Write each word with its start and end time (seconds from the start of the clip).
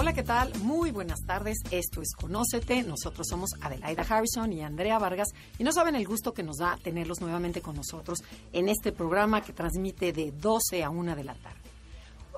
Hola, 0.00 0.14
¿qué 0.14 0.22
tal? 0.22 0.50
Muy 0.62 0.92
buenas 0.92 1.20
tardes. 1.26 1.58
Esto 1.70 2.00
es 2.00 2.14
Conócete. 2.14 2.82
Nosotros 2.84 3.26
somos 3.28 3.50
Adelaida 3.60 4.02
Harrison 4.08 4.50
y 4.50 4.62
Andrea 4.62 4.98
Vargas 4.98 5.28
y 5.58 5.62
no 5.62 5.72
saben 5.72 5.94
el 5.94 6.06
gusto 6.06 6.32
que 6.32 6.42
nos 6.42 6.56
da 6.56 6.78
tenerlos 6.82 7.20
nuevamente 7.20 7.60
con 7.60 7.76
nosotros 7.76 8.20
en 8.50 8.70
este 8.70 8.92
programa 8.92 9.42
que 9.42 9.52
transmite 9.52 10.14
de 10.14 10.32
12 10.32 10.82
a 10.84 10.88
1 10.88 11.14
de 11.14 11.24
la 11.24 11.34
tarde. 11.34 11.60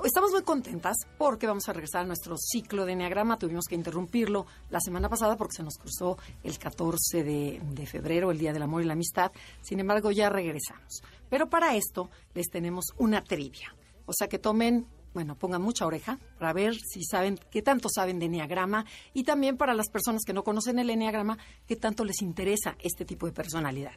Estamos 0.03 0.33
muy 0.33 0.43
contentas 0.43 0.97
porque 1.17 1.47
vamos 1.47 1.69
a 1.69 1.73
regresar 1.73 2.03
a 2.03 2.06
nuestro 2.06 2.37
ciclo 2.37 2.84
de 2.84 2.95
Enneagrama. 2.95 3.39
Tuvimos 3.39 3.67
que 3.67 3.77
interrumpirlo 3.77 4.45
la 4.69 4.81
semana 4.81 5.09
pasada 5.09 5.37
porque 5.37 5.55
se 5.59 5.62
nos 5.62 5.79
cruzó 5.79 6.19
el 6.42 6.59
14 6.59 7.23
de, 7.23 7.61
de 7.62 7.87
febrero, 7.87 8.33
el 8.33 8.39
Día 8.39 8.53
del 8.53 8.65
Amor 8.65 8.83
y 8.83 8.87
la 8.87 8.95
Amistad. 8.95 9.31
Sin 9.61 9.79
embargo, 9.79 10.11
ya 10.11 10.31
regresamos. 10.31 11.01
Pero 11.31 11.48
para 11.48 11.77
esto 11.77 12.11
les 12.34 12.48
tenemos 12.48 12.87
una 12.97 13.23
trivia. 13.23 13.73
O 14.06 14.12
sea 14.12 14.27
que 14.27 14.41
tomen 14.41 14.84
bueno, 15.15 15.37
pongan 15.37 15.62
mucha 15.62 15.87
oreja 15.87 16.19
para 16.39 16.52
ver 16.52 16.75
si 16.75 17.05
saben 17.05 17.39
qué 17.51 17.62
tanto 17.62 17.89
saben 17.89 18.19
de 18.19 18.27
Enneagrama 18.27 18.87
y 19.12 19.25
también 19.25 19.57
para 19.57 19.75
las 19.75 19.91
personas 19.91 20.23
que 20.27 20.33
no 20.33 20.45
conocen 20.45 20.79
el 20.79 20.91
Enneagrama, 20.91 21.39
qué 21.66 21.77
tanto 21.77 22.05
les 22.05 22.23
interesa 22.23 22.77
este 22.81 23.05
tipo 23.05 23.27
de 23.27 23.33
personalidad. 23.33 23.92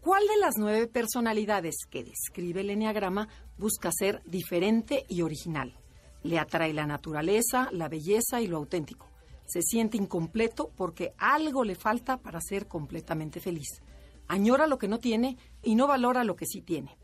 ¿Cuál 0.00 0.22
de 0.26 0.36
las 0.36 0.56
nueve 0.58 0.86
personalidades 0.86 1.76
que 1.90 2.04
describe 2.04 2.60
el 2.60 2.70
Enneagrama 2.70 3.28
busca 3.56 3.90
ser 3.90 4.22
diferente 4.26 5.04
y 5.08 5.22
original? 5.22 5.78
Le 6.22 6.38
atrae 6.38 6.74
la 6.74 6.86
naturaleza, 6.86 7.68
la 7.72 7.88
belleza 7.88 8.40
y 8.40 8.46
lo 8.46 8.58
auténtico. 8.58 9.08
Se 9.46 9.62
siente 9.62 9.96
incompleto 9.96 10.70
porque 10.76 11.14
algo 11.18 11.64
le 11.64 11.74
falta 11.74 12.18
para 12.18 12.40
ser 12.40 12.66
completamente 12.66 13.40
feliz. 13.40 13.82
Añora 14.28 14.66
lo 14.66 14.78
que 14.78 14.88
no 14.88 14.98
tiene 14.98 15.36
y 15.62 15.74
no 15.74 15.86
valora 15.86 16.24
lo 16.24 16.36
que 16.36 16.46
sí 16.46 16.60
tiene. 16.60 16.96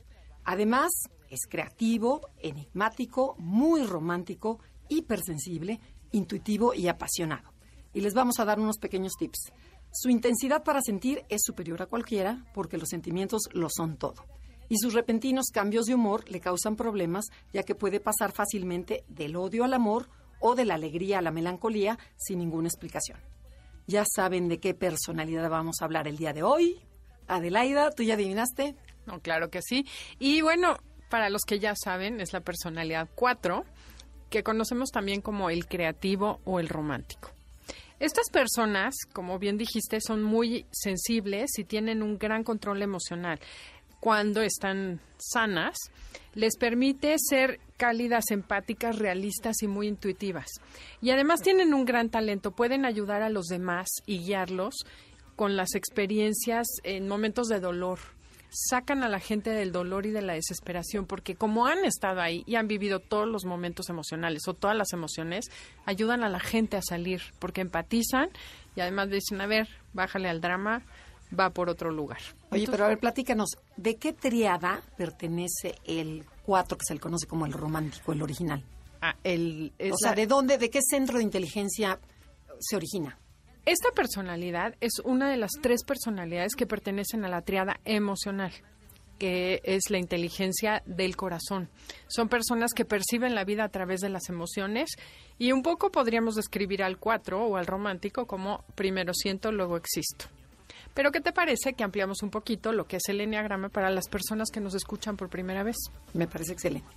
Además, 0.44 0.90
es 1.30 1.46
creativo, 1.48 2.28
enigmático, 2.38 3.36
muy 3.38 3.84
romántico, 3.84 4.58
hipersensible, 4.88 5.80
intuitivo 6.12 6.74
y 6.74 6.88
apasionado. 6.88 7.52
Y 7.94 8.00
les 8.00 8.14
vamos 8.14 8.38
a 8.40 8.44
dar 8.44 8.60
unos 8.60 8.78
pequeños 8.78 9.14
tips. 9.18 9.52
Su 9.92 10.10
intensidad 10.10 10.62
para 10.62 10.82
sentir 10.82 11.24
es 11.28 11.42
superior 11.44 11.82
a 11.82 11.86
cualquiera 11.86 12.44
porque 12.54 12.78
los 12.78 12.88
sentimientos 12.88 13.48
lo 13.52 13.68
son 13.70 13.96
todo. 13.96 14.24
Y 14.68 14.78
sus 14.78 14.94
repentinos 14.94 15.46
cambios 15.52 15.86
de 15.86 15.94
humor 15.94 16.28
le 16.30 16.40
causan 16.40 16.76
problemas 16.76 17.26
ya 17.52 17.64
que 17.64 17.74
puede 17.74 17.98
pasar 17.98 18.30
fácilmente 18.30 19.04
del 19.08 19.34
odio 19.34 19.64
al 19.64 19.74
amor 19.74 20.08
o 20.38 20.54
de 20.54 20.64
la 20.64 20.74
alegría 20.74 21.18
a 21.18 21.22
la 21.22 21.32
melancolía 21.32 21.98
sin 22.16 22.38
ninguna 22.38 22.68
explicación. 22.68 23.18
Ya 23.86 24.04
saben 24.04 24.48
de 24.48 24.58
qué 24.58 24.74
personalidad 24.74 25.50
vamos 25.50 25.76
a 25.80 25.84
hablar 25.84 26.06
el 26.06 26.16
día 26.16 26.32
de 26.32 26.44
hoy. 26.44 26.80
Adelaida, 27.26 27.90
¿tú 27.90 28.04
ya 28.04 28.14
adivinaste? 28.14 28.76
No, 29.06 29.20
claro 29.20 29.50
que 29.50 29.60
sí. 29.62 29.86
Y 30.20 30.40
bueno, 30.42 30.76
para 31.10 31.28
los 31.28 31.42
que 31.42 31.58
ya 31.58 31.74
saben, 31.76 32.20
es 32.20 32.32
la 32.32 32.40
personalidad 32.40 33.08
4, 33.14 33.64
que 34.30 34.42
conocemos 34.42 34.90
también 34.90 35.20
como 35.20 35.50
el 35.50 35.66
creativo 35.66 36.40
o 36.44 36.60
el 36.60 36.68
romántico. 36.68 37.32
Estas 37.98 38.30
personas, 38.30 38.94
como 39.12 39.38
bien 39.38 39.58
dijiste, 39.58 40.00
son 40.00 40.22
muy 40.22 40.64
sensibles 40.70 41.58
y 41.58 41.64
tienen 41.64 42.02
un 42.02 42.16
gran 42.16 42.44
control 42.44 42.80
emocional. 42.80 43.38
Cuando 43.98 44.40
están 44.40 45.00
sanas, 45.18 45.76
les 46.34 46.56
permite 46.56 47.16
ser 47.18 47.60
cálidas, 47.76 48.30
empáticas, 48.30 48.98
realistas 48.98 49.62
y 49.62 49.68
muy 49.68 49.88
intuitivas. 49.88 50.46
Y 51.02 51.10
además 51.10 51.42
tienen 51.42 51.74
un 51.74 51.84
gran 51.84 52.08
talento, 52.08 52.52
pueden 52.52 52.86
ayudar 52.86 53.22
a 53.22 53.28
los 53.28 53.46
demás 53.46 53.88
y 54.06 54.20
guiarlos 54.20 54.86
con 55.36 55.56
las 55.56 55.74
experiencias 55.74 56.66
en 56.84 57.08
momentos 57.08 57.48
de 57.48 57.60
dolor, 57.60 57.98
sacan 58.50 59.02
a 59.02 59.08
la 59.08 59.20
gente 59.20 59.50
del 59.50 59.72
dolor 59.72 60.06
y 60.06 60.10
de 60.10 60.22
la 60.22 60.34
desesperación, 60.34 61.06
porque 61.06 61.36
como 61.36 61.66
han 61.66 61.84
estado 61.84 62.20
ahí 62.20 62.42
y 62.46 62.56
han 62.56 62.68
vivido 62.68 63.00
todos 63.00 63.28
los 63.28 63.44
momentos 63.44 63.88
emocionales 63.88 64.46
o 64.48 64.54
todas 64.54 64.76
las 64.76 64.92
emociones, 64.92 65.46
ayudan 65.86 66.24
a 66.24 66.28
la 66.28 66.40
gente 66.40 66.76
a 66.76 66.82
salir, 66.82 67.22
porque 67.38 67.60
empatizan 67.60 68.30
y 68.76 68.80
además 68.80 69.10
dicen, 69.10 69.40
a 69.40 69.46
ver, 69.46 69.68
bájale 69.92 70.28
al 70.28 70.40
drama, 70.40 70.82
va 71.38 71.50
por 71.50 71.68
otro 71.68 71.90
lugar. 71.90 72.20
Oye, 72.50 72.66
pero 72.70 72.84
a 72.84 72.88
ver, 72.88 72.98
platícanos, 72.98 73.56
¿de 73.76 73.96
qué 73.96 74.12
triada 74.12 74.82
pertenece 74.96 75.76
el 75.84 76.24
4 76.44 76.76
que 76.78 76.84
se 76.86 76.94
le 76.94 77.00
conoce 77.00 77.26
como 77.26 77.46
el 77.46 77.52
romántico, 77.52 78.12
el 78.12 78.22
original? 78.22 78.62
Ah, 79.00 79.14
el, 79.24 79.72
o 79.78 79.96
sea, 79.96 80.12
¿de 80.12 80.26
dónde, 80.26 80.58
de 80.58 80.68
qué 80.68 80.80
centro 80.82 81.18
de 81.18 81.24
inteligencia 81.24 81.98
se 82.58 82.76
origina? 82.76 83.18
Esta 83.70 83.92
personalidad 83.92 84.74
es 84.80 84.94
una 85.04 85.30
de 85.30 85.36
las 85.36 85.52
tres 85.62 85.84
personalidades 85.84 86.56
que 86.56 86.66
pertenecen 86.66 87.24
a 87.24 87.28
la 87.28 87.42
triada 87.42 87.78
emocional 87.84 88.50
que 89.16 89.60
es 89.62 89.90
la 89.90 89.98
inteligencia 89.98 90.82
del 90.86 91.14
corazón. 91.14 91.68
Son 92.08 92.28
personas 92.28 92.72
que 92.72 92.84
perciben 92.84 93.36
la 93.36 93.44
vida 93.44 93.62
a 93.62 93.68
través 93.68 94.00
de 94.00 94.08
las 94.08 94.28
emociones 94.28 94.96
y 95.38 95.52
un 95.52 95.62
poco 95.62 95.92
podríamos 95.92 96.34
describir 96.34 96.82
al 96.82 96.98
cuatro 96.98 97.44
o 97.44 97.56
al 97.56 97.66
romántico 97.66 98.26
como 98.26 98.64
primero 98.74 99.14
siento, 99.14 99.52
luego 99.52 99.76
existo. 99.76 100.24
Pero 100.92 101.12
¿qué 101.12 101.20
te 101.20 101.30
parece 101.30 101.74
que 101.74 101.84
ampliamos 101.84 102.24
un 102.24 102.30
poquito 102.30 102.72
lo 102.72 102.86
que 102.86 102.96
es 102.96 103.08
el 103.08 103.20
enneagrama 103.20 103.68
para 103.68 103.90
las 103.90 104.08
personas 104.08 104.48
que 104.50 104.58
nos 104.58 104.74
escuchan 104.74 105.16
por 105.16 105.28
primera 105.28 105.62
vez? 105.62 105.76
Me 106.12 106.26
parece 106.26 106.54
excelente. 106.54 106.88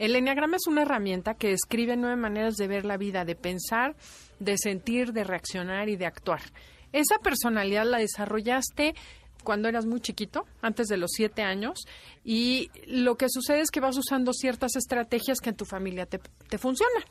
El 0.00 0.16
enneagrama 0.16 0.56
es 0.56 0.66
una 0.66 0.80
herramienta 0.80 1.34
que 1.34 1.48
describe 1.48 1.94
nueve 1.94 2.16
maneras 2.16 2.54
de 2.54 2.66
ver 2.66 2.86
la 2.86 2.96
vida, 2.96 3.26
de 3.26 3.36
pensar, 3.36 3.96
de 4.38 4.56
sentir, 4.56 5.12
de 5.12 5.24
reaccionar 5.24 5.90
y 5.90 5.96
de 5.96 6.06
actuar. 6.06 6.40
Esa 6.90 7.18
personalidad 7.18 7.84
la 7.84 7.98
desarrollaste 7.98 8.94
cuando 9.44 9.68
eras 9.68 9.84
muy 9.84 10.00
chiquito, 10.00 10.46
antes 10.62 10.86
de 10.86 10.96
los 10.96 11.10
siete 11.12 11.42
años, 11.42 11.84
y 12.24 12.70
lo 12.86 13.16
que 13.16 13.26
sucede 13.28 13.60
es 13.60 13.70
que 13.70 13.80
vas 13.80 13.98
usando 13.98 14.32
ciertas 14.32 14.74
estrategias 14.74 15.38
que 15.38 15.50
en 15.50 15.56
tu 15.56 15.66
familia 15.66 16.06
te, 16.06 16.18
funcionan. 16.56 17.04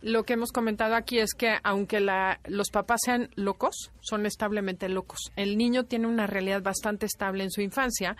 Lo 0.00 0.24
que 0.24 0.32
hemos 0.32 0.52
comentado 0.52 0.94
aquí 0.94 1.18
es 1.18 1.34
que 1.34 1.56
aunque 1.64 2.00
la, 2.00 2.40
los 2.46 2.70
papás 2.70 3.00
sean 3.04 3.28
locos, 3.34 3.90
son 4.00 4.24
establemente 4.24 4.88
locos. 4.88 5.18
El 5.36 5.58
niño 5.58 5.84
tiene 5.84 6.06
una 6.06 6.26
realidad 6.26 6.62
bastante 6.62 7.04
estable 7.04 7.44
en 7.44 7.50
su 7.50 7.60
infancia 7.60 8.16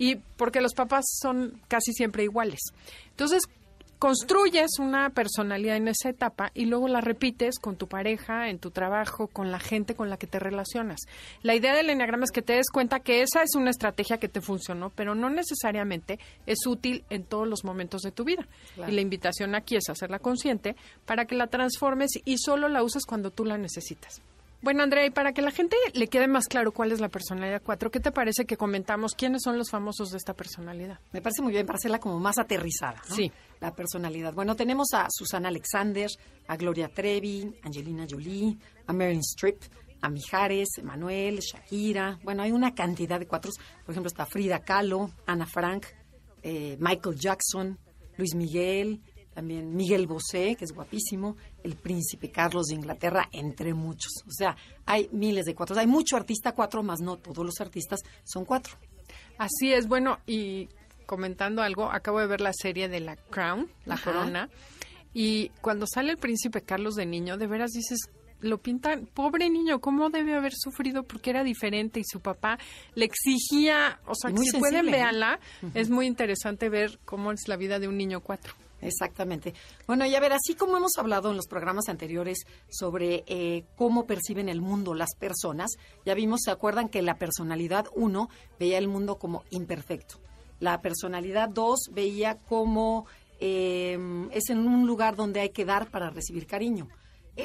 y 0.00 0.16
porque 0.16 0.62
los 0.62 0.72
papás 0.72 1.04
son 1.20 1.60
casi 1.68 1.92
siempre 1.92 2.24
iguales. 2.24 2.60
Entonces, 3.10 3.42
construyes 3.98 4.78
una 4.78 5.10
personalidad 5.10 5.76
en 5.76 5.88
esa 5.88 6.08
etapa 6.08 6.50
y 6.54 6.64
luego 6.64 6.88
la 6.88 7.02
repites 7.02 7.58
con 7.58 7.76
tu 7.76 7.86
pareja, 7.86 8.48
en 8.48 8.58
tu 8.58 8.70
trabajo, 8.70 9.26
con 9.26 9.52
la 9.52 9.60
gente 9.60 9.94
con 9.94 10.08
la 10.08 10.16
que 10.16 10.26
te 10.26 10.38
relacionas. 10.38 11.00
La 11.42 11.54
idea 11.54 11.74
del 11.74 11.90
enneagrama 11.90 12.24
es 12.24 12.30
que 12.30 12.40
te 12.40 12.54
des 12.54 12.70
cuenta 12.72 13.00
que 13.00 13.20
esa 13.20 13.42
es 13.42 13.54
una 13.56 13.68
estrategia 13.68 14.16
que 14.16 14.30
te 14.30 14.40
funcionó, 14.40 14.88
pero 14.88 15.14
no 15.14 15.28
necesariamente 15.28 16.18
es 16.46 16.66
útil 16.66 17.04
en 17.10 17.24
todos 17.24 17.46
los 17.46 17.62
momentos 17.62 18.00
de 18.00 18.10
tu 18.10 18.24
vida. 18.24 18.48
Y 18.88 18.92
la 18.92 19.02
invitación 19.02 19.54
aquí 19.54 19.76
es 19.76 19.90
hacerla 19.90 20.18
consciente 20.18 20.76
para 21.04 21.26
que 21.26 21.34
la 21.34 21.48
transformes 21.48 22.12
y 22.24 22.38
solo 22.38 22.70
la 22.70 22.82
uses 22.82 23.04
cuando 23.04 23.30
tú 23.30 23.44
la 23.44 23.58
necesitas. 23.58 24.22
Bueno, 24.62 24.82
Andrea, 24.82 25.06
y 25.06 25.10
para 25.10 25.32
que 25.32 25.40
la 25.40 25.50
gente 25.50 25.74
le 25.94 26.08
quede 26.08 26.28
más 26.28 26.46
claro 26.46 26.72
cuál 26.72 26.92
es 26.92 27.00
la 27.00 27.08
personalidad 27.08 27.62
4, 27.64 27.90
¿qué 27.90 27.98
te 27.98 28.12
parece 28.12 28.44
que 28.44 28.58
comentamos 28.58 29.14
quiénes 29.14 29.42
son 29.42 29.56
los 29.56 29.70
famosos 29.70 30.10
de 30.10 30.18
esta 30.18 30.34
personalidad? 30.34 31.00
Me 31.12 31.22
parece 31.22 31.40
muy 31.40 31.52
bien 31.52 31.64
para 31.64 31.78
hacerla 31.78 31.98
como 31.98 32.20
más 32.20 32.38
aterrizada, 32.38 33.00
¿no? 33.08 33.14
Sí. 33.14 33.32
La 33.60 33.74
personalidad. 33.74 34.34
Bueno, 34.34 34.56
tenemos 34.56 34.88
a 34.92 35.06
Susana 35.08 35.48
Alexander, 35.48 36.10
a 36.46 36.56
Gloria 36.56 36.88
Trevi, 36.88 37.58
Angelina 37.62 38.06
Jolie, 38.08 38.58
a 38.86 38.92
Meryl 38.92 39.20
Streep, 39.20 39.62
a 40.02 40.10
Mijares, 40.10 40.68
Manuel, 40.82 41.40
Shakira. 41.40 42.18
Bueno, 42.22 42.42
hay 42.42 42.52
una 42.52 42.74
cantidad 42.74 43.18
de 43.18 43.26
cuatro. 43.26 43.50
Por 43.84 43.92
ejemplo, 43.92 44.08
está 44.08 44.26
Frida 44.26 44.60
Kahlo, 44.60 45.10
Ana 45.26 45.46
Frank, 45.46 45.86
eh, 46.42 46.76
Michael 46.78 47.16
Jackson, 47.18 47.78
Luis 48.16 48.34
Miguel, 48.34 49.00
también 49.40 49.74
Miguel 49.74 50.06
Bosé, 50.06 50.54
que 50.54 50.66
es 50.66 50.72
guapísimo, 50.72 51.34
el 51.64 51.74
príncipe 51.74 52.30
Carlos 52.30 52.66
de 52.66 52.74
Inglaterra, 52.74 53.26
entre 53.32 53.72
muchos. 53.72 54.12
O 54.26 54.30
sea, 54.30 54.54
hay 54.84 55.08
miles 55.12 55.46
de 55.46 55.54
cuatro. 55.54 55.78
Hay 55.78 55.86
mucho 55.86 56.18
artista 56.18 56.52
cuatro, 56.52 56.82
más 56.82 57.00
no 57.00 57.16
todos 57.16 57.46
los 57.46 57.58
artistas 57.58 58.00
son 58.22 58.44
cuatro. 58.44 58.74
Así 59.38 59.72
es, 59.72 59.88
bueno, 59.88 60.18
y 60.26 60.68
comentando 61.06 61.62
algo, 61.62 61.90
acabo 61.90 62.20
de 62.20 62.26
ver 62.26 62.42
la 62.42 62.52
serie 62.52 62.90
de 62.90 63.00
La 63.00 63.16
Crown, 63.16 63.70
La 63.86 63.94
Ajá. 63.94 64.12
Corona, 64.12 64.50
y 65.14 65.48
cuando 65.62 65.86
sale 65.86 66.12
el 66.12 66.18
príncipe 66.18 66.60
Carlos 66.60 66.94
de 66.94 67.06
niño, 67.06 67.38
de 67.38 67.46
veras 67.46 67.70
dices, 67.70 68.10
lo 68.40 68.58
pintan, 68.58 69.06
pobre 69.06 69.48
niño, 69.48 69.80
¿cómo 69.80 70.10
debe 70.10 70.34
haber 70.34 70.52
sufrido? 70.54 71.02
Porque 71.02 71.30
era 71.30 71.44
diferente 71.44 71.98
y 71.98 72.04
su 72.04 72.20
papá 72.20 72.58
le 72.94 73.06
exigía, 73.06 74.00
o 74.04 74.14
sea, 74.14 74.32
que 74.32 74.42
si 74.42 74.58
pueden, 74.58 74.84
véanla, 74.84 75.40
es 75.72 75.88
muy 75.88 76.06
interesante 76.06 76.68
ver 76.68 76.98
cómo 77.06 77.32
es 77.32 77.48
la 77.48 77.56
vida 77.56 77.78
de 77.78 77.88
un 77.88 77.96
niño 77.96 78.20
cuatro. 78.20 78.52
Exactamente. 78.82 79.54
Bueno, 79.86 80.06
y 80.06 80.14
a 80.14 80.20
ver, 80.20 80.32
así 80.32 80.54
como 80.54 80.76
hemos 80.76 80.96
hablado 80.96 81.30
en 81.30 81.36
los 81.36 81.46
programas 81.46 81.88
anteriores 81.88 82.38
sobre 82.68 83.24
eh, 83.26 83.64
cómo 83.76 84.06
perciben 84.06 84.48
el 84.48 84.60
mundo 84.60 84.94
las 84.94 85.14
personas, 85.18 85.72
ya 86.04 86.14
vimos, 86.14 86.40
¿se 86.44 86.50
acuerdan 86.50 86.88
que 86.88 87.02
la 87.02 87.18
personalidad 87.18 87.86
1 87.94 88.28
veía 88.58 88.78
el 88.78 88.88
mundo 88.88 89.16
como 89.16 89.44
imperfecto? 89.50 90.16
La 90.60 90.80
personalidad 90.80 91.48
2 91.48 91.90
veía 91.92 92.36
como 92.36 93.06
eh, 93.38 93.98
es 94.32 94.50
en 94.50 94.58
un 94.58 94.86
lugar 94.86 95.16
donde 95.16 95.40
hay 95.40 95.50
que 95.50 95.64
dar 95.64 95.90
para 95.90 96.10
recibir 96.10 96.46
cariño. 96.46 96.88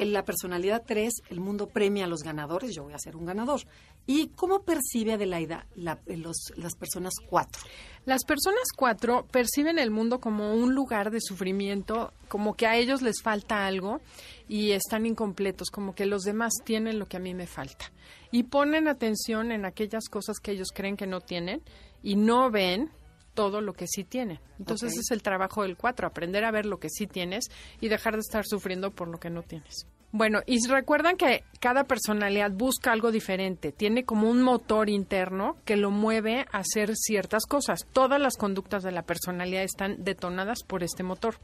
En 0.02 0.12
la 0.12 0.24
personalidad 0.24 0.82
3, 0.86 1.12
el 1.30 1.40
mundo 1.40 1.68
premia 1.68 2.04
a 2.04 2.08
los 2.08 2.22
ganadores, 2.22 2.74
yo 2.74 2.84
voy 2.84 2.92
a 2.92 2.98
ser 2.98 3.16
un 3.16 3.26
ganador. 3.26 3.60
¿Y 4.06 4.28
cómo 4.28 4.62
percibe 4.62 5.14
Adelaida 5.14 5.66
la, 5.74 5.98
los, 6.06 6.52
las 6.56 6.76
personas 6.76 7.14
4? 7.28 7.62
Las 8.04 8.24
personas 8.24 8.64
4 8.76 9.26
perciben 9.30 9.78
el 9.78 9.90
mundo 9.90 10.20
como 10.20 10.54
un 10.54 10.74
lugar 10.74 11.10
de 11.10 11.20
sufrimiento, 11.20 12.12
como 12.28 12.54
que 12.54 12.66
a 12.66 12.76
ellos 12.76 13.02
les 13.02 13.20
falta 13.22 13.66
algo 13.66 14.00
y 14.48 14.72
están 14.72 15.06
incompletos, 15.06 15.70
como 15.70 15.94
que 15.94 16.06
los 16.06 16.22
demás 16.22 16.52
tienen 16.64 16.98
lo 16.98 17.06
que 17.06 17.16
a 17.16 17.20
mí 17.20 17.34
me 17.34 17.46
falta. 17.46 17.90
Y 18.30 18.44
ponen 18.44 18.86
atención 18.86 19.50
en 19.50 19.64
aquellas 19.64 20.08
cosas 20.08 20.38
que 20.38 20.52
ellos 20.52 20.68
creen 20.72 20.96
que 20.96 21.06
no 21.06 21.20
tienen 21.20 21.62
y 22.02 22.14
no 22.14 22.50
ven 22.50 22.90
todo 23.36 23.60
lo 23.60 23.74
que 23.74 23.86
sí 23.86 24.02
tienen. 24.02 24.40
Entonces 24.58 24.92
ese 24.92 25.00
es 25.02 25.10
el 25.12 25.22
trabajo 25.22 25.62
del 25.62 25.76
4, 25.76 26.08
aprender 26.08 26.44
a 26.44 26.50
ver 26.50 26.66
lo 26.66 26.80
que 26.80 26.88
sí 26.88 27.06
tienes 27.06 27.44
y 27.80 27.88
dejar 27.88 28.14
de 28.14 28.20
estar 28.20 28.44
sufriendo 28.44 28.90
por 28.90 29.06
lo 29.06 29.18
que 29.18 29.30
no 29.30 29.42
tienes. 29.42 29.86
Bueno, 30.12 30.40
y 30.46 30.66
recuerdan 30.66 31.16
que 31.16 31.44
cada 31.60 31.84
personalidad 31.84 32.50
busca 32.50 32.90
algo 32.90 33.10
diferente, 33.10 33.70
tiene 33.70 34.04
como 34.04 34.30
un 34.30 34.40
motor 34.40 34.88
interno 34.88 35.56
que 35.66 35.76
lo 35.76 35.90
mueve 35.90 36.46
a 36.52 36.58
hacer 36.60 36.96
ciertas 36.96 37.44
cosas. 37.44 37.80
Todas 37.92 38.18
las 38.18 38.36
conductas 38.36 38.82
de 38.82 38.92
la 38.92 39.02
personalidad 39.02 39.62
están 39.62 40.02
detonadas 40.04 40.62
por 40.62 40.82
este 40.82 41.02
motor. 41.02 41.34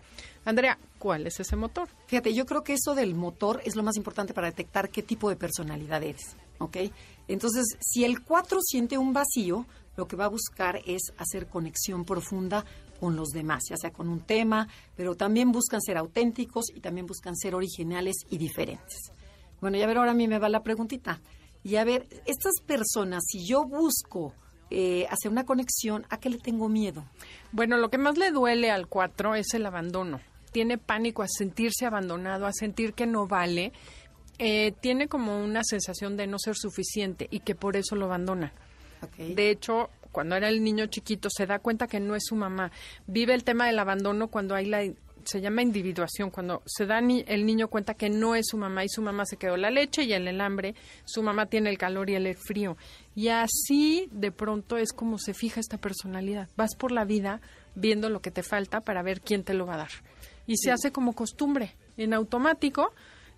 Andrea, 0.47 0.79
¿cuál 0.99 1.27
es 1.27 1.39
ese 1.39 1.55
motor? 1.55 1.89
Fíjate, 2.07 2.33
yo 2.33 2.47
creo 2.47 2.63
que 2.63 2.73
eso 2.75 2.95
del 2.95 3.15
motor 3.15 3.61
es 3.65 3.77
lo 3.77 3.83
más 3.83 3.97
importante 3.97 4.33
para 4.33 4.49
detectar 4.49 4.89
qué 4.89 5.03
tipo 5.03 5.29
de 5.29 5.37
personalidad 5.37 6.03
eres, 6.03 6.37
¿ok? 6.65 6.77
Entonces, 7.29 7.67
si 7.81 8.05
el 8.05 8.23
4 8.23 8.59
siente 8.63 8.99
un 8.99 9.13
vacío, 9.13 9.67
lo 9.97 10.07
que 10.07 10.17
va 10.17 10.27
a 10.27 10.29
buscar 10.29 10.81
es 10.87 11.13
hacer 11.19 11.49
conexión 11.49 12.05
profunda 12.05 12.65
con 12.99 13.17
los 13.17 13.31
demás, 13.31 13.65
ya 13.69 13.77
sea 13.77 13.91
con 13.91 14.09
un 14.09 14.21
tema, 14.21 14.69
pero 14.97 15.17
también 15.17 15.51
buscan 15.53 15.81
ser 15.81 15.97
auténticos 15.97 16.67
y 16.75 16.81
también 16.81 17.07
buscan 17.07 17.37
ser 17.37 17.55
originales 17.55 18.17
y 18.31 18.39
diferentes. 18.39 19.13
Bueno, 19.61 19.77
y 19.77 19.83
a 19.83 19.87
ver, 19.87 19.99
ahora 19.99 20.13
a 20.13 20.15
mí 20.15 20.29
me 20.29 20.39
va 20.39 20.49
la 20.49 20.63
preguntita. 20.63 21.21
Y 21.65 21.77
a 21.77 21.85
ver, 21.85 22.07
estas 22.27 22.61
personas, 22.67 23.25
si 23.27 23.47
yo 23.47 23.65
busco 23.65 24.35
eh, 24.71 25.07
hacer 25.11 25.31
una 25.31 25.45
conexión, 25.45 26.07
¿a 26.11 26.19
qué 26.19 26.31
le 26.31 26.39
tengo 26.39 26.69
miedo? 26.69 27.05
Bueno, 27.53 27.77
lo 27.77 27.91
que 27.91 27.99
más 27.99 28.19
le 28.19 28.31
duele 28.31 28.71
al 28.71 28.89
4 28.89 29.35
es 29.35 29.55
el 29.55 29.67
abandono. 29.67 30.21
Tiene 30.51 30.79
pánico 30.79 31.23
a 31.23 31.29
sentirse 31.29 31.87
abandonado, 31.87 32.47
a 32.47 32.53
sentir 32.53 32.95
que 32.95 33.07
no 33.07 33.27
vale. 33.27 33.73
Eh, 34.45 34.73
tiene 34.81 35.07
como 35.07 35.41
una 35.41 35.63
sensación 35.63 36.17
de 36.17 36.27
no 36.27 36.37
ser 36.37 36.57
suficiente 36.57 37.29
y 37.31 37.41
que 37.41 37.55
por 37.55 37.77
eso 37.77 37.95
lo 37.95 38.07
abandona. 38.07 38.53
De 39.17 39.51
hecho, 39.51 39.89
cuando 40.11 40.35
era 40.35 40.49
el 40.49 40.65
niño 40.65 40.87
chiquito 40.87 41.29
se 41.31 41.47
da 41.47 41.61
cuenta 41.61 41.87
que 41.87 42.01
no 42.01 42.17
es 42.17 42.25
su 42.27 42.35
mamá. 42.35 42.73
Vive 43.07 43.35
el 43.35 43.45
tema 43.45 43.69
del 43.69 43.79
abandono 43.79 44.27
cuando 44.27 44.57
hay 44.57 44.67
la 44.67 44.83
se 45.25 45.41
llama 45.41 45.63
individuación, 45.63 46.31
cuando 46.31 46.63
se 46.67 46.87
da 46.87 47.01
ni, 47.01 47.25
el 47.29 47.47
niño 47.47 47.69
cuenta 47.69 47.95
que 47.95 48.11
no 48.11 48.35
es 48.35 48.47
su 48.49 48.57
mamá 48.57 48.85
y 48.85 48.89
su 48.89 49.01
mamá 49.01 49.25
se 49.27 49.37
quedó 49.37 49.57
la 49.57 49.71
leche 49.71 50.03
y 50.03 50.13
el, 50.13 50.27
el 50.27 50.41
hambre, 50.41 50.75
su 51.05 51.23
mamá 51.23 51.47
tiene 51.47 51.71
el 51.71 51.79
calor 51.79 52.11
y 52.11 52.17
el 52.17 52.35
frío. 52.35 52.77
Y 53.15 53.29
así 53.29 54.09
de 54.11 54.33
pronto 54.33 54.77
es 54.77 54.93
como 54.93 55.19
se 55.19 55.35
fija 55.35 55.61
esta 55.61 55.79
personalidad. 55.79 56.49
Vas 56.57 56.75
por 56.75 56.91
la 56.91 57.05
vida 57.05 57.41
viendo 57.77 58.11
lo 58.11 58.21
que 58.21 58.33
te 58.33 58.43
falta 58.43 58.81
para 58.81 59.05
ver 59.05 59.21
quién 59.21 59.45
te 59.45 59.55
lo 59.55 59.67
va 59.67 59.75
a 59.75 59.79
dar. 59.79 59.91
Y 60.49 60.57
se 60.57 60.73
hace 60.73 60.91
como 60.91 61.13
costumbre. 61.13 61.77
En 61.97 62.13
automático 62.13 62.93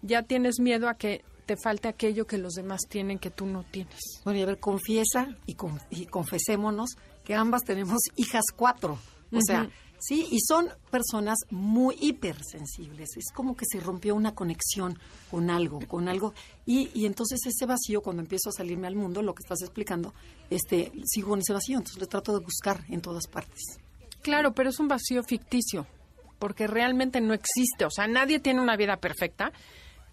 ya 0.04 0.22
tienes 0.22 0.60
miedo 0.60 0.88
a 0.88 0.94
que 0.94 1.24
te 1.46 1.56
falte 1.56 1.88
aquello 1.88 2.26
que 2.26 2.38
los 2.38 2.54
demás 2.54 2.82
tienen 2.88 3.18
que 3.18 3.30
tú 3.30 3.46
no 3.46 3.64
tienes. 3.64 4.00
Bueno, 4.24 4.38
y 4.38 4.42
a 4.42 4.46
ver, 4.46 4.58
confiesa 4.58 5.36
y, 5.46 5.56
y 5.90 6.06
confesémonos 6.06 6.96
que 7.24 7.34
ambas 7.34 7.62
tenemos 7.64 7.98
hijas 8.16 8.44
cuatro. 8.54 8.98
O 9.32 9.40
sea, 9.44 9.68
sí, 9.98 10.28
y 10.30 10.38
son 10.40 10.68
personas 10.90 11.38
muy 11.50 11.96
hipersensibles. 12.00 13.16
Es 13.16 13.32
como 13.34 13.56
que 13.56 13.64
se 13.68 13.80
rompió 13.80 14.14
una 14.14 14.34
conexión 14.34 14.96
con 15.30 15.50
algo, 15.50 15.80
con 15.88 16.08
algo. 16.08 16.34
Y, 16.66 16.90
y 16.94 17.06
entonces 17.06 17.40
ese 17.44 17.66
vacío, 17.66 18.00
cuando 18.00 18.22
empiezo 18.22 18.50
a 18.50 18.52
salirme 18.52 18.86
al 18.86 18.94
mundo, 18.94 19.22
lo 19.22 19.34
que 19.34 19.42
estás 19.42 19.62
explicando, 19.62 20.14
este, 20.50 20.92
sigo 21.04 21.34
en 21.34 21.40
ese 21.40 21.52
vacío. 21.52 21.78
Entonces 21.78 22.00
le 22.00 22.06
trato 22.06 22.38
de 22.38 22.44
buscar 22.44 22.84
en 22.88 23.00
todas 23.00 23.26
partes. 23.26 23.60
Claro, 24.22 24.54
pero 24.54 24.70
es 24.70 24.78
un 24.78 24.88
vacío 24.88 25.22
ficticio, 25.24 25.86
porque 26.38 26.68
realmente 26.68 27.20
no 27.20 27.34
existe. 27.34 27.84
O 27.84 27.90
sea, 27.90 28.06
nadie 28.06 28.38
tiene 28.38 28.60
una 28.60 28.76
vida 28.76 28.98
perfecta 28.98 29.52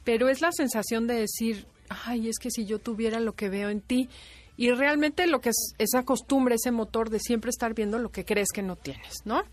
pero 0.04 0.30
es 0.30 0.42
la 0.42 0.52
sensación 0.52 1.08
de 1.08 1.16
decir, 1.16 1.68
ay, 1.90 2.30
es 2.30 2.38
que 2.40 2.52
si 2.52 2.66
yo 2.66 2.80
tuviera 2.80 3.20
lo 3.20 3.34
que 3.34 3.50
veo 3.50 3.70
en 3.70 3.82
ti, 3.82 4.10
y 4.58 4.72
realmente 4.72 5.28
lo 5.28 5.42
que 5.42 5.50
es 5.50 5.74
esa 5.78 6.04
costumbre, 6.04 6.56
ese 6.56 6.72
motor 6.72 7.10
de 7.10 7.20
siempre 7.20 7.50
estar 7.50 7.74
viendo 7.74 7.98
lo 7.98 8.10
que 8.10 8.26
crees 8.26 8.50
que 8.54 8.62
no 8.62 8.76
tienes, 8.76 9.26
¿no? 9.26 9.44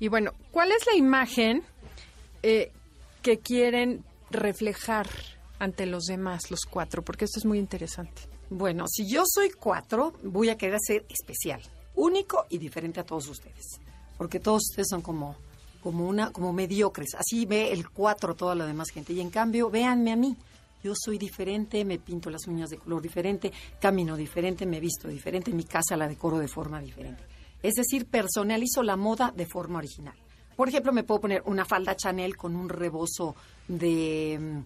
Y 0.00 0.08
bueno, 0.08 0.32
¿cuál 0.50 0.72
es 0.72 0.86
la 0.86 0.96
imagen 0.96 1.62
eh, 2.42 2.72
que 3.22 3.38
quieren 3.38 4.04
reflejar 4.30 5.08
ante 5.58 5.86
los 5.86 6.04
demás, 6.04 6.50
los 6.50 6.60
cuatro? 6.68 7.02
Porque 7.02 7.24
esto 7.24 7.38
es 7.38 7.44
muy 7.44 7.58
interesante. 7.58 8.22
Bueno, 8.50 8.86
si 8.88 9.08
yo 9.08 9.22
soy 9.26 9.50
cuatro, 9.50 10.14
voy 10.22 10.48
a 10.48 10.56
querer 10.56 10.78
ser 10.80 11.04
especial, 11.08 11.60
único 11.94 12.46
y 12.48 12.58
diferente 12.58 13.00
a 13.00 13.04
todos 13.04 13.28
ustedes, 13.28 13.78
porque 14.16 14.40
todos 14.40 14.62
ustedes 14.70 14.88
son 14.88 15.02
como 15.02 15.36
como 15.88 16.06
una 16.06 16.30
como 16.32 16.52
mediocres. 16.52 17.14
Así 17.14 17.46
ve 17.46 17.72
el 17.72 17.88
cuatro 17.88 18.34
toda 18.34 18.54
la 18.54 18.66
demás 18.66 18.90
gente. 18.90 19.14
Y 19.14 19.22
en 19.22 19.30
cambio, 19.30 19.70
véanme 19.70 20.12
a 20.12 20.16
mí. 20.16 20.36
Yo 20.84 20.92
soy 20.94 21.16
diferente, 21.16 21.82
me 21.82 21.98
pinto 21.98 22.28
las 22.28 22.46
uñas 22.46 22.68
de 22.68 22.76
color 22.76 23.00
diferente, 23.00 23.50
camino 23.80 24.14
diferente, 24.14 24.66
me 24.66 24.80
visto 24.80 25.08
diferente, 25.08 25.50
mi 25.50 25.64
casa 25.64 25.96
la 25.96 26.06
decoro 26.06 26.38
de 26.38 26.46
forma 26.46 26.78
diferente. 26.82 27.22
Es 27.62 27.72
decir, 27.76 28.04
personalizo 28.04 28.82
la 28.82 28.96
moda 28.96 29.32
de 29.34 29.46
forma 29.46 29.78
original. 29.78 30.14
Por 30.54 30.68
ejemplo, 30.68 30.92
me 30.92 31.04
puedo 31.04 31.22
poner 31.22 31.42
una 31.46 31.64
falda 31.64 31.96
Chanel 31.96 32.36
con 32.36 32.54
un 32.54 32.68
rebozo 32.68 33.34
de 33.66 34.38
mm, 34.38 34.58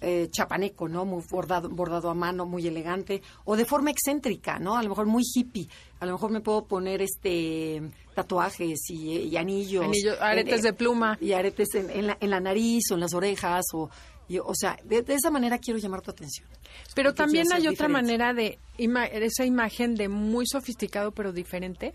eh, 0.00 0.28
chapaneco, 0.30 0.88
¿no? 0.88 1.04
Muy 1.04 1.22
bordado, 1.28 1.68
bordado 1.68 2.10
a 2.10 2.14
mano, 2.14 2.46
muy 2.46 2.66
elegante, 2.66 3.22
o 3.44 3.56
de 3.56 3.64
forma 3.64 3.90
excéntrica, 3.90 4.58
¿no? 4.58 4.76
A 4.76 4.82
lo 4.82 4.90
mejor 4.90 5.06
muy 5.06 5.22
hippie. 5.24 5.68
A 6.00 6.06
lo 6.06 6.12
mejor 6.12 6.30
me 6.30 6.40
puedo 6.40 6.64
poner 6.66 7.02
este 7.02 7.82
tatuajes 8.14 8.90
y, 8.90 9.36
anillos. 9.36 9.86
aretes 10.20 10.62
de 10.62 10.72
pluma. 10.72 11.18
Y 11.20 11.32
aretes 11.32 11.74
en, 11.74 12.06
la, 12.06 12.16
en 12.20 12.30
la 12.30 12.40
nariz 12.40 12.90
o 12.90 12.94
en 12.94 13.00
las 13.00 13.14
orejas 13.14 13.64
o 13.74 13.90
o 14.36 14.54
sea, 14.54 14.78
de, 14.84 15.02
esa 15.08 15.30
manera 15.30 15.58
quiero 15.58 15.78
llamar 15.78 16.02
tu 16.02 16.10
atención. 16.10 16.46
Pero 16.94 17.14
también 17.14 17.50
hay 17.52 17.66
otra 17.66 17.88
manera 17.88 18.34
de 18.34 18.58
esa 18.76 19.44
imagen 19.44 19.94
de 19.94 20.08
muy 20.08 20.46
sofisticado 20.46 21.12
pero 21.12 21.32
diferente. 21.32 21.94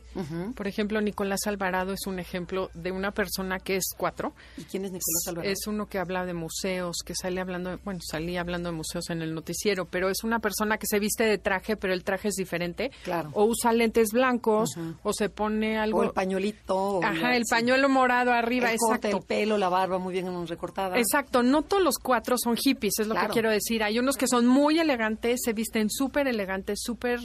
Por 0.55 0.67
ejemplo, 0.67 0.99
Nicolás 0.99 1.41
Alvarado 1.45 1.93
es 1.93 2.07
un 2.07 2.19
ejemplo 2.19 2.69
de 2.73 2.91
una 2.91 3.11
persona 3.11 3.59
que 3.59 3.75
es 3.75 3.85
cuatro. 3.95 4.33
¿Y 4.57 4.63
quién 4.63 4.85
es 4.85 4.91
Nicolás 4.91 5.27
Alvarado? 5.27 5.51
Es 5.51 5.67
uno 5.67 5.85
que 5.85 5.99
habla 5.99 6.25
de 6.25 6.33
museos, 6.33 6.97
que 7.05 7.13
sale 7.13 7.39
hablando, 7.39 7.79
bueno, 7.83 7.99
salía 8.03 8.41
hablando 8.41 8.69
de 8.69 8.75
museos 8.75 9.09
en 9.09 9.21
el 9.21 9.33
noticiero, 9.35 9.85
pero 9.85 10.09
es 10.09 10.23
una 10.23 10.39
persona 10.39 10.77
que 10.77 10.87
se 10.87 10.99
viste 10.99 11.25
de 11.25 11.37
traje, 11.37 11.77
pero 11.77 11.93
el 11.93 12.03
traje 12.03 12.29
es 12.29 12.35
diferente. 12.35 12.91
Claro. 13.03 13.29
O 13.33 13.45
usa 13.45 13.71
lentes 13.73 14.09
blancos, 14.11 14.71
o 15.03 15.13
se 15.13 15.29
pone 15.29 15.77
algo. 15.77 15.99
O 15.99 16.03
el 16.03 16.11
pañuelito. 16.11 16.99
Ajá, 17.03 17.35
el 17.35 17.43
pañuelo 17.47 17.89
morado 17.89 18.31
arriba, 18.31 18.69
el 18.69 18.75
exacto. 18.75 19.17
el 19.17 19.23
pelo, 19.23 19.57
la 19.57 19.69
barba 19.69 19.99
muy 19.99 20.13
bien 20.13 20.47
recortada. 20.47 20.97
Exacto, 20.97 21.43
no 21.43 21.61
todos 21.61 21.83
los 21.83 21.97
cuatro 21.97 22.22
son 22.37 22.57
hippies, 22.57 22.99
es 22.99 23.07
lo 23.07 23.15
que 23.15 23.27
quiero 23.27 23.49
decir. 23.49 23.83
Hay 23.83 23.99
unos 23.99 24.17
que 24.17 24.27
son 24.27 24.45
muy 24.45 24.79
elegantes, 24.79 25.41
se 25.43 25.53
visten 25.53 25.89
súper 25.89 26.27
elegantes, 26.27 26.79
súper 26.81 27.19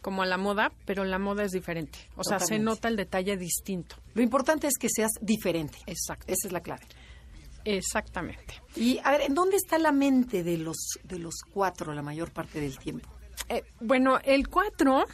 como 0.00 0.22
a 0.22 0.26
la 0.26 0.36
moda, 0.36 0.72
pero 0.86 1.04
la 1.04 1.18
moda 1.18 1.44
es 1.44 1.52
diferente. 1.52 1.98
O 2.16 2.24
sea, 2.24 2.38
se 2.38 2.58
nota 2.58 2.88
el 2.88 2.96
detalle 2.96 3.36
distinto. 3.36 3.96
Lo 4.14 4.22
importante 4.22 4.66
es 4.66 4.78
que 4.78 4.88
seas 4.88 5.12
diferente. 5.20 5.78
Exacto. 5.86 6.26
Esa 6.26 6.48
es 6.48 6.52
la 6.52 6.60
clave. 6.60 6.86
Exactamente. 7.64 8.62
Y 8.74 8.98
a 9.04 9.10
ver, 9.10 9.22
¿en 9.22 9.34
dónde 9.34 9.56
está 9.56 9.78
la 9.78 9.92
mente 9.92 10.42
de 10.42 10.56
los 10.56 10.98
de 11.04 11.18
los 11.18 11.34
cuatro 11.52 11.92
la 11.92 12.02
mayor 12.02 12.30
parte 12.30 12.60
del 12.60 12.78
tiempo? 12.78 13.08
Eh, 13.48 13.62
bueno, 13.80 14.18
el 14.24 14.48
cuatro 14.48 15.04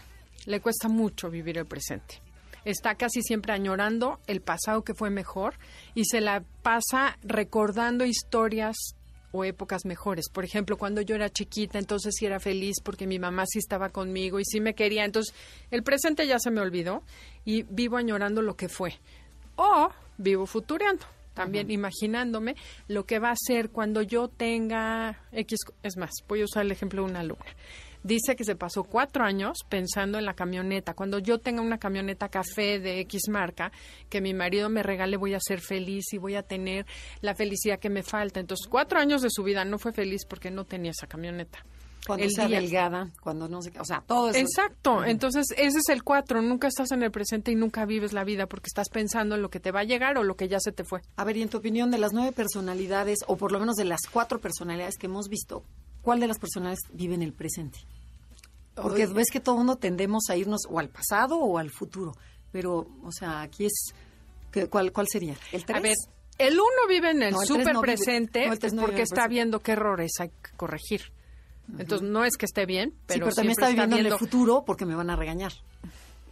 le 0.47 0.61
cuesta 0.61 0.89
mucho 0.89 1.29
vivir 1.29 1.59
el 1.59 1.67
presente 1.67 2.21
está 2.67 2.97
casi 2.97 3.23
siempre 3.23 3.53
añorando 3.53 4.21
el 4.27 4.43
pasado 4.43 4.83
que 4.83 4.93
fue 4.93 5.09
mejor 5.09 5.55
y 5.95 6.05
se 6.05 6.21
la 6.21 6.43
pasa 6.63 7.17
recordando 7.23 8.05
historias 8.05 8.96
o 9.37 9.45
épocas 9.45 9.85
mejores. 9.85 10.29
Por 10.29 10.45
ejemplo, 10.45 10.77
cuando 10.77 11.01
yo 11.01 11.15
era 11.15 11.31
chiquita, 11.31 11.79
entonces 11.79 12.15
sí 12.19 12.27
era 12.27 12.41
feliz 12.41 12.77
porque 12.83 13.07
mi 13.07 13.19
mamá 13.19 13.45
sí 13.47 13.59
estaba 13.59 13.91
conmigo 13.91 14.41
y 14.41 14.45
sí 14.45 14.61
me 14.61 14.75
quería. 14.75 15.05
Entonces, 15.05 15.35
el 15.71 15.83
presente 15.83 16.27
ya 16.27 16.39
se 16.39 16.51
me 16.51 16.61
olvidó 16.61 17.03
y 17.45 17.63
vivo 17.65 17.97
añorando 17.97 18.43
lo 18.43 18.57
que 18.57 18.69
fue. 18.69 18.95
O 19.57 19.91
vivo 20.19 20.47
futureando, 20.47 21.05
también 21.35 21.71
imaginándome 21.71 22.57
lo 22.89 23.05
que 23.05 23.19
va 23.19 23.31
a 23.31 23.37
ser 23.37 23.71
cuando 23.71 24.03
yo 24.03 24.29
tenga 24.29 25.21
X. 25.33 25.61
Es 25.83 25.97
más, 25.97 26.11
voy 26.29 26.43
a 26.43 26.45
usar 26.45 26.65
el 26.65 26.73
ejemplo 26.73 27.03
de 27.03 27.11
una 27.11 27.21
alumna 27.21 27.47
dice 28.07 28.37
que 28.37 28.45
se 28.45 28.57
pasó 28.57 28.85
cuatro 28.85 29.25
años 29.25 29.59
pensando 29.69 30.19
en 30.19 30.25
la 30.25 30.35
camioneta. 30.35 30.95
Cuando 30.95 31.19
yo 31.19 31.39
tenga 31.39 31.61
una 31.63 31.79
camioneta 31.79 32.29
café 32.29 32.79
de 32.79 33.01
X 33.01 33.23
marca, 33.29 33.73
que 34.09 34.21
mi 34.21 34.33
marido 34.33 34.69
me 34.69 34.83
regale, 34.83 35.17
voy 35.17 35.35
a 35.35 35.41
ser 35.41 35.61
feliz 35.61 36.13
y 36.13 36.19
voy 36.19 36.37
a 36.37 36.43
tener 36.43 36.87
la 37.21 37.35
felicidad 37.35 37.79
que 37.79 37.91
me 37.91 38.03
falta. 38.03 38.41
Entonces, 38.41 38.67
cuatro 38.69 38.99
años 39.01 39.23
de 39.23 39.31
su 39.31 39.43
vida 39.43 39.65
no 39.65 39.79
fue 39.79 39.93
feliz 39.93 40.25
porque 40.29 40.51
no 40.51 40.65
tenía 40.65 40.93
esa 40.93 41.07
camioneta. 41.07 41.65
Cuando 42.07 42.25
El 42.25 42.31
sea 42.31 42.47
día- 42.47 42.61
delgada, 42.61 43.11
cuando 43.21 43.49
no 43.49 43.59
qué, 43.59 43.81
o 43.81 43.85
sea, 43.85 44.01
todo 44.07 44.31
eso. 44.31 44.39
Exacto, 44.39 45.05
entonces 45.05 45.47
ese 45.57 45.79
es 45.79 45.89
el 45.89 46.05
cuatro, 46.05 46.41
nunca 46.41 46.69
estás 46.69 46.93
en 46.93 47.03
el 47.03 47.11
presente 47.11 47.51
y 47.51 47.57
nunca 47.57 47.85
vives 47.85 48.13
la 48.13 48.23
vida 48.23 48.47
porque 48.47 48.69
estás 48.69 48.89
pensando 48.91 49.35
en 49.35 49.43
lo 49.43 49.51
que 49.51 49.59
te 49.59 49.73
va 49.73 49.81
a 49.81 49.85
llegar 49.85 50.17
o 50.17 50.23
lo 50.23 50.37
que 50.37 50.47
ya 50.47 50.61
se 50.61 50.71
te 50.71 50.85
fue. 50.85 51.01
A 51.17 51.25
ver, 51.25 51.37
y 51.37 51.43
en 51.43 51.49
tu 51.49 51.59
opinión, 51.59 51.91
de 51.91 51.99
las 51.99 52.13
nueve 52.13 52.31
personalidades, 52.31 53.19
o 53.27 53.37
por 53.37 53.51
lo 53.51 53.59
menos 53.59 53.75
de 53.75 53.87
las 53.87 54.03
cuatro 54.09 54.41
personalidades 54.41 54.99
que 54.99 55.07
hemos 55.07 55.29
visto, 55.29 55.65
¿cuál 56.07 56.21
de 56.21 56.29
las 56.29 56.39
personalidades 56.39 56.79
vive 56.93 57.17
en 57.17 57.23
el 57.23 57.33
presente? 57.33 57.81
Porque 58.77 59.07
ves 59.07 59.27
que 59.33 59.41
todo 59.41 59.57
el 59.57 59.59
mundo 59.59 59.75
tendemos 59.77 60.31
a 60.31 60.37
irnos 60.37 60.61
o 60.71 60.79
al 60.79 60.89
pasado 60.89 61.37
o 61.39 61.59
al 61.59 61.71
futuro. 61.71 62.13
Pero, 62.53 62.87
o 63.03 63.11
sea, 63.11 63.41
aquí 63.43 63.67
es. 63.67 63.93
¿qué- 64.53 64.69
¿Cuál, 64.69 64.93
cuál 64.93 65.09
sería? 65.11 65.35
¿El 65.51 65.65
tres? 65.65 65.77
A 65.77 65.81
ver, 65.81 65.97
el 66.39 66.55
uno 66.55 66.87
vive 66.89 67.11
en 67.11 67.23
el 67.25 67.33
No, 67.33 67.41
vive- 67.41 67.81
presente 67.81 68.47
no, 68.47 68.53
el 68.53 68.59
tres 68.61 68.73
no 68.73 68.83
vive 68.83 68.87
porque 68.93 69.03
está 69.03 69.15
presente. 69.15 69.35
viendo 69.35 69.61
qué 69.63 69.73
errores 69.73 70.13
hay 70.21 70.29
que 70.29 70.57
corregir. 70.57 71.13
Entonces, 71.79 72.09
no 72.09 72.25
es 72.25 72.37
que 72.37 72.45
esté 72.47 72.65
bien, 72.67 72.91
sí, 72.91 72.97
pero, 73.07 73.25
pero 73.27 73.35
también 73.35 73.51
está 73.53 73.69
viviendo 73.69 73.97
en 73.97 74.01
el 74.01 74.05
viendo- 74.07 74.19
futuro 74.19 74.63
porque 74.65 74.87
me 74.87 74.95
van 74.95 75.11
a 75.11 75.17
regañar. 75.17 75.53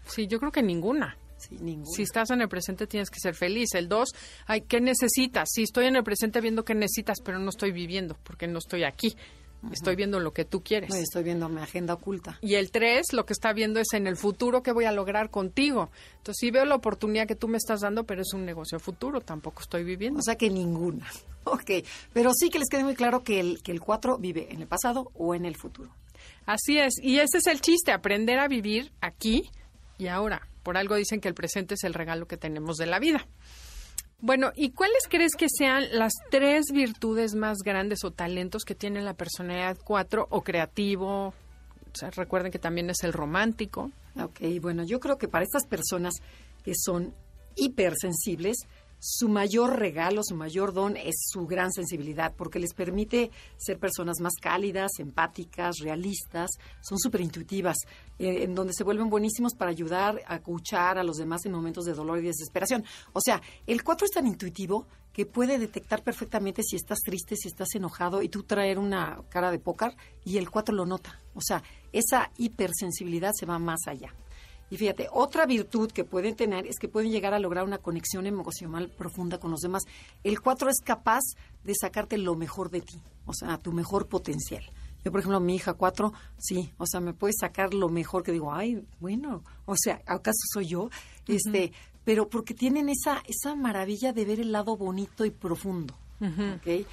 Sí, 0.06 0.28
yo 0.28 0.38
creo 0.38 0.52
que 0.52 0.62
ninguna. 0.62 1.16
Sí. 1.38 1.58
Si 1.96 2.02
estás 2.02 2.30
en 2.30 2.40
el 2.40 2.48
presente 2.48 2.86
tienes 2.86 3.10
que 3.10 3.18
ser 3.20 3.34
feliz. 3.34 3.74
El 3.74 3.88
dos, 3.88 4.10
ay, 4.46 4.60
¿qué 4.62 4.80
necesitas? 4.80 5.48
Sí, 5.52 5.64
estoy 5.64 5.86
en 5.86 5.96
el 5.96 6.04
presente 6.04 6.40
viendo 6.40 6.64
qué 6.64 6.74
necesitas, 6.74 7.18
pero 7.22 7.38
no 7.38 7.48
estoy 7.50 7.72
viviendo 7.72 8.16
porque 8.22 8.46
no 8.46 8.58
estoy 8.58 8.84
aquí. 8.84 9.14
Estoy 9.72 9.96
viendo 9.96 10.20
lo 10.20 10.32
que 10.32 10.44
tú 10.44 10.62
quieres. 10.62 10.90
No, 10.90 10.96
estoy 10.96 11.22
viendo 11.24 11.48
mi 11.48 11.60
agenda 11.60 11.94
oculta. 11.94 12.38
Y 12.40 12.54
el 12.54 12.70
3 12.70 13.12
lo 13.12 13.26
que 13.26 13.32
está 13.32 13.52
viendo 13.52 13.80
es 13.80 13.92
en 13.92 14.06
el 14.06 14.16
futuro 14.16 14.62
qué 14.62 14.72
voy 14.72 14.84
a 14.84 14.92
lograr 14.92 15.30
contigo. 15.30 15.90
Entonces 16.18 16.36
sí 16.40 16.50
veo 16.50 16.64
la 16.64 16.74
oportunidad 16.74 17.26
que 17.26 17.36
tú 17.36 17.48
me 17.48 17.56
estás 17.56 17.80
dando, 17.80 18.04
pero 18.04 18.22
es 18.22 18.32
un 18.32 18.44
negocio 18.44 18.78
futuro, 18.78 19.20
tampoco 19.20 19.62
estoy 19.62 19.84
viviendo. 19.84 20.20
O 20.20 20.22
sea 20.22 20.36
que 20.36 20.50
ninguna. 20.50 21.06
Ok. 21.46 21.70
Pero 22.14 22.32
sí 22.32 22.48
que 22.48 22.58
les 22.58 22.70
quede 22.70 22.84
muy 22.84 22.94
claro 22.94 23.22
que 23.22 23.38
el, 23.38 23.62
que 23.62 23.70
el 23.70 23.78
cuatro 23.78 24.16
vive 24.16 24.48
en 24.50 24.62
el 24.62 24.66
pasado 24.66 25.10
o 25.12 25.34
en 25.34 25.44
el 25.44 25.56
futuro. 25.56 25.90
Así 26.46 26.78
es, 26.78 26.94
y 27.02 27.18
ese 27.18 27.36
es 27.36 27.46
el 27.46 27.60
chiste, 27.60 27.92
aprender 27.92 28.38
a 28.38 28.48
vivir 28.48 28.92
aquí 29.02 29.50
y 29.98 30.08
ahora. 30.08 30.46
Por 30.62 30.78
algo 30.78 30.94
dicen 30.94 31.20
que 31.20 31.28
el 31.28 31.34
presente 31.34 31.74
es 31.74 31.84
el 31.84 31.92
regalo 31.92 32.26
que 32.26 32.38
tenemos 32.38 32.76
de 32.76 32.86
la 32.86 32.98
vida. 32.98 33.26
Bueno, 34.20 34.52
¿y 34.54 34.70
cuáles 34.70 35.06
crees 35.08 35.32
que 35.36 35.46
sean 35.48 35.84
las 35.92 36.12
tres 36.30 36.66
virtudes 36.72 37.34
más 37.34 37.58
grandes 37.58 38.04
o 38.04 38.10
talentos 38.10 38.64
que 38.64 38.74
tiene 38.74 39.02
la 39.02 39.14
personalidad 39.14 39.76
4 39.84 40.28
o 40.30 40.42
creativo? 40.42 41.28
O 41.28 41.96
sea, 41.96 42.10
recuerden 42.10 42.50
que 42.50 42.58
también 42.58 42.90
es 42.90 43.04
el 43.04 43.12
romántico. 43.12 43.90
Ok, 44.20 44.40
bueno, 44.60 44.84
yo 44.84 44.98
creo 44.98 45.18
que 45.18 45.28
para 45.28 45.44
estas 45.44 45.66
personas 45.66 46.14
que 46.64 46.72
son 46.74 47.12
hipersensibles, 47.56 48.56
su 49.06 49.28
mayor 49.28 49.78
regalo, 49.78 50.22
su 50.24 50.34
mayor 50.34 50.72
don 50.72 50.96
es 50.96 51.26
su 51.30 51.46
gran 51.46 51.70
sensibilidad, 51.72 52.32
porque 52.34 52.58
les 52.58 52.72
permite 52.72 53.30
ser 53.58 53.78
personas 53.78 54.18
más 54.20 54.32
cálidas, 54.40 54.92
empáticas, 54.98 55.76
realistas, 55.82 56.52
son 56.80 56.98
súper 56.98 57.20
intuitivas, 57.20 57.76
eh, 58.18 58.44
en 58.44 58.54
donde 58.54 58.72
se 58.72 58.82
vuelven 58.82 59.10
buenísimos 59.10 59.54
para 59.56 59.70
ayudar 59.70 60.22
a 60.26 60.36
escuchar 60.36 60.96
a 60.96 61.04
los 61.04 61.18
demás 61.18 61.44
en 61.44 61.52
momentos 61.52 61.84
de 61.84 61.92
dolor 61.92 62.18
y 62.18 62.22
desesperación. 62.22 62.82
O 63.12 63.20
sea, 63.20 63.42
el 63.66 63.84
4 63.84 64.06
es 64.06 64.10
tan 64.10 64.26
intuitivo 64.26 64.86
que 65.12 65.26
puede 65.26 65.58
detectar 65.58 66.02
perfectamente 66.02 66.62
si 66.62 66.76
estás 66.76 67.00
triste, 67.00 67.36
si 67.36 67.48
estás 67.48 67.74
enojado 67.74 68.22
y 68.22 68.30
tú 68.30 68.44
traer 68.44 68.78
una 68.78 69.20
cara 69.28 69.50
de 69.50 69.58
pócar 69.58 69.94
y 70.24 70.38
el 70.38 70.50
4 70.50 70.74
lo 70.74 70.86
nota. 70.86 71.20
O 71.34 71.42
sea, 71.42 71.62
esa 71.92 72.30
hipersensibilidad 72.38 73.32
se 73.38 73.44
va 73.44 73.58
más 73.58 73.80
allá. 73.86 74.14
Y 74.74 74.76
fíjate, 74.76 75.06
otra 75.12 75.46
virtud 75.46 75.92
que 75.92 76.02
pueden 76.02 76.34
tener 76.34 76.66
es 76.66 76.80
que 76.80 76.88
pueden 76.88 77.12
llegar 77.12 77.32
a 77.32 77.38
lograr 77.38 77.62
una 77.64 77.78
conexión 77.78 78.26
emocional 78.26 78.88
profunda 78.90 79.38
con 79.38 79.52
los 79.52 79.60
demás. 79.60 79.84
El 80.24 80.40
4 80.40 80.68
es 80.68 80.80
capaz 80.82 81.20
de 81.62 81.74
sacarte 81.80 82.18
lo 82.18 82.34
mejor 82.34 82.70
de 82.70 82.80
ti, 82.80 82.98
o 83.24 83.32
sea, 83.32 83.56
tu 83.58 83.70
mejor 83.72 84.08
potencial. 84.08 84.64
Yo, 85.04 85.12
por 85.12 85.20
ejemplo, 85.20 85.38
mi 85.38 85.54
hija 85.54 85.74
4, 85.74 86.12
sí, 86.38 86.72
o 86.76 86.86
sea, 86.88 86.98
me 86.98 87.12
puede 87.14 87.34
sacar 87.38 87.72
lo 87.72 87.88
mejor 87.88 88.24
que 88.24 88.32
digo, 88.32 88.52
ay, 88.52 88.84
bueno, 88.98 89.44
o 89.64 89.76
sea, 89.76 90.02
¿acaso 90.06 90.40
soy 90.52 90.66
yo? 90.66 90.90
Este, 91.28 91.70
pero 92.04 92.28
porque 92.28 92.52
tienen 92.52 92.88
esa, 92.88 93.22
esa 93.28 93.54
maravilla 93.54 94.12
de 94.12 94.24
ver 94.24 94.40
el 94.40 94.50
lado 94.50 94.76
bonito 94.76 95.24
y 95.24 95.30
profundo. 95.30 95.94
¿ok? 96.56 96.84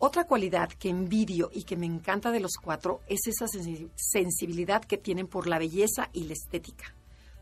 Otra 0.00 0.24
cualidad 0.24 0.70
que 0.70 0.88
envidio 0.88 1.50
y 1.54 1.62
que 1.62 1.76
me 1.76 1.86
encanta 1.86 2.32
de 2.32 2.40
los 2.40 2.54
cuatro 2.60 3.00
es 3.08 3.20
esa 3.28 3.46
sensi- 3.46 3.88
sensibilidad 3.96 4.84
que 4.84 4.96
tienen 4.98 5.28
por 5.28 5.46
la 5.46 5.58
belleza 5.60 6.08
y 6.12 6.24
la 6.24 6.32
estética, 6.34 6.94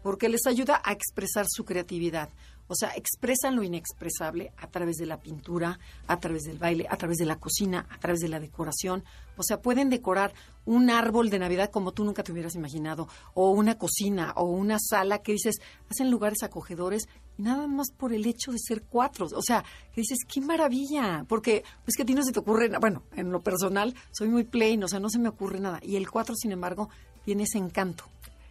porque 0.07 0.29
les 0.29 0.47
ayuda 0.47 0.81
a 0.85 0.93
expresar 0.93 1.47
su 1.49 1.65
creatividad. 1.65 2.29
O 2.69 2.77
sea, 2.77 2.91
expresan 2.95 3.57
lo 3.57 3.65
inexpresable 3.65 4.53
a 4.57 4.69
través 4.69 4.99
de 4.99 5.07
la 5.07 5.19
pintura, 5.19 5.81
a 6.07 6.21
través 6.21 6.45
del 6.45 6.59
baile, 6.59 6.87
a 6.89 6.97
través 6.97 7.17
de 7.17 7.25
la 7.25 7.41
cocina, 7.41 7.89
a 7.91 7.99
través 7.99 8.21
de 8.21 8.29
la 8.29 8.39
decoración. 8.39 9.03
O 9.37 9.43
sea, 9.43 9.61
pueden 9.61 9.91
decorar 9.91 10.33
un 10.65 10.91
árbol 10.91 11.29
de 11.29 11.41
Navidad 11.41 11.73
como 11.73 11.91
tú 11.91 12.05
nunca 12.05 12.23
te 12.23 12.31
hubieras 12.31 12.55
imaginado, 12.55 13.09
o 13.35 13.51
una 13.51 13.79
cocina, 13.79 14.33
o 14.37 14.45
una 14.45 14.79
sala 14.79 15.23
que 15.23 15.33
dices, 15.33 15.57
hacen 15.91 16.09
lugares 16.09 16.45
acogedores 16.45 17.09
y 17.37 17.43
nada 17.43 17.67
más 17.67 17.91
por 17.91 18.13
el 18.13 18.27
hecho 18.27 18.53
de 18.53 18.59
ser 18.61 18.85
cuatro. 18.85 19.27
O 19.35 19.43
sea, 19.43 19.65
que 19.93 20.03
dices, 20.03 20.19
qué 20.33 20.41
maravilla, 20.41 21.25
porque 21.29 21.65
pues 21.85 21.97
que 21.97 22.05
a 22.05 22.07
ti 22.07 22.15
no 22.15 22.23
se 22.23 22.31
te 22.31 22.39
ocurre, 22.39 22.71
bueno, 22.79 23.03
en 23.17 23.33
lo 23.33 23.41
personal 23.41 23.93
soy 24.13 24.29
muy 24.29 24.45
plain, 24.45 24.85
o 24.85 24.89
sea, 24.89 25.01
no 25.01 25.11
se 25.11 25.19
me 25.19 25.31
ocurre 25.31 25.59
nada. 25.59 25.81
Y 25.83 25.97
el 25.97 26.09
cuatro, 26.09 26.37
sin 26.37 26.53
embargo, 26.53 26.91
tiene 27.25 27.43
ese 27.43 27.59
encanto. 27.59 28.05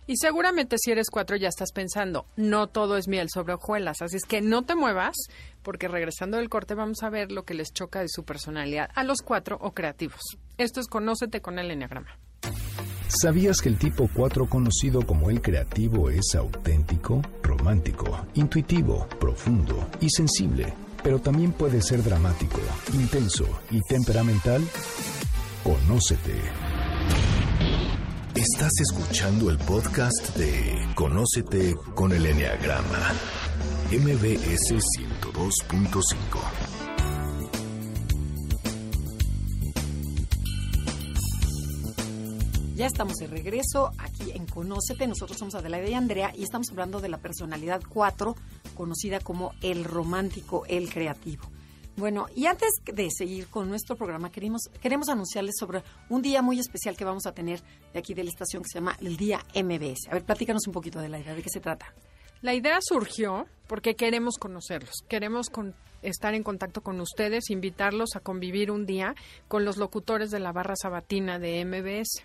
Y 0.08 0.18
seguramente 0.18 0.78
si 0.78 0.92
eres 0.92 1.10
cuatro 1.10 1.36
ya 1.36 1.48
estás 1.48 1.72
pensando, 1.72 2.28
no 2.36 2.68
todo 2.68 2.96
es 2.98 3.08
miel 3.08 3.28
sobre 3.30 3.54
hojuelas, 3.54 4.02
así 4.02 4.18
es 4.18 4.26
que 4.26 4.42
no 4.42 4.64
te 4.64 4.76
muevas, 4.76 5.16
porque 5.64 5.88
regresando 5.88 6.38
del 6.38 6.50
corte 6.50 6.76
vamos 6.76 7.02
a 7.02 7.10
ver 7.10 7.32
lo 7.32 7.44
que 7.44 7.56
les 7.56 7.74
choca 7.74 8.02
de 8.02 8.10
su 8.10 8.24
personalidad 8.24 8.92
a 8.94 9.04
los 9.04 9.22
cuatro 9.22 9.58
o 9.62 9.72
creativos. 9.72 10.22
Esto 10.58 10.80
es 10.80 10.88
Conócete 10.88 11.42
con 11.42 11.58
el 11.58 11.72
Enneagrama. 11.72 12.20
¿Sabías 13.08 13.62
que 13.62 13.70
el 13.70 13.78
tipo 13.78 14.10
4 14.14 14.48
conocido 14.48 15.06
como 15.06 15.30
el 15.30 15.42
creativo 15.42 16.10
es 16.10 16.36
auténtico, 16.36 17.22
romántico, 17.42 18.26
intuitivo, 18.34 19.08
profundo 19.20 19.90
y 20.02 20.10
sensible? 20.10 20.74
Pero 21.04 21.20
también 21.20 21.52
puede 21.52 21.82
ser 21.82 22.04
dramático, 22.04 22.60
intenso 22.94 23.46
y 23.70 23.80
temperamental. 23.82 24.64
Conócete. 25.64 26.34
Estás 28.54 28.74
escuchando 28.80 29.50
el 29.50 29.58
podcast 29.58 30.36
de 30.38 30.88
Conócete 30.94 31.76
con 31.96 32.12
el 32.12 32.28
Enneagrama. 32.28 33.12
MBS 33.90 34.76
102.5. 35.00 36.04
Ya 42.76 42.86
estamos 42.86 43.16
de 43.16 43.26
regreso 43.26 43.90
aquí 43.98 44.30
en 44.36 44.46
Conócete. 44.46 45.08
Nosotros 45.08 45.40
somos 45.40 45.56
Adelaide 45.56 45.90
y 45.90 45.94
Andrea 45.96 46.32
y 46.36 46.44
estamos 46.44 46.70
hablando 46.70 47.00
de 47.00 47.10
la 47.10 47.18
personalidad 47.18 47.82
4, 47.90 48.36
conocida 48.76 49.22
como 49.22 49.54
el 49.64 49.84
romántico, 49.84 50.68
el 50.68 50.92
creativo. 50.92 51.55
Bueno, 51.98 52.26
y 52.36 52.46
antes 52.48 52.70
de 52.84 53.10
seguir 53.10 53.48
con 53.48 53.70
nuestro 53.70 53.96
programa, 53.96 54.30
queremos, 54.30 54.64
queremos 54.82 55.08
anunciarles 55.08 55.56
sobre 55.58 55.82
un 56.10 56.22
día 56.22 56.42
muy 56.42 56.60
especial 56.60 56.98
que 56.98 57.06
vamos 57.06 57.26
a 57.26 57.32
tener 57.32 57.62
de 57.94 58.00
aquí 58.00 58.14
de 58.14 58.24
la 58.24 58.30
estación 58.30 58.64
que 58.64 58.70
se 58.70 58.80
llama 58.80 58.98
el 59.02 59.16
Día 59.16 59.40
MBS. 59.56 60.10
A 60.10 60.16
ver, 60.16 60.24
platícanos 60.24 60.68
un 60.68 60.74
poquito 60.74 61.00
de 61.00 61.08
la 61.08 61.20
idea, 61.20 61.34
de 61.34 61.42
qué 61.42 61.50
se 61.50 61.62
trata. 61.62 61.94
La 62.42 62.54
idea 62.54 62.80
surgió 62.82 63.46
porque 63.68 63.96
queremos 63.96 64.38
conocerlos, 64.38 64.94
queremos 65.08 65.50
con- 65.50 65.74
estar 66.02 66.34
en 66.36 66.44
contacto 66.44 66.82
con 66.82 67.00
ustedes, 67.00 67.50
invitarlos 67.50 68.10
a 68.16 68.20
convivir 68.20 68.72
un 68.72 68.86
día 68.86 69.16
con 69.48 69.64
los 69.64 69.78
locutores 69.78 70.30
de 70.32 70.40
la 70.40 70.52
barra 70.52 70.76
sabatina 70.76 71.40
de 71.40 71.64
MBS. 71.64 72.24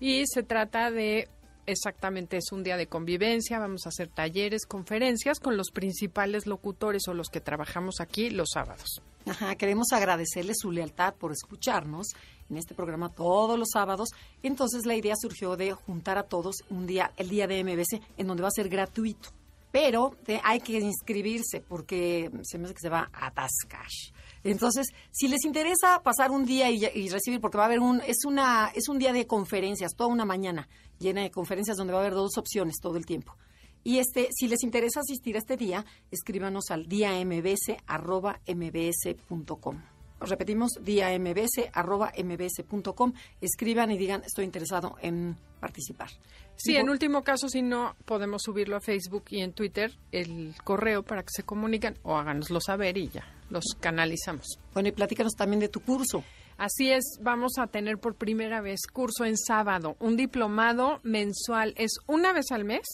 Y 0.00 0.24
se 0.26 0.44
trata 0.44 0.90
de 0.92 1.28
exactamente 1.68 2.36
es 2.36 2.50
un 2.52 2.62
día 2.62 2.76
de 2.76 2.86
convivencia, 2.86 3.58
vamos 3.58 3.86
a 3.86 3.90
hacer 3.90 4.08
talleres, 4.08 4.66
conferencias 4.66 5.38
con 5.40 5.56
los 5.56 5.70
principales 5.70 6.46
locutores 6.46 7.02
o 7.08 7.14
los 7.14 7.28
que 7.28 7.40
trabajamos 7.40 8.00
aquí 8.00 8.30
los 8.30 8.48
sábados. 8.52 9.00
Ajá, 9.26 9.54
queremos 9.56 9.88
agradecerles 9.92 10.56
su 10.60 10.70
lealtad 10.72 11.14
por 11.14 11.32
escucharnos 11.32 12.08
en 12.50 12.56
este 12.56 12.74
programa 12.74 13.10
todos 13.10 13.58
los 13.58 13.68
sábados. 13.72 14.08
Entonces 14.42 14.86
la 14.86 14.96
idea 14.96 15.14
surgió 15.20 15.56
de 15.56 15.72
juntar 15.72 16.16
a 16.18 16.22
todos 16.22 16.56
un 16.70 16.86
día, 16.86 17.12
el 17.16 17.28
día 17.28 17.46
de 17.46 17.62
MBC, 17.62 18.00
en 18.16 18.26
donde 18.26 18.42
va 18.42 18.48
a 18.48 18.52
ser 18.52 18.68
gratuito. 18.68 19.28
Pero 19.70 20.16
te- 20.24 20.40
hay 20.42 20.60
que 20.60 20.78
inscribirse 20.78 21.60
porque 21.60 22.30
se 22.42 22.56
me 22.58 22.64
hace 22.64 22.74
que 22.74 22.80
se 22.80 22.88
va 22.88 23.10
a 23.12 23.26
atascar. 23.26 23.86
Entonces, 24.44 24.88
si 25.10 25.28
les 25.28 25.44
interesa 25.44 26.02
pasar 26.02 26.30
un 26.30 26.44
día 26.44 26.70
y, 26.70 27.08
recibir, 27.08 27.40
porque 27.40 27.58
va 27.58 27.64
a 27.64 27.66
haber 27.66 27.80
un, 27.80 28.00
es 28.06 28.24
una, 28.24 28.70
es 28.74 28.88
un 28.88 28.98
día 28.98 29.12
de 29.12 29.26
conferencias, 29.26 29.94
toda 29.96 30.10
una 30.10 30.24
mañana 30.24 30.68
llena 30.98 31.22
de 31.22 31.30
conferencias 31.30 31.76
donde 31.76 31.92
va 31.92 32.00
a 32.00 32.02
haber 32.02 32.14
dos 32.14 32.38
opciones 32.38 32.76
todo 32.80 32.96
el 32.96 33.06
tiempo. 33.06 33.36
Y 33.84 33.98
este, 33.98 34.28
si 34.32 34.48
les 34.48 34.62
interesa 34.62 35.00
asistir 35.00 35.36
a 35.36 35.38
este 35.38 35.56
día, 35.56 35.86
escríbanos 36.10 36.70
al 36.70 36.86
diambs.mbs.com. 36.86 39.82
repetimos, 40.20 40.72
día 40.82 41.16
mbs, 41.18 41.70
arroba 41.72 42.12
mbs.com. 42.16 43.12
Escriban 43.40 43.90
y 43.90 43.98
digan, 43.98 44.22
estoy 44.24 44.44
interesado 44.44 44.96
en 45.00 45.36
participar. 45.58 46.08
Sí, 46.56 46.76
en 46.76 46.88
último 46.88 47.22
caso, 47.22 47.48
si 47.48 47.62
no, 47.62 47.94
podemos 48.04 48.42
subirlo 48.42 48.76
a 48.76 48.80
Facebook 48.80 49.24
y 49.30 49.42
en 49.42 49.52
Twitter 49.52 49.92
el 50.10 50.54
correo 50.64 51.04
para 51.04 51.22
que 51.22 51.30
se 51.30 51.44
comuniquen 51.44 51.96
o 52.02 52.16
háganoslo 52.16 52.60
saber 52.60 52.96
y 52.96 53.08
ya 53.08 53.24
los 53.50 53.76
canalizamos. 53.78 54.58
Bueno, 54.74 54.88
y 54.88 54.92
platícanos 54.92 55.34
también 55.34 55.60
de 55.60 55.68
tu 55.68 55.80
curso. 55.80 56.24
Así 56.56 56.90
es, 56.90 57.04
vamos 57.22 57.52
a 57.58 57.68
tener 57.68 57.98
por 57.98 58.16
primera 58.16 58.60
vez 58.60 58.80
curso 58.92 59.24
en 59.24 59.36
sábado, 59.36 59.96
un 60.00 60.16
diplomado 60.16 60.98
mensual. 61.04 61.72
Es 61.76 61.92
una 62.08 62.32
vez 62.32 62.46
al 62.50 62.64
mes, 62.64 62.84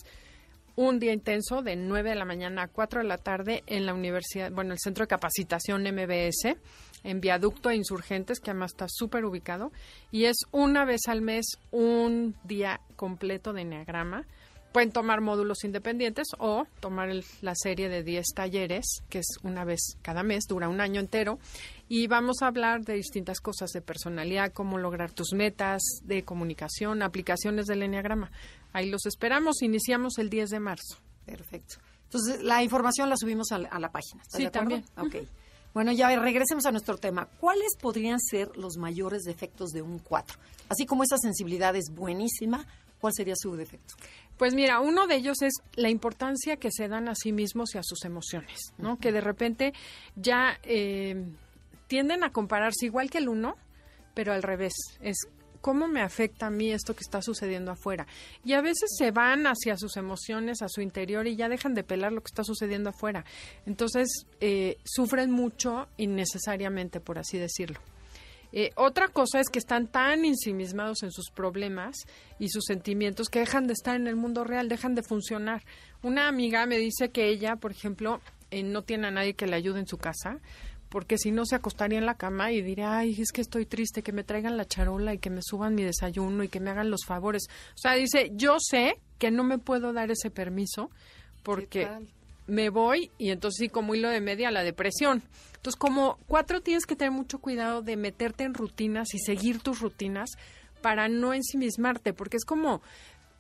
un 0.77 0.99
día 0.99 1.15
intenso 1.15 1.63
de 1.63 1.75
9 1.75 2.11
de 2.11 2.17
la 2.17 2.27
mañana 2.27 2.65
a 2.65 2.69
4 2.69 3.01
de 3.01 3.09
la 3.09 3.17
tarde 3.17 3.63
en 3.67 3.87
la 3.87 3.95
universidad, 3.95 4.53
bueno, 4.53 4.75
el 4.75 4.79
Centro 4.79 5.05
de 5.05 5.09
Capacitación 5.09 5.83
MBS, 5.83 6.57
en 7.05 7.21
Viaducto 7.21 7.71
e 7.71 7.77
Insurgentes, 7.77 8.41
que 8.41 8.51
además 8.51 8.73
está 8.73 8.87
súper 8.89 9.25
ubicado. 9.25 9.71
Y 10.11 10.25
es 10.25 10.39
una 10.51 10.85
vez 10.85 11.03
al 11.07 11.23
mes, 11.23 11.47
un 11.71 12.35
día 12.43 12.81
completo 12.97 13.53
de 13.53 13.63
Enneagrama 13.63 14.27
pueden 14.75 14.91
tomar 14.91 15.21
módulos 15.21 15.63
independientes 15.63 16.27
o 16.37 16.67
tomar 16.81 17.09
la 17.43 17.55
serie 17.55 17.89
de 17.89 18.03
10 18.03 18.27
talleres, 18.35 18.85
que 19.09 19.21
es 19.21 19.39
una 19.45 19.65
vez 19.65 19.97
cada 20.03 20.25
mes, 20.25 20.47
dura 20.49 20.69
un 20.69 20.81
año 20.81 21.01
entero, 21.01 21.39
y 21.89 22.09
vamos 22.09 22.39
a 22.43 22.49
hablar 22.49 22.85
de 22.85 22.95
distintas 22.95 23.39
cosas 23.39 23.71
de 23.71 23.81
personalidad, 23.81 24.53
cómo 24.53 24.77
lograr 24.77 25.13
tus 25.13 25.33
metas, 25.33 25.81
de 26.03 26.25
comunicación, 26.25 27.03
aplicaciones 27.03 27.67
del 27.67 27.85
Enneagrama. 27.85 28.33
Ahí 28.73 28.91
los 28.91 29.07
esperamos, 29.07 29.63
iniciamos 29.63 30.19
el 30.19 30.29
10 30.29 30.51
de 30.51 30.59
marzo. 30.59 30.99
Perfecto. 31.25 31.77
Entonces, 32.03 32.43
la 32.43 32.65
información 32.65 33.09
la 33.09 33.17
subimos 33.17 33.53
a 33.53 33.59
la, 33.59 33.93
página. 33.93 34.25
sí, 34.29 34.51
también. 34.51 34.85
Ok. 34.97 35.15
Bueno, 35.75 35.91
ya 35.91 36.09
regresemos 36.17 36.65
a 36.67 36.71
nuestro 36.71 36.97
tema. 36.97 37.27
¿Cuáles 37.41 37.77
podrían 37.81 38.21
ser 38.21 38.57
los 38.57 38.77
mayores 38.77 39.25
defectos 39.25 39.71
de 39.71 39.83
un 39.83 39.99
4? 39.99 40.39
Así 40.69 40.87
como 40.87 41.03
esa 41.03 41.19
sensibilidad 41.19 41.75
es 41.75 41.91
buenísima, 41.93 42.65
¿cuál 43.01 43.13
sería 43.13 43.35
su 43.37 43.57
defecto? 43.57 43.95
Pues 44.39 44.55
mira, 44.55 44.79
uno 44.79 45.09
de 45.09 45.17
ellos 45.17 45.43
es 45.43 45.53
la 45.75 45.91
importancia 45.91 46.57
que 46.57 46.71
se 46.71 46.87
dan 46.87 47.09
a 47.09 47.17
sí 47.17 47.33
mismos 47.33 47.75
y 47.75 47.79
a 47.79 47.83
sus 47.83 48.05
emociones, 48.05 48.73
¿no? 48.79 48.99
Que 48.99 49.11
de 49.11 49.21
repente 49.21 49.75
ya 50.15 50.59
eh, 50.63 51.25
tienden 51.89 52.23
a 52.23 52.31
compararse 52.31 52.87
igual 52.87 53.11
que 53.11 53.19
el 53.19 53.29
uno, 53.29 53.57
pero 54.15 54.33
al 54.33 54.45
revés. 54.45 54.75
Es 55.01 55.17
cómo 55.65 55.89
me 55.89 56.03
afecta 56.03 56.49
a 56.49 56.51
mí 56.51 56.71
esto 56.73 56.93
que 56.93 57.01
está 57.01 57.23
sucediendo 57.23 57.73
afuera. 57.73 58.07
Y 58.45 58.53
a 58.53 58.61
veces 58.61 58.95
se 58.99 59.13
van 59.13 59.47
hacia 59.47 59.79
sus 59.79 59.97
emociones, 59.97 60.61
a 60.61 60.69
su 60.69 60.83
interior 60.83 61.27
y 61.27 61.37
ya 61.37 61.49
dejan 61.49 61.73
de 61.73 61.83
pelar 61.83 62.13
lo 62.13 62.21
que 62.21 62.29
está 62.29 62.45
sucediendo 62.45 62.91
afuera. 62.91 63.25
Entonces, 63.65 64.27
eh, 64.43 64.77
sufren 64.85 65.31
mucho 65.31 65.89
innecesariamente, 65.97 67.01
por 67.01 67.19
así 67.19 67.39
decirlo. 67.39 67.81
Eh, 68.53 68.73
otra 68.77 69.09
cosa 69.09 69.41
es 69.41 69.49
que 69.49 69.59
están 69.59 69.87
tan 69.87 70.27
ensimismados 70.27 71.03
en 71.03 71.11
sus 71.11 71.31
problemas 71.31 71.97
y 72.39 72.51
sus 72.51 72.65
sentimientos 72.67 73.31
que 73.31 73.39
dejan 73.39 73.67
de 73.67 73.73
estar 73.73 73.97
en 73.97 74.07
el 74.07 74.17
mundo 74.17 74.45
real, 74.45 74.69
dejan 74.69 74.95
de 74.95 75.03
funcionar. 75.03 75.65
Una 76.03 76.29
amiga 76.29 76.67
me 76.67 76.77
dice 76.77 77.09
que 77.09 77.31
ella, 77.31 77.57
por 77.57 77.71
ejemplo, 77.71 78.21
eh, 78.51 78.63
no 78.63 78.83
tiene 78.83 79.07
a 79.07 79.11
nadie 79.11 79.33
que 79.33 79.47
le 79.47 79.57
ayude 79.57 79.81
en 79.81 79.87
su 79.87 79.97
casa, 79.97 80.41
porque 80.95 81.19
si 81.19 81.33
no 81.33 81.45
se 81.45 81.57
acostaría 81.57 81.99
en 81.99 82.07
la 82.07 82.15
cama 82.15 82.53
y 82.53 82.63
diría, 82.63 82.97
ay, 82.97 83.21
es 83.21 83.33
que 83.33 83.41
estoy 83.41 83.67
triste, 83.67 84.05
que 84.05 84.13
me 84.13 84.23
traigan 84.23 84.57
la 84.57 84.65
charola 84.65 85.13
y 85.13 85.19
que 85.19 85.29
me 85.29 85.41
suban 85.43 85.75
mi 85.75 85.83
desayuno 85.83 86.45
y 86.45 86.49
que 86.49 86.61
me 86.61 86.71
hagan 86.71 86.89
los 86.89 87.05
favores. 87.05 87.49
O 87.71 87.79
sea, 87.79 87.95
dice, 87.95 88.31
yo 88.35 88.59
sé 88.61 89.01
que 89.19 89.33
no 89.33 89.43
me 89.43 89.59
puedo 89.59 89.93
dar 89.93 90.13
ese 90.13 90.31
permiso 90.31 90.93
porque 91.43 91.89
me 92.47 92.71
voy 92.71 93.11
y 93.19 93.31
entonces 93.31 93.59
sí 93.59 93.69
como 93.69 93.97
hilo 93.97 94.09
de 94.09 94.21
media 94.21 94.53
la 94.53 94.63
depresión. 94.63 95.25
Entonces 95.57 95.75
como 95.75 96.17
cuatro 96.29 96.61
tienes 96.61 96.87
que 96.87 96.95
tener 96.95 97.11
mucho 97.11 97.41
cuidado 97.41 97.83
de 97.83 97.97
meterte 97.97 98.45
en 98.45 98.55
rutinas 98.55 99.15
y 99.15 99.19
seguir 99.19 99.59
tus 99.59 99.81
rutinas 99.81 100.31
para 100.81 101.09
no 101.09 101.35
ensimismarte, 101.35 102.13
porque 102.13 102.37
es 102.37 102.45
como, 102.45 102.83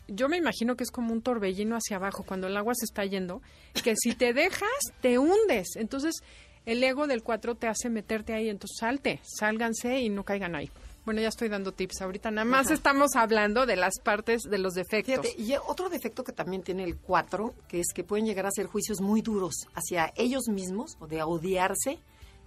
yo 0.09 0.29
me 0.29 0.39
imagino 0.39 0.75
que 0.75 0.83
es 0.83 0.91
como 0.91 1.13
un 1.13 1.23
torbellino 1.23 1.77
hacia 1.77 1.99
abajo 1.99 2.25
cuando 2.27 2.49
el 2.49 2.57
agua 2.57 2.75
se 2.75 2.85
está 2.85 3.05
yendo, 3.05 3.43
que 3.85 3.95
si 3.95 4.17
te 4.17 4.33
dejas 4.33 4.69
te 5.01 5.19
hundes. 5.19 5.77
Entonces 5.77 6.17
el 6.67 6.83
ego 6.83 7.07
del 7.07 7.23
cuatro 7.23 7.55
te 7.55 7.67
hace 7.67 7.91
meterte 7.91 8.35
ahí, 8.35 8.49
entonces 8.49 8.79
salte, 8.79 9.21
sálganse 9.23 10.01
y 10.01 10.09
no 10.09 10.25
caigan 10.25 10.55
ahí. 10.55 10.71
Bueno, 11.05 11.21
ya 11.21 11.29
estoy 11.29 11.51
dando 11.51 11.73
tips 11.73 12.01
ahorita. 12.01 12.31
Nada 12.31 12.47
más 12.47 12.71
estamos 12.71 13.15
hablando 13.15 13.67
de 13.67 13.77
las 13.77 14.01
partes 14.03 14.43
de 14.43 14.57
los 14.57 14.73
defectos. 14.73 15.27
y 15.39 15.55
otro 15.67 15.91
defecto 15.91 16.25
que 16.25 16.33
también 16.33 16.63
tiene 16.63 16.85
el 16.85 16.97
4, 16.97 17.55
que 17.69 17.81
es 17.81 17.89
que 17.95 18.05
pueden 18.05 18.25
llegar 18.25 18.47
a 18.47 18.51
ser 18.51 18.67
juicios 18.67 19.03
muy 19.03 19.21
duros 19.21 19.69
hacia 19.75 20.15
ellos 20.17 20.49
mismos 20.49 20.97
o 21.01 21.07
de 21.07 21.23
odiarse 21.23 21.99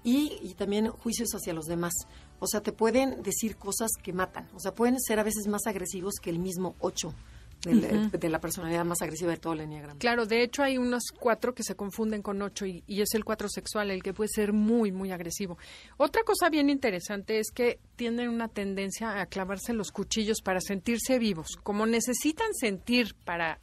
y, 0.04 0.56
también 0.58 0.88
juicios 0.88 1.30
hacia 1.36 1.54
los 1.54 1.66
demás. 1.66 1.94
O 2.40 2.48
sea, 2.48 2.62
te 2.62 2.72
pueden 2.72 3.22
decir 3.22 3.58
cosas 3.58 3.92
que 4.02 4.14
matan. 4.14 4.48
O 4.56 4.60
sea, 4.60 4.74
pueden 4.74 5.00
ser 5.00 5.20
a 5.20 5.24
veces 5.24 5.48
más 5.48 5.68
agresivos 5.68 6.16
que 6.22 6.32
el 6.32 6.40
mismo 6.40 6.76
8 6.80 7.14
de, 7.62 8.30
la 8.30 8.40
personalidad 8.40 8.86
más 8.86 9.02
agresiva 9.02 9.32
de 9.32 9.38
todo 9.38 9.54
el 9.54 9.62
enneagrama. 9.62 10.00
Claro, 10.00 10.26
de 10.26 10.44
hecho 10.44 10.64
hay 10.64 10.78
unos 10.78 11.04
cuatro 11.20 11.54
que 11.54 11.64
se 11.64 11.76
confunden 11.76 12.22
con 12.22 12.42
ocho 12.42 12.66
y, 12.66 12.84
es 12.88 13.14
el 13.14 13.26
cuatro 13.26 13.50
sexual, 13.50 13.92
el 13.92 14.04
que 14.04 14.14
puede 14.14 14.30
ser 14.34 14.54
muy, 14.54 14.92
muy 14.92 15.12
agresivo. 15.12 15.58
Otra 15.98 16.24
cosa 16.24 16.50
bien 16.50 16.70
interesante 16.70 17.40
es 17.40 17.52
que 17.52 17.80
tienen 17.96 18.30
una 18.30 18.48
tendencia 18.48 19.20
a 19.20 19.26
clavarse 19.26 19.74
los 19.74 19.92
cuchillos 19.92 20.42
para 20.42 20.62
sentirse 20.62 21.20
vivos. 21.20 21.58
Como 21.64 21.86
necesitan 21.86 22.54
sentir 22.54 23.16
para, 23.26 23.60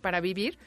para 0.00 0.20
vivir, 0.20 0.58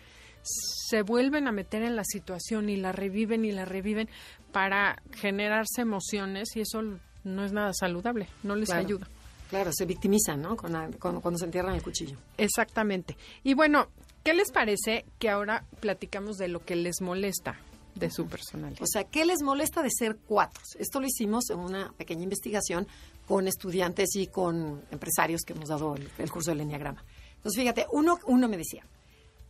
se 0.42 1.02
vuelven 1.02 1.48
a 1.48 1.52
meter 1.52 1.84
en 1.84 1.96
la 1.96 2.04
situación 2.04 2.70
y 2.70 2.78
la 2.78 2.92
reviven 2.92 3.46
y 3.46 3.52
la 3.52 3.66
reviven 3.66 4.10
para 4.52 5.02
generarse 5.12 5.82
emociones 5.82 6.56
y 6.56 6.62
eso 6.62 6.82
no 7.24 7.44
es 7.44 7.52
nada 7.52 7.74
saludable, 7.74 8.28
no 8.44 8.56
les 8.56 8.70
ayuda. 8.70 9.08
Claro, 9.50 9.72
se 9.74 9.86
victimizan, 9.86 10.42
¿no? 10.42 10.56
cuando 10.56 11.38
se 11.38 11.46
entierran 11.46 11.74
el 11.74 11.82
cuchillo. 11.82 12.18
Exactamente. 12.38 13.18
Y 13.44 13.56
bueno, 13.56 13.88
¿qué 14.24 14.36
les 14.36 14.52
parece 14.52 15.06
que 15.18 15.30
ahora 15.30 15.66
platicamos 15.80 16.38
de 16.38 16.48
lo 16.48 16.64
que 16.64 16.76
les 16.76 17.02
molesta 17.02 17.60
de 17.96 18.12
su 18.12 18.28
personalidad? 18.28 18.84
O 18.84 18.88
sea, 18.88 19.06
¿qué 19.06 19.26
les 19.26 19.42
molesta 19.42 19.82
de 19.82 19.90
ser 19.90 20.18
cuatro? 20.28 20.62
Esto 20.78 21.00
lo 21.00 21.08
hicimos 21.08 21.50
en 21.50 21.60
una 21.60 21.92
pequeña 21.94 22.24
investigación 22.24 22.88
con 23.28 23.48
estudiantes 23.48 24.16
y 24.16 24.28
con 24.28 24.84
empresarios 24.92 25.42
que 25.42 25.54
hemos 25.54 25.70
dado 25.70 25.96
el, 25.96 26.32
curso 26.32 26.52
del 26.52 26.62
Enneagrama. 26.62 27.04
Entonces, 27.38 27.60
fíjate, 27.60 27.88
uno, 27.92 28.20
uno 28.28 28.48
me 28.48 28.58
decía, 28.58 28.86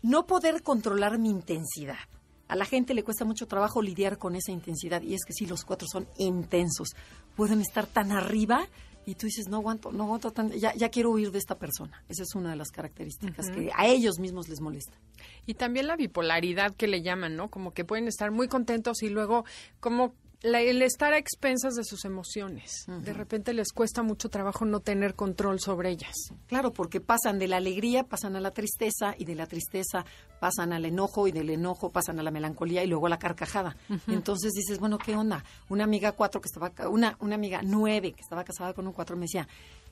no 0.02 0.26
poder 0.26 0.64
controlar 0.64 1.20
mi 1.20 1.30
intensidad. 1.30 2.00
A 2.48 2.56
la 2.56 2.66
gente 2.66 2.94
le 2.94 3.04
cuesta 3.04 3.26
mucho 3.26 3.48
trabajo 3.48 3.82
lidiar 3.82 4.18
con 4.18 4.36
esa 4.36 4.52
intensidad 4.52 5.02
y 5.02 5.14
es 5.14 5.26
que 5.26 5.34
sí, 5.34 5.46
los 5.46 5.66
cuatro 5.66 5.88
son 5.92 6.08
intensos. 6.18 6.96
Pueden 7.36 7.62
estar 7.62 7.86
tan 7.86 8.12
arriba 8.12 8.68
y 9.06 9.16
tú 9.16 9.26
dices, 9.26 9.48
no 9.48 9.58
aguanto, 9.58 9.92
no 9.92 10.04
aguanto 10.04 10.32
tanto, 10.32 10.56
ya, 10.56 10.74
ya 10.76 10.90
quiero 10.90 11.12
huir 11.12 11.32
de 11.32 11.40
esta 11.40 11.58
persona. 11.58 12.04
Esa 12.10 12.24
es 12.24 12.36
una 12.36 12.52
de 12.52 12.56
las 12.56 12.70
características 12.70 13.50
que 13.50 13.72
a 13.76 13.88
ellos 13.88 14.20
mismos 14.20 14.50
les 14.50 14.62
molesta. 14.62 14.98
Y 15.46 15.56
también 15.56 15.88
la 15.88 15.96
bipolaridad 15.96 16.76
que 16.76 16.88
le 16.88 17.02
llaman, 17.02 17.36
¿no? 17.36 17.50
Como 17.50 17.74
que 17.74 17.86
pueden 17.86 18.08
estar 18.08 18.32
muy 18.32 18.48
contentos 18.48 19.02
y 19.02 19.10
luego 19.10 19.46
como 19.80 20.14
el 20.42 20.82
estar 20.82 21.14
a 21.14 21.18
expensas 21.18 21.76
de 21.76 21.84
sus 21.84 22.06
emociones. 22.06 22.86
De 22.88 23.14
repente 23.14 23.54
les 23.54 23.72
cuesta 23.74 24.04
mucho 24.04 24.30
trabajo 24.30 24.66
no 24.66 24.80
tener 24.80 25.16
control 25.16 25.60
sobre 25.60 25.92
ellas. 25.92 26.16
Claro, 26.48 26.72
porque 26.72 27.02
pasan 27.02 27.40
de 27.40 27.48
la 27.48 27.58
alegría, 27.58 28.04
pasan 28.04 28.36
a 28.36 28.40
la 28.40 28.52
tristeza 28.52 29.16
y 29.18 29.26
de 29.26 29.36
la 29.36 29.48
tristeza 29.48 30.06
pasan 30.40 30.72
al 30.72 30.86
enojo 30.86 31.28
y 31.28 31.32
del 31.32 31.50
enojo 31.50 31.90
pasan 31.90 32.20
a 32.20 32.24
la 32.24 32.32
melancolía 32.32 32.84
y 32.84 32.88
luego 32.88 33.08
a 33.08 33.10
la 33.10 33.20
carcajada. 33.20 33.76
Entonces 34.08 34.54
dices, 34.54 34.80
bueno, 34.80 34.98
¿qué 34.98 35.16
onda? 35.16 35.44
Una 35.68 35.84
amiga 35.84 36.14
cuatro 36.14 36.40
que 36.40 36.48
estaba, 36.48 36.72
una, 36.88 37.18
una 37.20 37.36
amiga 37.36 37.62
nueve 37.64 38.14
que 38.14 38.22
estaba 38.22 38.44
casada 38.44 38.74
con 38.74 38.88
un 38.88 38.94
cuatro 38.94 39.18
me 39.18 39.24
decía, 39.24 39.48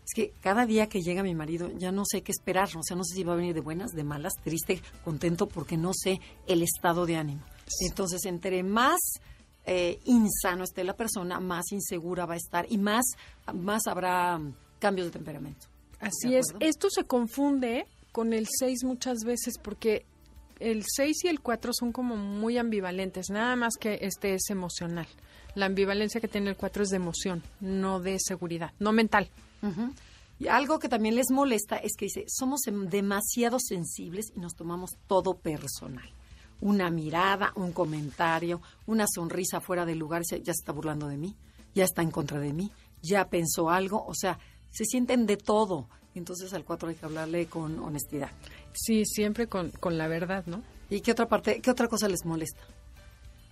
es 0.05 0.13
que 0.15 0.31
cada 0.39 0.65
día 0.65 0.87
que 0.87 1.01
llega 1.01 1.21
mi 1.21 1.35
marido 1.35 1.69
ya 1.77 1.91
no 1.91 2.03
sé 2.05 2.21
qué 2.21 2.31
esperar, 2.31 2.69
o 2.77 2.83
sea, 2.83 2.95
no 2.95 3.03
sé 3.03 3.15
si 3.15 3.23
va 3.25 3.33
a 3.33 3.35
venir 3.35 3.53
de 3.53 3.59
buenas, 3.59 3.91
de 3.91 4.05
malas, 4.05 4.31
triste, 4.41 4.81
contento, 5.03 5.47
porque 5.47 5.75
no 5.75 5.91
sé 5.93 6.21
el 6.47 6.61
estado 6.61 7.05
de 7.05 7.17
ánimo. 7.17 7.41
Entonces, 7.81 8.23
entre 8.23 8.63
más 8.63 8.99
eh, 9.69 9.99
insano 10.05 10.63
esté 10.63 10.85
la 10.85 10.95
persona, 10.95 11.41
más 11.41 11.73
insegura 11.73 12.25
va 12.25 12.35
a 12.35 12.37
estar 12.37 12.65
y 12.69 12.77
más, 12.77 13.03
más 13.53 13.85
habrá 13.85 14.39
cambios 14.79 15.07
de 15.07 15.11
temperamento. 15.11 15.67
Así 15.99 16.35
es. 16.35 16.45
Esto 16.61 16.89
se 16.89 17.03
confunde 17.03 17.85
con 18.13 18.31
el 18.31 18.47
6 18.47 18.85
muchas 18.85 19.19
veces 19.25 19.55
porque 19.61 20.05
el 20.59 20.85
6 20.87 21.25
y 21.25 21.27
el 21.27 21.41
4 21.41 21.71
son 21.73 21.91
como 21.91 22.15
muy 22.15 22.57
ambivalentes, 22.57 23.29
nada 23.29 23.57
más 23.57 23.73
que 23.77 23.99
este 24.03 24.35
es 24.35 24.49
emocional. 24.49 25.07
La 25.53 25.65
ambivalencia 25.65 26.21
que 26.21 26.29
tiene 26.29 26.49
el 26.49 26.55
4 26.55 26.83
es 26.83 26.89
de 26.89 26.95
emoción, 26.95 27.43
no 27.59 27.99
de 27.99 28.17
seguridad, 28.19 28.71
no 28.79 28.93
mental. 28.93 29.29
Y 30.39 30.47
algo 30.47 30.79
que 30.79 30.87
también 30.87 31.15
les 31.15 31.29
molesta 31.29 31.75
es 31.75 31.91
que 31.97 32.05
dice, 32.05 32.23
somos 32.27 32.61
demasiado 32.89 33.57
sensibles 33.59 34.31
y 34.33 34.39
nos 34.39 34.55
tomamos 34.55 34.91
todo 35.07 35.33
personal 35.33 36.09
una 36.61 36.89
mirada, 36.89 37.51
un 37.55 37.71
comentario, 37.71 38.61
una 38.85 39.05
sonrisa 39.07 39.61
fuera 39.61 39.85
del 39.85 39.99
lugar, 39.99 40.23
ya 40.23 40.37
se 40.37 40.51
está 40.51 40.71
burlando 40.71 41.07
de 41.07 41.17
mí, 41.17 41.35
ya 41.73 41.83
está 41.83 42.01
en 42.01 42.11
contra 42.11 42.39
de 42.39 42.53
mí, 42.53 42.71
ya 43.01 43.29
pensó 43.29 43.69
algo, 43.69 44.05
o 44.05 44.13
sea, 44.15 44.39
se 44.71 44.85
sienten 44.85 45.25
de 45.25 45.37
todo. 45.37 45.87
Entonces 46.15 46.53
al 46.53 46.65
cuatro 46.65 46.89
hay 46.89 46.95
que 46.95 47.05
hablarle 47.05 47.45
con 47.45 47.79
honestidad. 47.79 48.31
Sí, 48.73 49.05
siempre 49.05 49.47
con, 49.47 49.69
con 49.71 49.97
la 49.97 50.07
verdad, 50.07 50.45
¿no? 50.47 50.63
¿Y 50.89 51.01
qué 51.01 51.11
otra 51.11 51.27
parte, 51.27 51.61
qué 51.61 51.69
otra 51.69 51.87
cosa 51.87 52.07
les 52.07 52.25
molesta? 52.25 52.61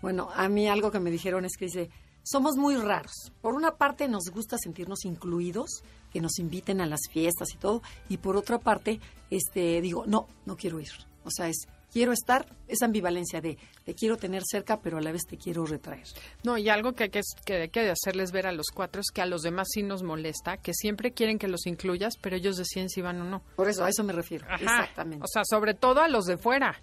Bueno, 0.01 0.29
a 0.33 0.49
mí 0.49 0.67
algo 0.67 0.91
que 0.91 0.99
me 0.99 1.11
dijeron 1.11 1.45
es 1.45 1.57
que 1.57 1.65
dice, 1.65 1.89
somos 2.23 2.57
muy 2.57 2.75
raros. 2.75 3.31
Por 3.41 3.53
una 3.53 3.75
parte 3.75 4.07
nos 4.07 4.29
gusta 4.31 4.57
sentirnos 4.57 5.05
incluidos, 5.05 5.83
que 6.11 6.21
nos 6.21 6.39
inviten 6.39 6.81
a 6.81 6.87
las 6.87 7.01
fiestas 7.11 7.49
y 7.53 7.57
todo, 7.57 7.81
y 8.09 8.17
por 8.17 8.35
otra 8.35 8.57
parte, 8.57 8.99
este, 9.29 9.79
digo, 9.81 10.05
no, 10.07 10.27
no 10.45 10.57
quiero 10.57 10.79
ir. 10.79 10.91
O 11.23 11.29
sea, 11.29 11.49
es 11.49 11.67
quiero 11.95 12.11
estar, 12.11 12.45
esa 12.67 12.87
ambivalencia 12.87 13.39
de 13.39 13.57
te 13.85 13.93
quiero 13.93 14.17
tener 14.17 14.43
cerca, 14.45 14.81
pero 14.81 14.97
a 14.97 15.01
la 15.01 15.13
vez 15.13 15.21
te 15.25 15.37
quiero 15.37 15.65
retraer. 15.65 16.03
No, 16.43 16.57
y 16.57 16.67
algo 16.67 16.91
que 16.91 17.05
hay 17.05 17.09
que, 17.09 17.21
que, 17.45 17.53
hay 17.53 17.69
que 17.69 17.89
hacerles 17.89 18.33
ver 18.33 18.47
a 18.47 18.51
los 18.51 18.65
cuatro 18.73 18.99
es 18.99 19.11
que 19.13 19.21
a 19.21 19.25
los 19.25 19.43
demás 19.43 19.69
sí 19.71 19.81
nos 19.81 20.03
molesta, 20.03 20.57
que 20.57 20.73
siempre 20.73 21.13
quieren 21.13 21.39
que 21.39 21.47
los 21.47 21.65
incluyas, 21.65 22.17
pero 22.19 22.35
ellos 22.35 22.57
deciden 22.57 22.89
si 22.89 22.99
van 22.99 23.21
o 23.21 23.23
no. 23.23 23.41
Por 23.55 23.69
eso, 23.69 23.85
a 23.85 23.89
eso 23.89 24.03
me 24.03 24.11
refiero. 24.11 24.45
Exactamente. 24.59 25.23
O 25.23 25.27
sea, 25.27 25.43
sobre 25.45 25.73
todo 25.73 26.01
a 26.01 26.09
los 26.09 26.25
de 26.25 26.37
fuera, 26.37 26.81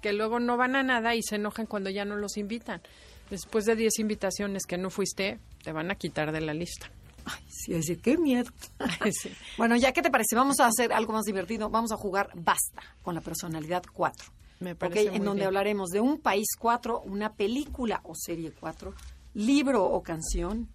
que 0.00 0.12
luego 0.12 0.40
no 0.40 0.56
van 0.56 0.74
a 0.74 0.82
nada 0.82 1.14
y 1.14 1.22
se 1.22 1.36
enojan 1.36 1.66
cuando 1.66 1.88
ya 1.90 2.04
no 2.04 2.16
los 2.16 2.36
invitan. 2.36 2.82
Después 3.30 3.64
de 3.64 3.76
10 3.76 4.00
invitaciones 4.00 4.64
que 4.66 4.76
no 4.76 4.90
fuiste, 4.90 5.38
te 5.62 5.70
van 5.70 5.92
a 5.92 5.94
quitar 5.94 6.32
de 6.32 6.40
la 6.40 6.52
lista. 6.52 6.90
Ay, 7.24 7.44
sí, 7.48 7.72
decir, 7.72 8.00
qué 8.00 8.16
miedo. 8.16 8.50
Bueno, 9.56 9.76
ya, 9.76 9.92
¿qué 9.92 10.02
te 10.02 10.10
parece? 10.10 10.34
Vamos 10.34 10.60
a 10.60 10.66
hacer 10.66 10.92
algo 10.92 11.12
más 11.12 11.24
divertido. 11.24 11.70
Vamos 11.70 11.92
a 11.92 11.96
jugar 11.96 12.30
Basta 12.34 12.82
con 13.02 13.14
la 13.14 13.20
personalidad 13.20 13.82
4. 13.92 14.32
Me 14.60 14.74
parece 14.74 15.14
En 15.14 15.24
donde 15.24 15.44
hablaremos 15.44 15.90
de 15.90 16.00
un 16.00 16.18
país 16.18 16.46
4, 16.58 17.00
una 17.00 17.32
película 17.32 18.00
o 18.04 18.14
serie 18.14 18.52
4, 18.52 18.94
libro 19.34 19.84
o 19.84 20.02
canción 20.02 20.68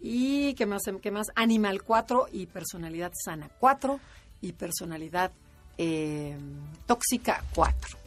y, 0.00 0.54
¿qué 0.54 0.64
más? 0.64 0.82
¿Qué 1.02 1.10
más? 1.10 1.26
Animal 1.34 1.82
4 1.82 2.28
y 2.32 2.46
personalidad 2.46 3.12
sana 3.14 3.50
4 3.58 4.00
y 4.40 4.52
personalidad 4.52 5.32
eh, 5.76 6.36
tóxica 6.86 7.44
4. 7.54 7.98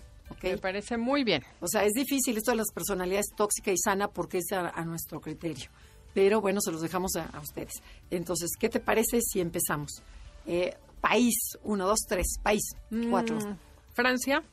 Me 0.43 0.57
parece 0.57 0.97
muy 0.97 1.23
bien. 1.23 1.43
O 1.59 1.67
sea, 1.67 1.83
es 1.83 1.93
difícil 1.93 2.37
esto 2.37 2.51
de 2.51 2.57
las 2.57 2.71
personalidades 2.73 3.27
tóxica 3.35 3.71
y 3.71 3.77
sana 3.77 4.07
porque 4.07 4.39
es 4.39 4.51
a, 4.51 4.83
nuestro 4.85 5.21
criterio. 5.21 5.69
Pero 6.13 6.41
bueno, 6.41 6.60
se 6.62 6.71
los 6.71 6.82
dejamos 6.82 7.15
a, 7.15 7.39
ustedes. 7.39 7.74
Entonces, 8.10 8.52
¿qué 8.60 8.69
te 8.69 8.80
parece 8.80 9.21
si 9.21 9.39
empezamos? 9.39 10.02
Eh, 10.45 10.76
país, 11.00 11.58
uno, 11.63 11.88
dos, 11.88 12.00
tres. 12.08 12.38
País, 12.43 12.63
cuatro. 13.10 13.38
Mm, 13.38 13.58
Francia. 13.93 14.43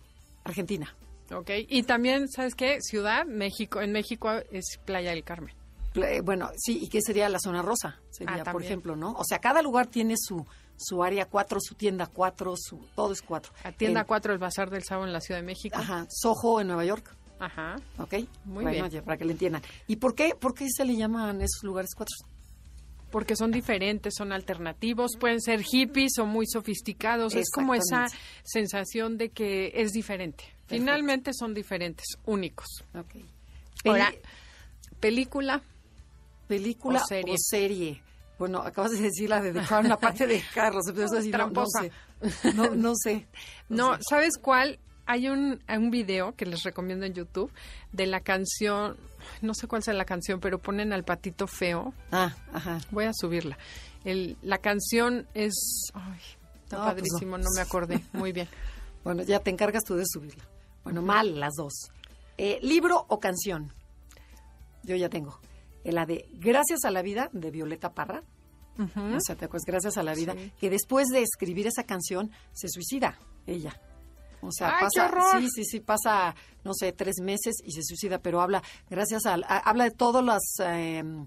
Argentina. 0.44 0.94
Ok. 1.32 1.50
Y 1.68 1.82
también, 1.82 2.28
¿sabes 2.28 2.54
qué? 2.54 2.80
Ciudad, 2.80 3.26
México. 3.26 3.80
En 3.80 3.92
México 3.92 4.30
es 4.50 4.78
Playa 4.84 5.10
del 5.10 5.24
Carmen. 5.24 5.54
Bueno, 6.22 6.50
sí, 6.56 6.78
¿y 6.82 6.88
qué 6.88 7.00
sería 7.02 7.28
la 7.28 7.38
zona 7.40 7.62
rosa? 7.62 8.00
Sería, 8.10 8.42
ah, 8.46 8.52
por 8.52 8.62
ejemplo, 8.62 8.94
¿no? 8.94 9.12
O 9.12 9.24
sea, 9.24 9.38
cada 9.38 9.62
lugar 9.62 9.88
tiene 9.88 10.14
su, 10.16 10.46
su 10.76 11.02
área 11.02 11.26
4, 11.26 11.58
su 11.60 11.74
tienda 11.74 12.06
4, 12.06 12.54
su, 12.56 12.78
todo 12.94 13.12
es 13.12 13.22
4. 13.22 13.52
La 13.64 13.72
tienda 13.72 14.04
4, 14.04 14.32
el 14.32 14.38
Bazar 14.38 14.70
del 14.70 14.84
Sábado 14.84 15.06
en 15.06 15.12
la 15.12 15.20
Ciudad 15.20 15.40
de 15.40 15.46
México. 15.46 15.76
Ajá, 15.76 16.06
Soho 16.08 16.60
en 16.60 16.68
Nueva 16.68 16.84
York. 16.84 17.14
Ajá. 17.38 17.76
¿Ok? 17.98 18.14
Muy 18.44 18.64
bien. 18.66 18.88
para 19.04 19.16
que 19.16 19.24
le 19.24 19.32
entiendan. 19.32 19.62
¿Y 19.86 19.96
por 19.96 20.14
qué, 20.14 20.34
por 20.38 20.54
qué 20.54 20.66
se 20.68 20.84
le 20.84 20.96
llaman 20.96 21.40
esos 21.40 21.62
lugares 21.62 21.90
4? 21.96 22.14
Porque 23.10 23.36
son 23.36 23.50
diferentes, 23.50 24.14
son 24.16 24.32
alternativos, 24.32 25.12
pueden 25.18 25.40
ser 25.40 25.62
hippies 25.62 26.18
o 26.18 26.26
muy 26.26 26.46
sofisticados. 26.46 27.34
Es 27.34 27.50
como 27.50 27.74
esa 27.74 28.06
sensación 28.44 29.16
de 29.16 29.30
que 29.30 29.72
es 29.74 29.92
diferente. 29.92 30.44
Finalmente 30.66 31.32
son 31.32 31.54
diferentes, 31.54 32.18
únicos. 32.26 32.66
Ok. 32.94 33.22
Ahora, 33.86 34.12
película. 35.00 35.62
Película 36.46 37.02
O 37.02 37.34
serie. 37.38 38.02
Bueno, 38.38 38.60
acabas 38.60 38.92
de 38.92 39.00
decir 39.00 39.28
la 39.28 39.40
de 39.40 39.52
The 39.52 39.62
Crown, 39.62 39.88
la 39.88 39.98
parte 39.98 40.26
de 40.26 40.42
Carlos. 40.54 40.84
Decir, 40.84 41.36
no, 41.36 41.48
no, 41.50 41.64
sé. 41.66 41.92
No, 42.54 42.92
sé. 42.94 43.26
No, 43.68 43.98
¿sabes 44.00 44.38
cuál? 44.40 44.78
Hay 45.08 45.28
un, 45.28 45.60
un 45.68 45.90
video 45.90 46.34
que 46.36 46.46
les 46.46 46.62
recomiendo 46.62 47.06
en 47.06 47.14
YouTube 47.14 47.50
de 47.92 48.06
la 48.06 48.20
canción, 48.20 48.96
no 49.42 49.54
sé 49.54 49.66
cuál 49.66 49.82
sea 49.82 49.94
la 49.94 50.04
canción, 50.04 50.38
pero 50.38 50.58
ponen 50.58 50.92
al 50.92 51.02
patito 51.02 51.46
feo. 51.46 51.94
Ah, 52.12 52.36
ajá. 52.52 52.78
Voy 52.90 53.06
a 53.06 53.12
subirla. 53.12 53.58
El, 54.04 54.36
la 54.42 54.58
canción 54.58 55.26
es... 55.34 55.90
Ay, 55.94 56.20
está 56.62 56.76
pues 56.76 56.94
padrísimo, 56.94 57.38
no. 57.38 57.48
me 57.54 57.60
acordé. 57.60 58.00
Muy 58.12 58.32
bien. 58.32 58.48
bueno, 59.04 59.22
ya 59.22 59.40
te 59.40 59.50
encargas 59.50 59.82
tú 59.82 59.96
de 59.96 60.04
subirla. 60.06 60.44
Bueno, 60.84 61.02
mal 61.02 61.40
las 61.40 61.54
dos. 61.54 61.90
Eh, 62.36 62.58
¿Libro 62.62 63.04
o 63.08 63.18
canción? 63.18 63.72
Yo 64.84 64.94
ya 64.94 65.08
tengo 65.08 65.40
la 65.92 66.06
de 66.06 66.28
Gracias 66.34 66.84
a 66.84 66.90
la 66.90 67.02
vida 67.02 67.30
de 67.32 67.50
Violeta 67.50 67.92
Parra. 67.92 68.22
O 68.78 69.18
sea, 69.20 69.34
te 69.34 69.46
acuerdas, 69.46 69.64
Gracias 69.66 69.96
a 69.96 70.04
la 70.04 70.14
vida, 70.14 70.36
que 70.60 70.70
después 70.70 71.08
de 71.08 71.20
escribir 71.20 71.66
esa 71.66 71.82
canción 71.82 72.30
se 72.52 72.68
suicida 72.68 73.18
ella. 73.44 73.80
O 74.40 74.52
sea, 74.52 74.78
pasa, 74.80 75.10
sí, 75.38 75.48
sí, 75.54 75.64
sí, 75.64 75.80
pasa, 75.80 76.34
no 76.64 76.72
sé, 76.74 76.92
tres 76.92 77.16
meses 77.20 77.56
y 77.64 77.72
se 77.72 77.82
suicida, 77.82 78.18
pero 78.18 78.40
habla, 78.40 78.62
gracias 78.88 79.26
a, 79.26 79.34
habla 79.34 79.84
de 79.84 79.90
todos 79.90 80.24
los, 80.24 80.42
em, 80.60 81.26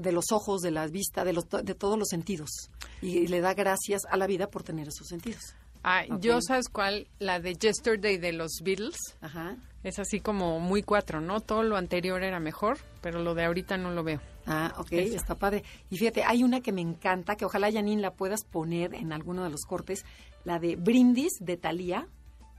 de 0.00 0.12
los 0.12 0.32
ojos, 0.32 0.60
de 0.60 0.70
la 0.70 0.86
vista, 0.86 1.24
de, 1.24 1.32
los, 1.32 1.48
de 1.48 1.74
todos 1.74 1.98
los 1.98 2.08
sentidos. 2.08 2.70
Y, 3.02 3.28
le 3.28 3.40
da 3.40 3.54
gracias 3.54 4.02
a 4.10 4.16
la 4.16 4.26
vida 4.26 4.48
por 4.48 4.62
tener 4.62 4.88
esos 4.88 5.06
sentidos. 5.06 5.54
Ah, 5.82 6.04
yo 6.20 6.40
sabes 6.42 6.68
cuál, 6.68 7.08
la 7.18 7.40
de 7.40 7.54
Yesterday 7.54 8.18
de 8.18 8.32
los 8.32 8.58
Beatles. 8.62 8.98
Ajá. 9.20 9.56
Es 9.82 9.98
así 9.98 10.20
como 10.20 10.60
muy 10.60 10.82
cuatro, 10.82 11.22
¿no? 11.22 11.40
Todo 11.40 11.62
lo 11.62 11.76
anterior 11.76 12.22
era 12.22 12.38
mejor, 12.38 12.78
pero 13.00 13.22
lo 13.22 13.34
de 13.34 13.46
ahorita 13.46 13.78
no 13.78 13.90
lo 13.90 14.04
veo. 14.04 14.20
Ah, 14.46 14.74
ok, 14.76 14.92
está 14.92 15.36
padre. 15.36 15.64
Y 15.88 15.96
fíjate, 15.96 16.22
hay 16.24 16.42
una 16.42 16.60
que 16.60 16.72
me 16.72 16.82
encanta, 16.82 17.36
que 17.36 17.46
ojalá, 17.46 17.72
Janine, 17.72 18.02
la 18.02 18.12
puedas 18.12 18.44
poner 18.44 18.94
en 18.94 19.12
alguno 19.12 19.42
de 19.42 19.50
los 19.50 19.62
cortes, 19.62 20.04
la 20.44 20.58
de 20.58 20.76
Brindis 20.76 21.32
de 21.40 21.56
Thalía, 21.56 22.08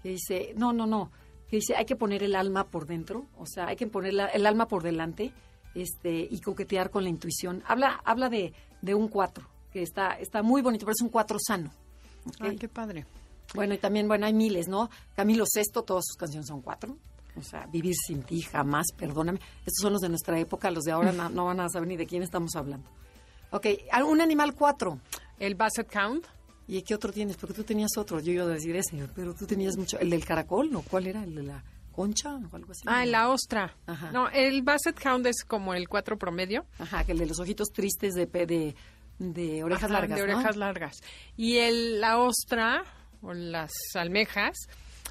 que 0.01 0.09
dice, 0.09 0.53
no, 0.55 0.73
no, 0.73 0.85
no, 0.85 1.11
que 1.49 1.57
dice, 1.57 1.75
hay 1.75 1.85
que 1.85 1.95
poner 1.95 2.23
el 2.23 2.35
alma 2.35 2.65
por 2.65 2.85
dentro, 2.85 3.25
o 3.37 3.45
sea, 3.45 3.67
hay 3.67 3.75
que 3.75 3.87
poner 3.87 4.13
el 4.33 4.45
alma 4.45 4.67
por 4.67 4.83
delante 4.83 5.33
este 5.75 6.27
y 6.29 6.39
coquetear 6.41 6.89
con 6.89 7.03
la 7.03 7.09
intuición. 7.09 7.63
Habla 7.65 8.01
habla 8.03 8.29
de, 8.29 8.53
de 8.81 8.95
un 8.95 9.07
cuatro, 9.07 9.47
que 9.71 9.81
está, 9.81 10.13
está 10.19 10.43
muy 10.43 10.61
bonito, 10.61 10.85
pero 10.85 10.93
es 10.97 11.01
un 11.01 11.09
cuatro 11.09 11.37
sano. 11.39 11.71
Ay, 12.39 12.57
qué 12.57 12.67
padre. 12.67 13.05
Bueno, 13.53 13.73
y 13.73 13.77
también, 13.77 14.07
bueno, 14.07 14.25
hay 14.25 14.33
miles, 14.33 14.67
¿no? 14.67 14.89
Camilo 15.15 15.45
Sesto, 15.45 15.83
todas 15.83 16.05
sus 16.05 16.15
canciones 16.15 16.47
son 16.47 16.61
cuatro. 16.61 16.97
O 17.35 17.41
sea, 17.41 17.65
Vivir 17.67 17.95
sin 17.95 18.23
ti, 18.23 18.41
jamás, 18.41 18.87
perdóname. 18.95 19.39
Estos 19.59 19.81
son 19.81 19.93
los 19.93 20.01
de 20.01 20.09
nuestra 20.09 20.37
época, 20.39 20.71
los 20.71 20.83
de 20.83 20.91
ahora 20.91 21.11
no, 21.29 21.45
van 21.45 21.59
a 21.59 21.69
saber 21.69 21.87
ni 21.87 21.97
de 21.97 22.05
quién 22.05 22.23
estamos 22.23 22.55
hablando. 22.55 22.87
Ok, 23.51 23.67
un 24.05 24.21
animal 24.21 24.55
cuatro. 24.55 24.99
El 25.39 25.55
Basset 25.55 25.91
Count. 25.91 26.25
¿Y 26.71 26.84
qué 26.84 26.95
otro 26.95 27.12
tienes? 27.12 27.36
Porque 27.36 27.53
tú 27.53 27.65
tenías 27.65 27.97
otro, 27.97 28.21
yo 28.21 28.31
iba 28.31 28.45
a 28.45 28.47
decir 28.47 28.73
ese, 28.77 29.05
pero 29.13 29.34
tú 29.34 29.45
tenías 29.45 29.75
mucho. 29.75 29.99
¿El 29.99 30.10
del 30.10 30.23
caracol? 30.23 30.71
¿No? 30.71 30.81
¿Cuál 30.81 31.07
era? 31.07 31.21
¿El 31.21 31.36
de 31.36 31.43
la 31.43 31.62
concha 31.91 32.34
o 32.34 32.55
algo 32.55 32.71
así? 32.71 32.84
Ah, 32.86 33.05
la 33.05 33.27
ostra. 33.27 33.75
Ajá. 33.86 34.10
No, 34.13 34.29
el 34.29 34.62
Basset 34.62 34.97
Count 34.97 35.25
es 35.25 35.43
como 35.43 35.73
el 35.73 35.89
cuatro 35.89 36.17
promedio. 36.17 36.65
Ajá, 36.79 37.03
que 37.03 37.12
el 37.12 37.17
de 37.17 37.25
los 37.25 37.41
ojitos 37.41 37.67
tristes 37.73 38.13
de, 38.13 38.25
de, 38.25 38.73
de 39.19 39.63
orejas 39.65 39.91
largas. 39.91 40.15
De 40.17 40.23
orejas 40.23 40.55
largas. 40.55 40.95
Y 41.36 41.57
el, 41.57 41.99
la 41.99 42.19
ostra, 42.19 42.86
o 43.21 43.34
las 43.34 43.71
almejas, 43.95 44.55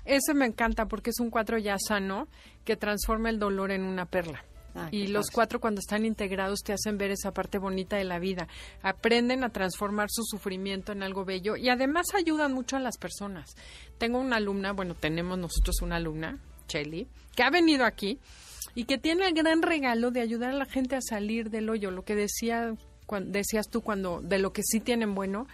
ese 0.06 0.32
me 0.32 0.46
encanta 0.46 0.86
porque 0.86 1.10
es 1.10 1.20
un 1.20 1.28
cuatro 1.28 1.58
ya 1.58 1.76
sano 1.78 2.26
que 2.64 2.76
transforma 2.76 3.28
el 3.28 3.38
dolor 3.38 3.70
en 3.70 3.82
una 3.82 4.06
perla. 4.06 4.42
Ah, 4.74 4.88
y 4.90 5.08
los 5.08 5.30
cuatro 5.30 5.60
cuando 5.60 5.80
están 5.80 6.04
integrados 6.04 6.60
te 6.60 6.72
hacen 6.72 6.96
ver 6.96 7.10
esa 7.10 7.32
parte 7.32 7.58
bonita 7.58 7.96
de 7.96 8.04
la 8.04 8.18
vida. 8.18 8.48
Aprenden 8.82 9.44
a 9.44 9.50
transformar 9.50 10.08
su 10.10 10.22
sufrimiento 10.24 10.92
en 10.92 11.02
algo 11.02 11.24
bello 11.24 11.56
y 11.56 11.68
además 11.68 12.06
ayudan 12.14 12.52
mucho 12.52 12.76
a 12.76 12.80
las 12.80 12.96
personas. 12.98 13.54
Tengo 13.98 14.18
una 14.18 14.36
alumna, 14.36 14.72
bueno, 14.72 14.94
tenemos 14.94 15.38
nosotros 15.38 15.82
una 15.82 15.96
alumna, 15.96 16.38
Shelly, 16.68 17.08
que 17.34 17.42
ha 17.42 17.50
venido 17.50 17.84
aquí 17.84 18.18
y 18.74 18.84
que 18.84 18.98
tiene 18.98 19.26
el 19.26 19.34
gran 19.34 19.62
regalo 19.62 20.10
de 20.10 20.20
ayudar 20.20 20.50
a 20.50 20.54
la 20.54 20.66
gente 20.66 20.96
a 20.96 21.00
salir 21.00 21.50
del 21.50 21.68
hoyo, 21.68 21.90
lo 21.90 22.04
que 22.04 22.14
decía, 22.14 22.74
decías 23.22 23.68
tú 23.68 23.80
cuando 23.80 24.20
de 24.20 24.38
lo 24.38 24.52
que 24.52 24.62
sí 24.62 24.80
tienen 24.80 25.14
bueno 25.14 25.46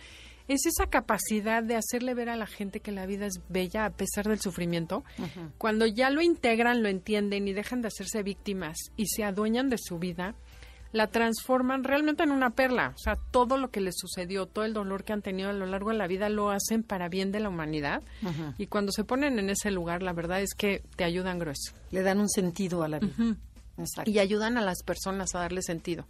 es 0.49 0.67
esa 0.67 0.87
capacidad 0.87 1.63
de 1.63 1.77
hacerle 1.77 2.15
ver 2.15 2.29
a 2.29 2.37
la 2.37 2.47
gente 2.47 2.81
que 2.81 2.93
la 2.93 3.07
vida 3.07 3.27
es 3.27 3.41
bella 3.49 3.85
a 3.85 3.91
pesar 3.91 4.29
del 4.29 4.41
sufrimiento. 4.41 5.05
Cuando 5.59 5.87
ya 5.87 6.11
lo 6.11 6.23
integran, 6.23 6.83
lo 6.83 6.89
entienden 6.89 7.49
y 7.49 7.53
dejan 7.53 7.83
de 7.83 7.89
hacerse 7.89 8.23
víctimas 8.23 8.77
y 8.97 9.07
se 9.07 9.25
adueñan 9.25 9.69
de 9.69 9.79
su 9.79 9.99
vida, 9.99 10.35
la 10.93 11.09
transforman 11.09 11.85
realmente 11.85 12.23
en 12.23 12.31
una 12.31 12.51
perla. 12.51 12.93
O 12.95 12.99
sea, 12.99 13.17
todo 13.31 13.59
lo 13.59 13.71
que 13.71 13.81
les 13.81 13.97
sucedió, 13.99 14.47
todo 14.47 14.65
el 14.65 14.73
dolor 14.73 15.05
que 15.05 15.13
han 15.13 15.21
tenido 15.21 15.51
a 15.51 15.53
lo 15.53 15.67
largo 15.67 15.91
de 15.91 15.97
la 15.97 16.07
vida, 16.07 16.29
lo 16.29 16.51
hacen 16.51 16.83
para 16.83 17.09
bien 17.09 17.33
de 17.33 17.41
la 17.41 17.49
humanidad. 17.49 18.03
Y 18.57 18.69
cuando 18.69 18.93
se 18.93 19.05
ponen 19.05 19.39
en 19.39 19.51
ese 19.51 19.71
lugar, 19.71 20.03
la 20.03 20.13
verdad 20.13 20.41
es 20.41 20.55
que 20.55 20.83
te 20.97 21.05
ayudan 21.05 21.39
grueso. 21.39 21.75
Le 21.91 22.03
dan 22.03 22.21
un 22.21 22.29
sentido 22.29 22.83
a 22.83 22.89
la 22.89 22.99
vida. 22.99 23.15
Y 24.07 24.21
ayudan 24.21 24.57
a 24.57 24.63
las 24.63 24.83
personas 24.83 25.35
a 25.35 25.41
darle 25.41 25.61
sentido. 25.61 26.07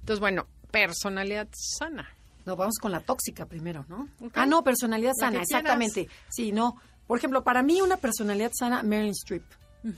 Entonces, 0.00 0.20
bueno, 0.20 0.46
personalidad 0.70 1.48
sana. 1.52 2.08
No, 2.46 2.56
vamos 2.56 2.78
con 2.78 2.92
la 2.92 3.00
tóxica 3.00 3.46
primero, 3.46 3.84
¿no? 3.88 4.08
Ah, 4.34 4.46
no, 4.46 4.62
personalidad 4.62 5.12
sana, 5.18 5.42
exactamente. 5.42 6.08
Sí, 6.28 6.52
no. 6.52 6.76
Por 7.06 7.18
ejemplo, 7.18 7.44
para 7.44 7.62
mí 7.62 7.80
una 7.80 7.96
personalidad 7.96 8.52
sana, 8.54 8.82
Meryl 8.82 9.10
Streep. 9.10 9.44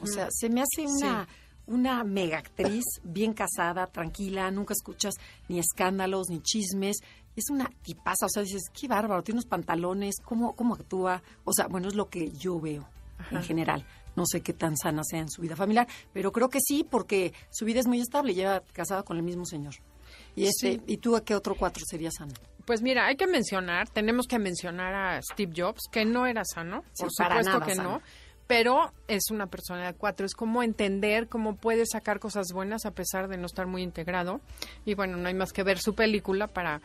O 0.00 0.06
sea, 0.06 0.28
se 0.30 0.48
me 0.48 0.62
hace 0.62 0.86
una, 0.86 1.28
una 1.66 2.02
mega 2.02 2.38
actriz, 2.38 2.84
bien 3.04 3.32
casada, 3.34 3.86
tranquila, 3.86 4.50
nunca 4.50 4.74
escuchas 4.74 5.14
ni 5.48 5.58
escándalos, 5.58 6.28
ni 6.28 6.40
chismes. 6.40 6.98
Es 7.36 7.50
una 7.50 7.70
tipaza, 7.82 8.26
o 8.26 8.28
sea, 8.28 8.42
dices, 8.42 8.62
qué 8.72 8.88
bárbaro, 8.88 9.22
tiene 9.22 9.36
unos 9.36 9.46
pantalones, 9.46 10.16
cómo, 10.24 10.56
cómo 10.56 10.74
actúa. 10.74 11.22
O 11.44 11.52
sea, 11.52 11.68
bueno, 11.68 11.88
es 11.88 11.94
lo 11.94 12.08
que 12.08 12.30
yo 12.32 12.60
veo 12.60 12.88
en 13.30 13.42
general. 13.42 13.84
No 14.16 14.24
sé 14.26 14.40
qué 14.40 14.54
tan 14.54 14.76
sana 14.76 15.02
sea 15.04 15.20
en 15.20 15.30
su 15.30 15.42
vida 15.42 15.54
familiar, 15.54 15.86
pero 16.12 16.32
creo 16.32 16.48
que 16.48 16.60
sí, 16.60 16.86
porque 16.88 17.34
su 17.50 17.66
vida 17.66 17.80
es 17.80 17.86
muy 17.86 18.00
estable, 18.00 18.34
lleva 18.34 18.62
casada 18.72 19.02
con 19.02 19.18
el 19.18 19.22
mismo 19.22 19.44
señor. 19.44 19.74
Y 20.36 20.46
este, 20.46 20.80
¿y 20.86 20.98
tú 20.98 21.16
a 21.16 21.24
qué 21.24 21.34
otro 21.34 21.54
cuatro 21.56 21.82
sería 21.88 22.10
sano? 22.10 22.32
Pues 22.64 22.82
mira, 22.82 23.06
hay 23.06 23.16
que 23.16 23.26
mencionar, 23.26 23.88
tenemos 23.88 24.26
que 24.26 24.38
mencionar 24.38 24.94
a 24.94 25.22
Steve 25.22 25.52
Jobs, 25.56 25.82
que 25.90 26.04
no 26.04 26.26
era 26.26 26.44
sano, 26.44 26.84
Sí, 26.92 27.04
por 27.04 27.10
para 27.16 27.30
supuesto 27.42 27.50
nada 27.58 27.66
que 27.66 27.74
sano. 27.74 27.90
no, 27.90 28.02
pero 28.48 28.92
es 29.08 29.30
una 29.30 29.46
persona 29.46 29.86
de 29.86 29.94
cuatro, 29.94 30.26
es 30.26 30.34
como 30.34 30.62
entender 30.62 31.28
cómo 31.28 31.56
puede 31.56 31.84
sacar 31.86 32.18
cosas 32.20 32.48
buenas 32.52 32.84
a 32.86 32.92
pesar 32.92 33.28
de 33.28 33.36
no 33.38 33.46
estar 33.46 33.66
muy 33.66 33.82
integrado. 33.82 34.40
Y 34.84 34.94
bueno, 34.94 35.16
no 35.16 35.26
hay 35.28 35.34
más 35.34 35.52
que 35.52 35.62
ver 35.64 35.78
su 35.78 35.94
película 35.94 36.46
para 36.48 36.80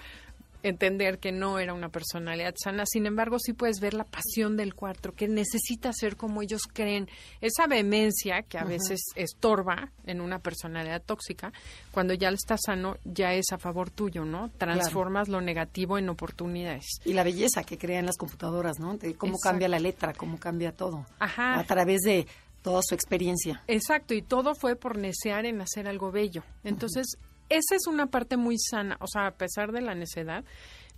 entender 0.64 1.20
que 1.20 1.32
no 1.32 1.60
era 1.60 1.74
una 1.74 1.90
personalidad 1.90 2.54
sana. 2.62 2.86
Sin 2.86 3.06
embargo, 3.06 3.38
sí 3.40 3.54
puedes 3.54 3.80
ver 3.80 3.94
la 3.94 4.04
pasión 4.04 4.58
del 4.58 4.76
cuatro, 4.76 5.14
que 5.14 5.28
necesita 5.28 5.92
ser 5.94 6.16
como 6.18 6.42
ellos 6.42 6.64
creen. 6.72 7.10
Esa 7.42 7.68
vehemencia 7.68 8.44
que 8.44 8.58
a 8.58 8.64
veces 8.64 9.02
estorba 9.16 9.92
en 10.06 10.22
una 10.22 10.40
personalidad 10.40 11.02
tóxica, 11.02 11.52
cuando 11.92 12.14
ya 12.14 12.30
está 12.30 12.58
sano, 12.58 12.98
ya 13.04 13.34
es 13.34 13.46
a 13.52 13.58
favor 13.58 13.90
tuyo, 13.90 14.26
¿no? 14.26 14.50
Transformas 14.58 15.28
lo 15.28 15.42
negativo 15.42 15.98
en 15.98 16.10
oportunidades. 16.10 16.86
Y 17.06 17.14
la 17.14 17.24
belleza 17.24 17.64
que 17.64 17.78
crean 17.78 18.06
las 18.06 18.18
computadoras, 18.18 18.80
¿no? 18.80 18.98
De 18.98 19.16
cómo 19.16 19.34
Exacto. 19.34 19.50
cambia 19.50 19.68
la 19.68 19.80
letra, 19.80 20.14
cómo 20.14 20.40
cambia 20.40 20.72
todo. 20.72 21.06
Ajá. 21.20 21.60
A 21.60 21.64
través 21.64 22.02
de 22.02 22.28
toda 22.62 22.82
su 22.84 22.94
experiencia. 22.94 23.64
Exacto, 23.68 24.14
y 24.14 24.22
todo 24.22 24.56
fue 24.56 24.76
por 24.76 24.98
necear 24.98 25.46
en 25.46 25.62
hacer 25.62 25.88
algo 25.88 26.12
bello. 26.12 26.44
Entonces, 26.64 27.18
esa 27.58 27.76
es 27.76 27.88
una 27.88 28.08
parte 28.08 28.38
muy 28.38 28.58
sana, 28.58 28.98
o 29.00 29.08
sea, 29.08 29.28
a 29.28 29.32
pesar 29.32 29.72
de 29.72 29.82
la 29.82 29.94
necedad, 29.96 30.44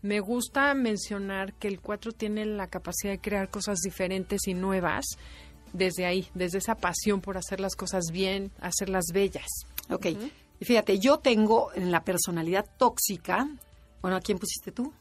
me 0.01 0.19
gusta 0.19 0.73
mencionar 0.73 1.53
que 1.53 1.67
el 1.67 1.79
4 1.79 2.11
tiene 2.11 2.45
la 2.45 2.67
capacidad 2.67 3.13
de 3.13 3.19
crear 3.19 3.49
cosas 3.49 3.79
diferentes 3.79 4.47
y 4.47 4.53
nuevas 4.53 5.05
desde 5.71 6.05
ahí, 6.05 6.27
desde 6.33 6.57
esa 6.59 6.75
pasión 6.75 7.21
por 7.21 7.37
hacer 7.37 7.59
las 7.59 7.75
cosas 7.75 8.05
bien, 8.11 8.51
hacerlas 8.61 9.05
bellas. 9.13 9.47
Ok. 9.89 10.07
Y 10.59 10.65
fíjate, 10.65 10.99
yo 10.99 11.17
tengo 11.19 11.71
en 11.73 11.91
la 11.91 12.03
personalidad 12.03 12.65
tóxica, 12.77 13.47
bueno, 14.01 14.17
¿a 14.17 14.21
quién 14.21 14.37
pusiste 14.37 14.71
tú? 14.71 14.93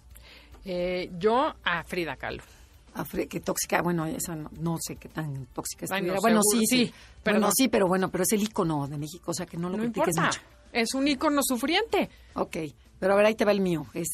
Eh, 0.64 1.10
yo 1.18 1.54
a 1.64 1.84
Frida 1.84 2.16
Kahlo. 2.16 2.42
A 2.94 3.04
Fre- 3.04 3.26
que 3.28 3.40
tóxica, 3.40 3.80
bueno, 3.82 4.04
esa 4.06 4.36
no, 4.36 4.50
no 4.60 4.76
sé 4.80 4.96
qué 4.96 5.08
tan 5.08 5.46
tóxica 5.46 5.86
Bueno, 5.88 6.14
estuviera. 6.14 6.20
Bueno, 6.20 6.40
seguro, 6.42 6.60
sí, 6.60 6.66
sí. 6.66 6.86
sí, 6.86 6.94
pero 7.22 7.34
bueno, 7.36 7.46
no. 7.48 7.52
sí, 7.56 7.68
pero 7.68 7.86
bueno, 7.88 8.10
pero 8.10 8.22
es 8.24 8.32
el 8.32 8.42
icono 8.42 8.86
de 8.86 8.98
México, 8.98 9.30
o 9.30 9.34
sea 9.34 9.46
que 9.46 9.56
no 9.56 9.68
lo 9.70 9.76
No 9.78 9.82
critiques 9.84 10.08
importa, 10.16 10.26
mucho. 10.26 10.40
Es 10.72 10.94
un 10.94 11.06
ícono 11.08 11.40
sufriente. 11.42 12.10
Ok, 12.34 12.56
pero 12.98 13.12
a 13.12 13.16
ver, 13.16 13.26
ahí 13.26 13.34
te 13.34 13.44
va 13.44 13.52
el 13.52 13.60
mío. 13.60 13.86
Es 13.94 14.08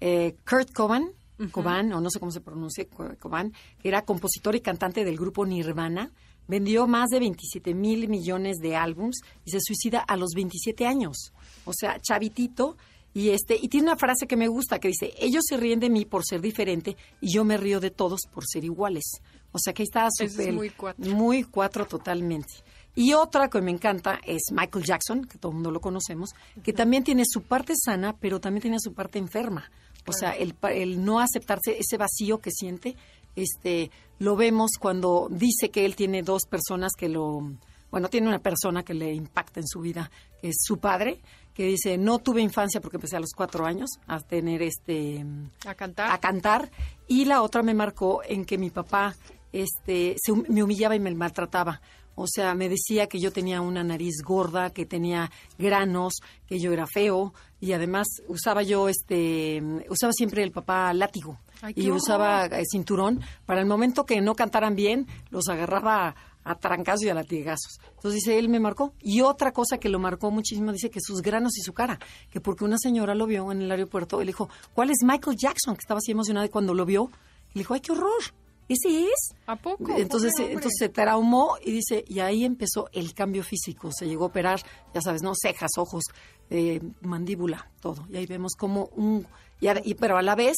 eh, 0.00 0.34
Kurt 0.48 0.72
Cobain, 0.72 1.10
Cobain, 1.52 1.92
o 1.92 2.00
no 2.00 2.10
sé 2.10 2.18
cómo 2.20 2.30
se 2.32 2.40
pronuncia, 2.40 2.84
Co- 2.86 3.14
Cobain, 3.18 3.52
era 3.82 4.02
compositor 4.02 4.54
y 4.56 4.60
cantante 4.60 5.04
del 5.04 5.16
grupo 5.16 5.46
Nirvana. 5.46 6.10
Vendió 6.48 6.86
más 6.88 7.10
de 7.10 7.20
27 7.20 7.74
mil 7.74 8.08
millones 8.08 8.56
de 8.58 8.74
álbums 8.76 9.20
y 9.44 9.50
se 9.52 9.58
suicida 9.60 10.00
a 10.00 10.16
los 10.16 10.30
27 10.34 10.84
años. 10.86 11.32
O 11.64 11.72
sea, 11.72 11.98
chavitito. 12.00 12.76
Y, 13.12 13.30
este, 13.30 13.56
y 13.60 13.68
tiene 13.68 13.88
una 13.88 13.96
frase 13.96 14.26
que 14.28 14.36
me 14.36 14.46
gusta 14.48 14.78
que 14.78 14.86
dice, 14.88 15.12
ellos 15.18 15.42
se 15.48 15.56
ríen 15.56 15.80
de 15.80 15.90
mí 15.90 16.04
por 16.04 16.24
ser 16.24 16.40
diferente 16.40 16.96
y 17.20 17.32
yo 17.34 17.44
me 17.44 17.56
río 17.56 17.80
de 17.80 17.90
todos 17.90 18.20
por 18.32 18.44
ser 18.46 18.64
iguales. 18.64 19.04
O 19.52 19.58
sea 19.58 19.72
que 19.72 19.82
ahí 19.82 19.86
está 19.86 20.06
Ese 20.18 20.48
es 20.48 20.54
muy 20.54 20.70
cuatro. 20.70 21.10
Muy 21.12 21.42
cuatro 21.42 21.86
totalmente. 21.86 22.52
Y 22.94 23.12
otra 23.14 23.48
que 23.48 23.60
me 23.60 23.70
encanta 23.70 24.20
es 24.24 24.42
Michael 24.52 24.84
Jackson, 24.84 25.24
que 25.24 25.38
todo 25.38 25.50
el 25.52 25.56
mundo 25.56 25.70
lo 25.70 25.80
conocemos, 25.80 26.30
que 26.62 26.72
también 26.72 27.04
tiene 27.04 27.24
su 27.26 27.42
parte 27.42 27.74
sana, 27.76 28.16
pero 28.18 28.40
también 28.40 28.62
tiene 28.62 28.80
su 28.80 28.92
parte 28.92 29.18
enferma. 29.18 29.70
O 30.06 30.12
sea, 30.12 30.32
el, 30.32 30.54
el 30.70 31.04
no 31.04 31.20
aceptarse 31.20 31.78
ese 31.78 31.96
vacío 31.96 32.38
que 32.38 32.50
siente, 32.50 32.96
este, 33.36 33.90
lo 34.18 34.34
vemos 34.36 34.72
cuando 34.78 35.28
dice 35.30 35.70
que 35.70 35.84
él 35.84 35.94
tiene 35.94 36.22
dos 36.22 36.46
personas 36.46 36.92
que 36.98 37.08
lo, 37.08 37.52
bueno, 37.90 38.08
tiene 38.08 38.28
una 38.28 38.38
persona 38.38 38.82
que 38.82 38.94
le 38.94 39.12
impacta 39.12 39.60
en 39.60 39.66
su 39.66 39.80
vida, 39.80 40.10
que 40.40 40.48
es 40.48 40.56
su 40.62 40.78
padre, 40.78 41.20
que 41.54 41.64
dice, 41.64 41.98
no 41.98 42.18
tuve 42.18 42.40
infancia 42.40 42.80
porque 42.80 42.96
empecé 42.96 43.16
a 43.16 43.20
los 43.20 43.32
cuatro 43.34 43.66
años 43.66 43.90
a 44.06 44.20
tener 44.20 44.62
este, 44.62 45.24
A 45.66 45.74
cantar. 45.74 46.10
a 46.10 46.18
cantar 46.18 46.70
y 47.06 47.24
la 47.24 47.42
otra 47.42 47.62
me 47.62 47.74
marcó 47.74 48.22
en 48.24 48.44
que 48.44 48.58
mi 48.58 48.70
papá 48.70 49.14
este 49.52 50.16
se 50.22 50.32
me 50.32 50.62
humillaba 50.62 50.94
y 50.94 51.00
me 51.00 51.10
maltrataba. 51.14 51.80
O 52.20 52.26
sea, 52.26 52.54
me 52.54 52.68
decía 52.68 53.06
que 53.06 53.18
yo 53.18 53.32
tenía 53.32 53.62
una 53.62 53.82
nariz 53.82 54.22
gorda, 54.22 54.68
que 54.70 54.84
tenía 54.84 55.30
granos, 55.58 56.20
que 56.46 56.58
yo 56.58 56.70
era 56.70 56.86
feo 56.86 57.32
y 57.62 57.72
además 57.72 58.08
usaba 58.28 58.62
yo 58.62 58.90
este 58.90 59.62
usaba 59.88 60.12
siempre 60.12 60.42
el 60.42 60.50
papá 60.50 60.92
látigo 60.92 61.38
Ay, 61.62 61.72
y 61.76 61.90
usaba 61.90 62.44
eh, 62.46 62.64
cinturón 62.70 63.20
para 63.46 63.60
el 63.60 63.66
momento 63.66 64.04
que 64.04 64.20
no 64.20 64.34
cantaran 64.34 64.76
bien, 64.76 65.06
los 65.30 65.48
agarraba 65.48 66.14
a 66.44 66.54
trancazos 66.56 67.04
y 67.04 67.08
a 67.08 67.14
latigazos. 67.14 67.80
Entonces 67.96 68.20
dice, 68.20 68.38
él 68.38 68.48
me 68.48 68.60
marcó. 68.60 68.92
Y 69.00 69.22
otra 69.22 69.52
cosa 69.52 69.78
que 69.78 69.88
lo 69.88 69.98
marcó 69.98 70.30
muchísimo, 70.30 70.72
dice 70.72 70.90
que 70.90 71.00
sus 71.00 71.22
granos 71.22 71.56
y 71.58 71.62
su 71.62 71.72
cara, 71.72 71.98
que 72.30 72.40
porque 72.40 72.64
una 72.64 72.78
señora 72.78 73.14
lo 73.14 73.26
vio 73.26 73.50
en 73.52 73.62
el 73.62 73.70
aeropuerto, 73.70 74.20
él 74.20 74.26
dijo, 74.26 74.48
¿cuál 74.74 74.90
es 74.90 74.98
Michael 75.02 75.36
Jackson? 75.38 75.74
Que 75.74 75.80
estaba 75.80 75.98
así 75.98 76.12
emocionado 76.12 76.46
y 76.46 76.50
cuando 76.50 76.74
lo 76.74 76.84
vio, 76.84 77.10
le 77.54 77.60
dijo, 77.60 77.74
¡ay, 77.74 77.80
qué 77.80 77.92
horror! 77.92 78.22
¿Ese 78.70 79.02
es? 79.04 79.34
¿A 79.46 79.56
poco? 79.56 79.96
Entonces, 79.96 80.32
Pobre 80.36 80.44
eh, 80.48 80.52
entonces 80.52 80.72
se 80.78 80.88
traumó 80.88 81.56
y 81.64 81.72
dice, 81.72 82.04
y 82.06 82.20
ahí 82.20 82.44
empezó 82.44 82.88
el 82.92 83.12
cambio 83.14 83.42
físico. 83.42 83.90
Se 83.92 84.06
llegó 84.06 84.24
a 84.24 84.28
operar, 84.28 84.60
ya 84.94 85.00
sabes, 85.00 85.22
¿no? 85.22 85.32
Cejas, 85.34 85.72
ojos, 85.76 86.04
eh, 86.50 86.80
mandíbula, 87.02 87.68
todo. 87.80 88.06
Y 88.10 88.16
ahí 88.16 88.26
vemos 88.26 88.54
como 88.56 88.84
un... 88.96 89.26
Y, 89.60 89.66
y- 89.90 89.94
pero 89.94 90.16
a 90.16 90.22
la 90.22 90.34
vez, 90.36 90.56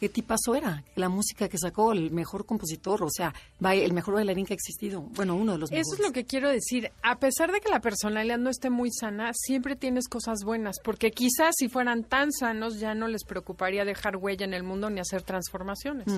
¿qué 0.00 0.08
tipazo 0.08 0.54
era? 0.56 0.82
La 0.96 1.08
música 1.08 1.48
que 1.48 1.56
sacó, 1.56 1.92
el 1.92 2.10
mejor 2.10 2.44
compositor, 2.46 3.02
o 3.04 3.08
sea, 3.10 3.32
el 3.60 3.92
mejor 3.92 4.14
bailarín 4.14 4.44
que 4.44 4.52
ha 4.54 4.56
existido. 4.56 5.00
Bueno, 5.00 5.36
uno 5.36 5.52
de 5.52 5.58
los 5.58 5.70
mejores. 5.70 5.86
Eso 5.86 6.02
es 6.02 6.06
lo 6.08 6.12
que 6.12 6.24
quiero 6.24 6.48
decir. 6.50 6.90
A 7.02 7.20
pesar 7.20 7.52
de 7.52 7.60
que 7.60 7.68
la 7.70 7.80
personalidad 7.80 8.38
no 8.38 8.50
esté 8.50 8.68
muy 8.70 8.90
sana, 8.90 9.30
siempre 9.34 9.76
tienes 9.76 10.08
cosas 10.08 10.40
buenas, 10.44 10.76
porque 10.82 11.12
quizás 11.12 11.54
si 11.56 11.68
fueran 11.68 12.02
tan 12.04 12.32
sanos 12.32 12.80
ya 12.80 12.94
no 12.96 13.06
les 13.06 13.22
preocuparía 13.24 13.84
dejar 13.84 14.16
huella 14.16 14.44
en 14.44 14.52
el 14.54 14.64
mundo 14.64 14.90
ni 14.90 14.98
hacer 15.00 15.22
transformaciones. 15.22 16.08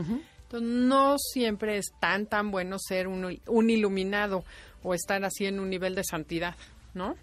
Entonces, 0.44 0.68
no 0.68 1.16
siempre 1.18 1.78
es 1.78 1.86
tan, 2.00 2.26
tan 2.26 2.50
bueno 2.50 2.76
ser 2.78 3.08
un, 3.08 3.40
un 3.46 3.70
iluminado 3.70 4.44
o 4.82 4.94
estar 4.94 5.24
así 5.24 5.46
en 5.46 5.60
un 5.60 5.70
nivel 5.70 5.94
de 5.94 6.04
santidad, 6.04 6.54
¿no? 6.94 7.16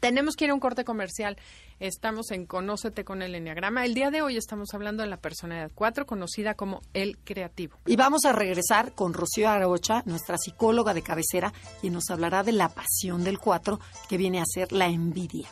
Tenemos 0.00 0.36
que 0.36 0.44
ir 0.44 0.50
a 0.50 0.54
un 0.54 0.60
corte 0.60 0.84
comercial. 0.84 1.38
Estamos 1.80 2.30
en 2.30 2.46
Conócete 2.46 3.04
con 3.04 3.22
el 3.22 3.34
Enneagrama. 3.34 3.84
El 3.84 3.94
día 3.94 4.10
de 4.10 4.22
hoy 4.22 4.36
estamos 4.36 4.74
hablando 4.74 5.02
de 5.02 5.08
la 5.08 5.16
personalidad 5.16 5.70
4, 5.74 6.06
conocida 6.06 6.54
como 6.54 6.82
el 6.92 7.16
creativo. 7.18 7.78
Y 7.86 7.96
vamos 7.96 8.24
a 8.26 8.32
regresar 8.32 8.92
con 8.94 9.14
Rocío 9.14 9.48
Arocha, 9.48 10.02
nuestra 10.04 10.36
psicóloga 10.36 10.94
de 10.94 11.02
cabecera, 11.02 11.52
quien 11.80 11.94
nos 11.94 12.10
hablará 12.10 12.42
de 12.42 12.52
la 12.52 12.68
pasión 12.68 13.24
del 13.24 13.38
cuatro, 13.38 13.80
que 14.08 14.18
viene 14.18 14.40
a 14.40 14.44
ser 14.46 14.72
la 14.72 14.86
envidia. 14.88 15.48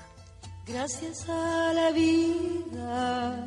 Gracias 0.66 1.28
a 1.28 1.72
la 1.72 1.90
vida 1.90 3.46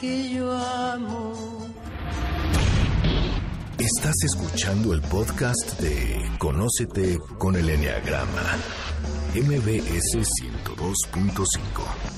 que 0.00 0.30
yo 0.30 0.52
amo. 0.52 1.32
Estás 3.78 4.14
escuchando 4.24 4.92
el 4.92 5.00
podcast 5.02 5.80
de 5.80 6.30
Conócete 6.38 7.18
con 7.38 7.56
el 7.56 7.68
Enneagrama, 7.68 8.42
MBS 9.34 10.14
102.5. 10.14 12.15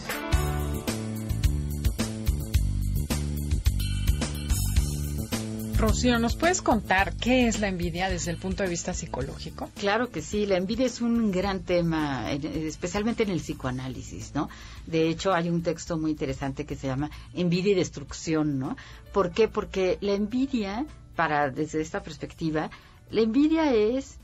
Rocío, 5.79 6.19
¿nos 6.19 6.35
puedes 6.35 6.61
contar 6.61 7.15
qué 7.15 7.47
es 7.47 7.61
la 7.61 7.69
envidia 7.69 8.09
desde 8.09 8.33
el 8.33 8.37
punto 8.37 8.65
de 8.65 8.69
vista 8.69 8.93
psicológico? 8.95 9.71
Claro 9.77 10.11
que 10.11 10.23
sí, 10.23 10.45
la 10.45 10.57
envidia 10.57 10.87
es 10.87 11.01
un 11.01 11.31
gran 11.31 11.61
tema, 11.61 12.33
en- 12.33 12.45
especialmente 12.67 13.23
en 13.23 13.31
el 13.31 13.39
psicoanálisis, 13.41 14.35
¿no? 14.35 14.49
De 14.87 15.09
hecho, 15.09 15.33
hay 15.33 15.49
un 15.49 15.63
texto 15.63 15.97
muy 15.97 16.11
interesante 16.11 16.67
que 16.67 16.75
se 16.75 16.89
llama 16.89 17.11
Envidia 17.33 17.73
y 17.73 17.77
Destrucción, 17.77 18.59
¿no? 18.59 18.77
¿Por 19.13 19.31
qué? 19.31 19.47
Porque 19.47 19.99
la 20.01 20.15
envidia, 20.15 20.85
para 21.15 21.49
desde 21.51 21.81
esta 21.81 22.03
perspectiva, 22.03 22.71
la 23.11 23.21
envidia 23.21 23.73
es 23.73 24.17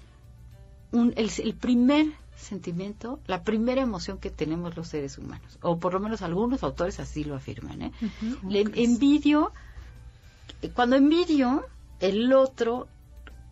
un- 0.91 1.13
el, 1.17 1.31
el 1.39 1.55
primer 1.55 2.07
sentimiento, 2.37 3.21
la 3.29 3.45
primera 3.45 3.81
emoción 3.81 4.19
que 4.19 4.31
tenemos 4.31 4.77
los 4.77 4.89
seres 4.89 5.19
humanos, 5.19 5.57
o 5.63 5.79
por 5.79 5.95
lo 5.95 6.01
menos 6.01 6.21
algunos 6.23 6.65
autores 6.65 6.99
así 6.99 7.23
lo 7.23 7.37
afirman, 7.37 7.81
¿eh? 7.81 7.93
Le 8.49 8.65
envidio, 8.75 9.53
cuando 10.75 10.97
envidio, 10.97 11.65
el 12.01 12.33
otro 12.33 12.89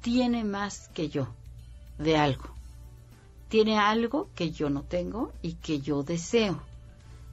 tiene 0.00 0.44
más 0.44 0.88
que 0.94 1.09
yo. 1.09 1.28
de 1.98 2.16
algo. 2.16 2.44
Tiene 3.48 3.78
algo 3.78 4.28
que 4.35 4.50
yo 4.50 4.70
no 4.70 4.83
tengo 4.83 5.33
y 5.42 5.55
que 5.55 5.81
yo 5.81 6.02
deseo. 6.02 6.61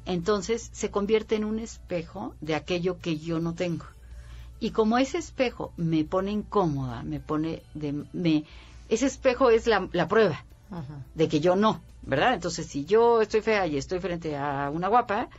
Entonces 0.06 0.70
se 0.74 0.92
convierte 0.92 1.36
en 1.36 1.46
un 1.46 1.60
espejo 1.60 2.36
de 2.42 2.56
aquello 2.56 3.00
que 3.00 3.18
yo 3.18 3.40
no 3.40 3.54
tengo. 3.54 3.86
Y 4.60 4.72
como 4.72 4.98
ese 4.98 5.18
espejo 5.18 5.72
me 5.78 6.04
pone 6.04 6.32
incómoda, 6.32 7.04
me 7.04 7.20
pone 7.20 7.64
de... 7.74 8.04
Me, 8.14 8.44
ese 8.90 9.06
espejo 9.06 9.50
es 9.50 9.68
la, 9.68 9.88
la 9.94 10.08
prueba 10.08 10.44
de 11.16 11.28
que 11.28 11.40
yo 11.40 11.56
no, 11.56 11.82
¿verdad? 12.02 12.34
Entonces, 12.34 12.68
si 12.68 12.86
yo 12.86 13.22
estoy 13.22 13.42
fea 13.42 13.66
y 13.68 13.78
estoy 13.78 14.00
frente 14.00 14.36
a 14.36 14.70
una 14.70 14.88
guapa, 14.88 15.30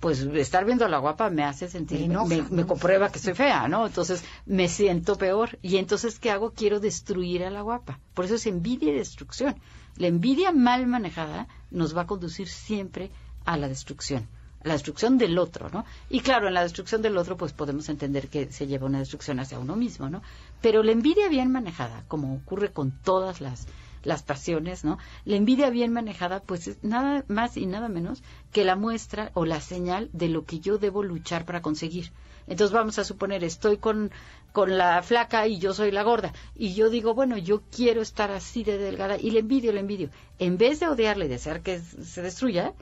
pues 0.00 0.20
estar 0.20 0.64
viendo 0.64 0.86
a 0.86 0.88
la 0.88 0.98
guapa 0.98 1.28
me 1.30 1.44
hace 1.44 1.68
sentir, 1.68 2.08
me, 2.08 2.42
me, 2.42 2.66
comprueba 2.66 3.10
que 3.10 3.18
estoy 3.18 3.34
fea, 3.34 3.68
¿no? 3.68 3.86
Entonces 3.86 4.24
me 4.46 4.68
siento 4.68 5.16
peor. 5.16 5.58
Y 5.62 5.76
entonces, 5.76 6.18
¿qué 6.18 6.30
hago? 6.30 6.52
Quiero 6.52 6.80
destruir 6.80 7.44
a 7.44 7.50
la 7.50 7.60
guapa. 7.60 8.00
Por 8.14 8.24
eso 8.24 8.34
es 8.34 8.46
envidia 8.46 8.92
y 8.92 8.96
destrucción. 8.96 9.56
La 9.96 10.06
envidia 10.06 10.52
mal 10.52 10.86
manejada 10.86 11.48
nos 11.70 11.94
va 11.94 12.02
a 12.02 12.06
conducir 12.06 12.48
siempre 12.48 13.10
a 13.44 13.56
la 13.56 13.68
destrucción 13.68 14.26
la 14.62 14.74
destrucción 14.74 15.16
del 15.16 15.38
otro, 15.38 15.70
¿no? 15.70 15.84
Y 16.10 16.20
claro, 16.20 16.48
en 16.48 16.54
la 16.54 16.62
destrucción 16.62 17.00
del 17.00 17.16
otro, 17.16 17.36
pues 17.36 17.52
podemos 17.52 17.88
entender 17.88 18.28
que 18.28 18.52
se 18.52 18.66
lleva 18.66 18.86
una 18.86 18.98
destrucción 18.98 19.40
hacia 19.40 19.58
uno 19.58 19.74
mismo, 19.74 20.10
¿no? 20.10 20.22
Pero 20.60 20.82
la 20.82 20.92
envidia 20.92 21.28
bien 21.28 21.50
manejada, 21.50 22.04
como 22.08 22.34
ocurre 22.34 22.70
con 22.70 22.90
todas 22.90 23.40
las 23.40 23.66
las 24.02 24.22
pasiones, 24.22 24.84
¿no? 24.84 24.98
La 25.24 25.36
envidia 25.36 25.70
bien 25.70 25.92
manejada, 25.92 26.40
pues 26.40 26.66
es 26.68 26.82
nada 26.82 27.24
más 27.28 27.56
y 27.56 27.66
nada 27.66 27.88
menos 27.88 28.22
que 28.52 28.64
la 28.64 28.76
muestra 28.76 29.30
o 29.34 29.44
la 29.44 29.60
señal 29.60 30.10
de 30.12 30.28
lo 30.28 30.44
que 30.44 30.60
yo 30.60 30.78
debo 30.78 31.02
luchar 31.02 31.44
para 31.44 31.62
conseguir. 31.62 32.12
Entonces 32.46 32.72
vamos 32.74 32.98
a 32.98 33.04
suponer, 33.04 33.44
estoy 33.44 33.76
con, 33.76 34.10
con 34.52 34.76
la 34.76 35.02
flaca 35.02 35.46
y 35.46 35.58
yo 35.58 35.72
soy 35.72 35.92
la 35.92 36.02
gorda. 36.02 36.32
Y 36.56 36.74
yo 36.74 36.90
digo, 36.90 37.14
bueno, 37.14 37.36
yo 37.36 37.62
quiero 37.74 38.02
estar 38.02 38.30
así 38.30 38.64
de 38.64 38.78
delgada 38.78 39.16
y 39.18 39.30
le 39.30 39.40
envidio, 39.40 39.72
le 39.72 39.80
envidio. 39.80 40.10
En 40.38 40.58
vez 40.58 40.80
de 40.80 40.88
odiarle 40.88 41.26
y 41.26 41.28
desear 41.28 41.62
que 41.62 41.78
se 41.80 42.22
destruya, 42.22 42.74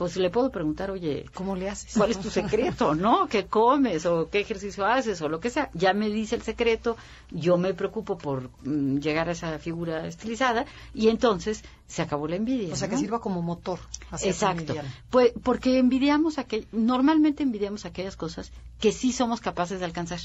pues 0.00 0.16
le 0.16 0.30
puedo 0.30 0.50
preguntar, 0.50 0.90
oye, 0.90 1.26
¿cómo 1.34 1.56
le 1.56 1.68
haces? 1.68 1.92
¿Cuál 1.94 2.12
es 2.12 2.18
tu 2.18 2.30
secreto, 2.30 2.94
no? 3.04 3.28
¿Qué 3.28 3.44
comes 3.44 4.06
o 4.06 4.30
qué 4.30 4.40
ejercicio 4.40 4.86
haces 4.86 5.20
o 5.20 5.28
lo 5.28 5.40
que 5.40 5.50
sea? 5.50 5.68
Ya 5.74 5.92
me 5.92 6.08
dice 6.08 6.36
el 6.36 6.40
secreto, 6.40 6.96
yo 7.30 7.58
me 7.58 7.74
preocupo 7.74 8.16
por 8.16 8.48
mm, 8.62 8.96
llegar 9.00 9.28
a 9.28 9.32
esa 9.32 9.58
figura 9.58 10.06
estilizada 10.06 10.64
y 10.94 11.08
entonces 11.10 11.62
se 11.86 12.00
acabó 12.00 12.28
la 12.28 12.36
envidia. 12.36 12.72
O 12.72 12.76
sea, 12.76 12.88
que 12.88 12.96
sirva 12.96 13.20
como 13.20 13.42
motor. 13.42 13.78
Exacto. 14.22 14.74
Pues 15.10 15.34
porque 15.42 15.76
envidiamos 15.76 16.38
aquel, 16.38 16.66
normalmente 16.72 17.42
envidiamos 17.42 17.84
aquellas 17.84 18.16
cosas 18.16 18.52
que 18.80 18.92
sí 18.92 19.12
somos 19.12 19.42
capaces 19.42 19.80
de 19.80 19.84
alcanzar 19.84 20.20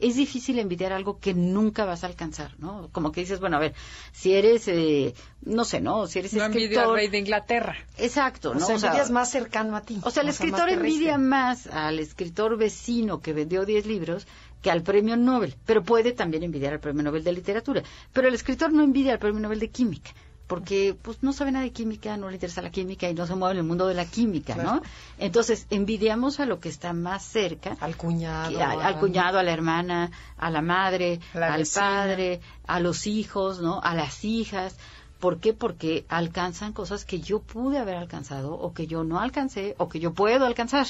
es 0.00 0.16
difícil 0.16 0.58
envidiar 0.58 0.92
algo 0.92 1.18
que 1.18 1.34
nunca 1.34 1.84
vas 1.84 2.04
a 2.04 2.06
alcanzar, 2.06 2.54
¿no? 2.58 2.88
Como 2.92 3.12
que 3.12 3.20
dices, 3.20 3.40
bueno, 3.40 3.56
a 3.56 3.60
ver, 3.60 3.74
si 4.12 4.34
eres, 4.34 4.66
eh, 4.68 5.14
no 5.42 5.64
sé, 5.64 5.80
¿no? 5.80 6.06
Si 6.06 6.18
eres 6.18 6.32
no 6.34 6.44
escritor... 6.44 6.84
al 6.84 6.94
rey 6.94 7.08
de 7.08 7.18
Inglaterra. 7.18 7.76
Exacto, 7.98 8.54
¿no? 8.54 8.64
O 8.64 8.66
sea, 8.66 8.76
envidias 8.76 9.10
más 9.10 9.30
cercano 9.30 9.76
a 9.76 9.82
ti. 9.82 10.00
O 10.02 10.10
sea, 10.10 10.22
el 10.22 10.30
escritor 10.30 10.68
envidia 10.68 11.18
más 11.18 11.66
al 11.66 11.98
escritor 11.98 12.56
vecino 12.56 13.20
que 13.20 13.32
vendió 13.32 13.64
10 13.64 13.86
libros 13.86 14.26
que 14.62 14.70
al 14.70 14.82
premio 14.82 15.16
Nobel, 15.16 15.56
pero 15.64 15.82
puede 15.82 16.12
también 16.12 16.42
envidiar 16.42 16.74
al 16.74 16.80
premio 16.80 17.02
Nobel 17.02 17.24
de 17.24 17.32
literatura. 17.32 17.82
Pero 18.12 18.28
el 18.28 18.34
escritor 18.34 18.72
no 18.72 18.82
envidia 18.82 19.12
al 19.12 19.18
premio 19.18 19.40
Nobel 19.40 19.58
de 19.58 19.70
química 19.70 20.10
porque 20.50 20.96
pues 21.00 21.22
no 21.22 21.32
sabe 21.32 21.52
nada 21.52 21.64
de 21.64 21.70
química, 21.70 22.16
no 22.16 22.28
le 22.28 22.34
interesa 22.34 22.60
la 22.60 22.72
química 22.72 23.08
y 23.08 23.14
no 23.14 23.24
se 23.24 23.36
mueve 23.36 23.52
en 23.52 23.58
el 23.58 23.64
mundo 23.64 23.86
de 23.86 23.94
la 23.94 24.04
química, 24.04 24.56
¿no? 24.56 24.82
Entonces, 25.16 25.68
envidiamos 25.70 26.40
a 26.40 26.44
lo 26.44 26.58
que 26.58 26.68
está 26.68 26.92
más 26.92 27.22
cerca. 27.22 27.76
Al 27.78 27.96
cuñado. 27.96 28.60
al, 28.60 28.98
cuñado, 28.98 29.38
a 29.38 29.44
la 29.44 29.52
hermana, 29.52 30.10
a 30.36 30.50
la 30.50 30.60
madre, 30.60 31.20
al 31.34 31.64
padre, 31.72 32.40
a 32.66 32.80
los 32.80 33.06
hijos, 33.06 33.60
¿no? 33.60 33.80
A 33.80 33.94
las 33.94 34.24
hijas. 34.24 34.76
¿Por 35.20 35.38
qué? 35.38 35.52
Porque 35.52 36.04
alcanzan 36.08 36.72
cosas 36.72 37.04
que 37.04 37.20
yo 37.20 37.38
pude 37.38 37.78
haber 37.78 37.94
alcanzado 37.94 38.52
o 38.52 38.74
que 38.74 38.88
yo 38.88 39.04
no 39.04 39.20
alcancé 39.20 39.76
o 39.78 39.88
que 39.88 40.00
yo 40.00 40.14
puedo 40.14 40.46
alcanzar. 40.46 40.88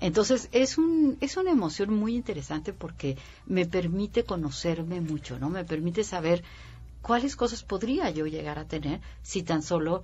Entonces 0.00 0.48
es 0.50 0.78
un 0.78 1.16
es 1.20 1.36
una 1.36 1.50
emoción 1.50 1.94
muy 1.94 2.16
interesante 2.16 2.72
porque 2.72 3.18
me 3.46 3.66
permite 3.66 4.24
conocerme 4.24 5.00
mucho, 5.00 5.38
¿no? 5.38 5.48
Me 5.48 5.64
permite 5.64 6.02
saber 6.02 6.42
¿cuáles 7.02 7.36
cosas 7.36 7.62
podría 7.62 8.10
yo 8.10 8.26
llegar 8.26 8.58
a 8.58 8.66
tener 8.66 9.00
si 9.22 9.42
tan 9.42 9.62
solo, 9.62 10.02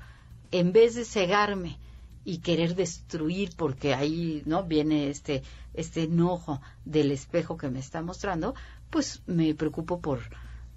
en 0.50 0.72
vez 0.72 0.94
de 0.94 1.04
cegarme 1.04 1.78
y 2.24 2.38
querer 2.38 2.74
destruir 2.74 3.52
porque 3.56 3.94
ahí 3.94 4.42
no 4.46 4.64
viene 4.64 5.10
este 5.10 5.42
este 5.74 6.04
enojo 6.04 6.60
del 6.84 7.10
espejo 7.10 7.56
que 7.56 7.68
me 7.68 7.78
está 7.78 8.02
mostrando, 8.02 8.54
pues 8.90 9.22
me 9.26 9.54
preocupo 9.54 10.00
por 10.00 10.20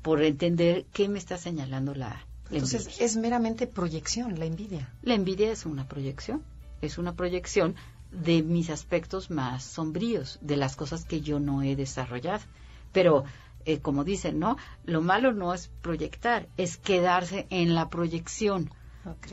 por 0.02 0.22
entender 0.22 0.86
qué 0.94 1.10
me 1.10 1.20
está 1.20 1.38
señalando 1.38 1.94
la, 1.94 2.26
Entonces 2.50 3.02
es 3.02 3.18
meramente 3.18 3.68
proyección 3.68 4.40
la 4.40 4.46
envidia. 4.46 4.94
La 5.02 5.14
envidia 5.14 5.52
es 5.52 5.66
una 5.66 5.88
proyección, 5.88 6.44
es 6.82 6.98
una 6.98 7.16
proyección 7.16 7.76
de 8.12 8.42
mis 8.42 8.70
aspectos 8.70 9.30
más 9.30 9.64
sombríos, 9.64 10.40
de 10.42 10.58
las 10.58 10.76
cosas 10.76 11.06
que 11.06 11.22
yo 11.22 11.40
no 11.40 11.62
he 11.62 11.76
desarrollado. 11.76 12.44
Pero 12.92 13.24
eh, 13.65 13.80
como 13.80 14.04
dicen, 14.04 14.39
¿no? 14.39 14.58
Lo 14.86 15.02
malo 15.02 15.34
no 15.34 15.54
es 15.54 15.69
proyectar, 15.82 16.48
es 16.58 16.78
quedarse 16.78 17.48
en 17.50 17.76
la 17.76 17.89
proyección. 17.89 18.69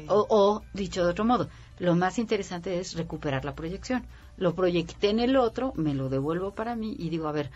O, 0.08 0.62
dicho 0.72 1.04
de 1.04 1.10
otro 1.10 1.24
modo, 1.24 1.48
lo 1.78 1.94
más 1.96 2.18
interesante 2.18 2.78
es 2.78 2.94
recuperar 2.94 3.44
la 3.44 3.54
proyección. 3.54 4.06
Lo 4.36 4.54
proyecté 4.54 5.10
en 5.10 5.20
el 5.20 5.36
otro, 5.36 5.72
me 5.76 5.94
lo 5.94 6.08
devuelvo 6.08 6.52
para 6.52 6.76
mí 6.76 6.94
y 6.98 7.08
digo, 7.10 7.28
a 7.28 7.32
ver, 7.32 7.50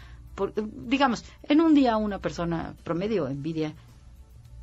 digamos, 0.55 1.25
en 1.43 1.61
un 1.61 1.75
día 1.75 1.97
una 1.97 2.19
persona 2.19 2.75
promedio 2.85 3.29
envidia 3.29 3.75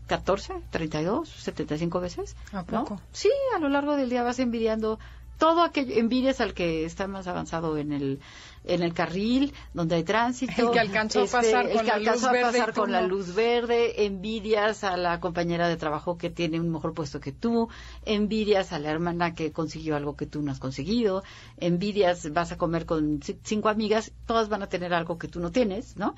14, 0.07 0.61
32, 0.71 1.29
75 1.29 1.99
veces. 1.99 2.35
¿A 2.53 2.63
poco? 2.63 2.99
Sí, 3.11 3.29
a 3.55 3.59
lo 3.59 3.69
largo 3.69 3.95
del 3.95 4.09
día 4.09 4.23
vas 4.23 4.39
envidiando 4.39 4.99
todo 5.37 5.63
aquello, 5.63 5.95
envidias 5.95 6.41
al 6.41 6.53
que 6.53 6.85
está 6.85 7.07
más 7.07 7.27
avanzado 7.27 7.77
en 7.77 7.91
el, 7.91 8.19
en 8.63 8.83
el 8.83 8.93
carril, 8.93 9.53
donde 9.73 9.95
hay 9.95 10.03
tránsito. 10.03 10.67
El 10.67 10.71
que 10.71 10.79
alcanzó 10.79 11.21
a 11.21 11.23
este, 11.23 11.37
pasar, 11.37 11.71
con, 11.71 11.85
la 11.85 11.97
luz 11.99 12.31
verde 12.31 12.73
con 12.73 12.91
la 12.91 13.01
luz 13.01 13.35
verde, 13.35 14.05
envidias 14.05 14.83
a 14.83 14.97
la 14.97 15.19
compañera 15.19 15.67
de 15.67 15.77
trabajo 15.77 16.17
que 16.17 16.29
tiene 16.29 16.59
un 16.59 16.69
mejor 16.71 16.93
puesto 16.93 17.19
que 17.19 17.31
tú, 17.31 17.69
envidias 18.05 18.73
a 18.73 18.79
la 18.79 18.89
hermana 18.89 19.33
que 19.33 19.51
consiguió 19.51 19.95
algo 19.95 20.15
que 20.15 20.25
tú 20.25 20.41
no 20.41 20.51
has 20.51 20.59
conseguido, 20.59 21.23
envidias, 21.57 22.31
vas 22.33 22.51
a 22.51 22.57
comer 22.57 22.85
con 22.85 23.19
cinco 23.43 23.69
amigas, 23.69 24.11
todas 24.25 24.49
van 24.49 24.63
a 24.63 24.67
tener 24.67 24.93
algo 24.93 25.17
que 25.17 25.27
tú 25.27 25.39
no 25.39 25.51
tienes, 25.51 25.97
¿no? 25.97 26.15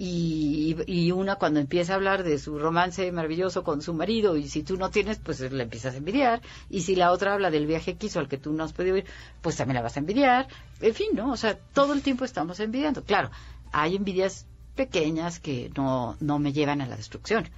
Y, 0.00 1.10
una 1.10 1.36
cuando 1.36 1.58
empieza 1.58 1.92
a 1.92 1.96
hablar 1.96 2.22
de 2.22 2.38
su 2.38 2.56
romance 2.56 3.10
maravilloso 3.10 3.64
con 3.64 3.82
su 3.82 3.92
marido 3.94 4.36
y 4.36 4.48
si 4.48 4.62
tú 4.62 4.76
no 4.76 4.90
tienes, 4.90 5.18
pues 5.18 5.40
le 5.40 5.62
empiezas 5.62 5.94
a 5.94 5.96
envidiar 5.96 6.40
y 6.70 6.82
si 6.82 6.94
la 6.94 7.10
otra 7.10 7.34
habla 7.34 7.50
del 7.50 7.66
viaje 7.66 7.96
que 7.96 8.06
hizo 8.06 8.20
al 8.20 8.28
que 8.28 8.38
tú 8.38 8.52
no 8.52 8.62
has 8.62 8.72
podido 8.72 8.96
ir, 8.96 9.06
pues 9.42 9.56
también 9.56 9.74
la 9.74 9.82
vas 9.82 9.96
a 9.96 10.00
envidiar. 10.00 10.46
En 10.80 10.94
fin, 10.94 11.08
¿no? 11.14 11.32
O 11.32 11.36
sea, 11.36 11.58
todo 11.58 11.94
el 11.94 12.02
tiempo 12.02 12.24
estamos 12.24 12.60
envidiando. 12.60 13.02
Claro, 13.02 13.32
hay 13.72 13.96
envidias 13.96 14.46
pequeñas 14.76 15.40
que 15.40 15.72
no, 15.76 16.16
no 16.20 16.38
me 16.38 16.52
llevan 16.52 16.80
a 16.80 16.86
la 16.86 16.96
destrucción, 16.96 17.48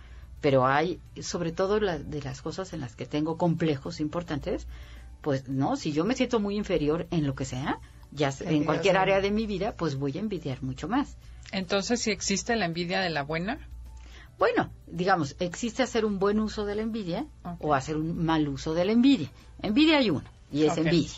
pero 0.41 0.67
hay, 0.67 0.99
sobre 1.21 1.53
todo 1.53 1.79
de 1.79 2.23
las 2.23 2.41
cosas 2.41 2.73
en 2.73 2.81
las 2.81 2.97
que 2.97 3.05
tengo 3.05 3.37
complejos 3.37 4.01
importantes, 4.01 4.67
pues 5.21 5.47
no, 5.47 5.77
si 5.77 5.93
yo 5.93 6.07
me 6.07 6.15
siento 6.15 6.41
muy 6.41 6.57
inferior 6.57 7.07
en 7.11 7.27
lo 7.27 7.35
que 7.35 7.45
sea, 7.45 7.81
ya 8.13 8.33
en 8.41 8.65
cualquier 8.65 8.97
área 8.97 9.21
de 9.21 9.31
mi 9.31 9.47
vida, 9.47 9.75
pues 9.77 9.97
voy 9.97 10.17
a 10.17 10.21
envidiar 10.21 10.63
mucho 10.63 10.89
más. 10.89 11.19
Entonces, 11.53 12.01
si 12.01 12.11
existe 12.11 12.57
la 12.57 12.67
envidia 12.67 13.01
de 13.01 13.11
la 13.11 13.23
buena. 13.23 13.59
Bueno, 14.39 14.71
digamos, 14.87 15.37
existe 15.39 15.83
hacer 15.83 16.05
un 16.05 16.19
buen 16.19 16.41
uso 16.41 16.65
de 16.65 16.75
la 16.75 16.83
envidia 16.83 17.27
o 17.59 17.75
hacer 17.75 17.97
un 17.97 18.25
mal 18.25 18.49
uso 18.49 18.73
de 18.73 18.87
la 18.87 18.93
envidia. 18.93 19.31
Envidia 19.61 19.99
hay 19.99 20.11
uno, 20.11 20.25
y 20.51 20.65
es 20.65 20.79
envidia. 20.79 21.11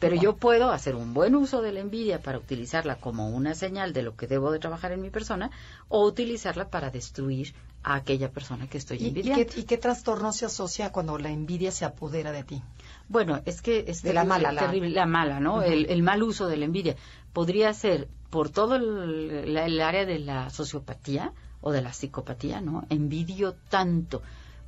Pero 0.00 0.14
yo 0.14 0.36
puedo 0.36 0.70
hacer 0.70 0.94
un 0.94 1.12
buen 1.12 1.34
uso 1.34 1.60
de 1.60 1.72
la 1.72 1.80
envidia 1.80 2.20
para 2.20 2.38
utilizarla 2.38 2.96
como 2.96 3.30
una 3.30 3.54
señal 3.54 3.92
de 3.92 4.02
lo 4.02 4.16
que 4.16 4.28
debo 4.28 4.52
de 4.52 4.60
trabajar 4.60 4.92
en 4.92 5.02
mi 5.02 5.10
persona 5.10 5.50
o 5.88 6.04
utilizarla 6.06 6.68
para 6.68 6.90
destruir 6.90 7.52
a 7.82 7.96
aquella 7.96 8.30
persona 8.30 8.68
que 8.68 8.78
estoy 8.78 9.06
envidiando. 9.06 9.42
¿Y 9.56 9.64
qué, 9.64 9.78
trastorno 9.78 10.32
se 10.32 10.46
asocia 10.46 10.92
cuando 10.92 11.18
la 11.18 11.30
envidia 11.30 11.72
se 11.72 11.84
apodera 11.84 12.30
de 12.30 12.44
ti? 12.44 12.62
Bueno, 13.08 13.40
es 13.44 13.60
que 13.60 13.84
es 13.88 14.02
de 14.02 14.12
la 14.12 14.24
mala, 14.24 14.52
la... 14.52 15.06
mala, 15.06 15.40
¿no? 15.40 15.62
el, 15.62 16.02
mal 16.02 16.22
uso 16.22 16.46
de 16.46 16.56
la 16.56 16.64
envidia 16.64 16.96
podría 17.38 17.72
ser 17.72 18.08
por 18.30 18.50
todo 18.50 18.74
el, 18.74 19.80
área 19.80 20.04
de 20.04 20.18
la 20.18 20.50
sociopatía 20.50 21.32
o 21.60 21.70
de 21.70 21.82
la 21.82 21.92
psicopatía, 21.92 22.60
¿no? 22.60 22.84
Envidio 22.90 23.54
tanto, 23.54 24.22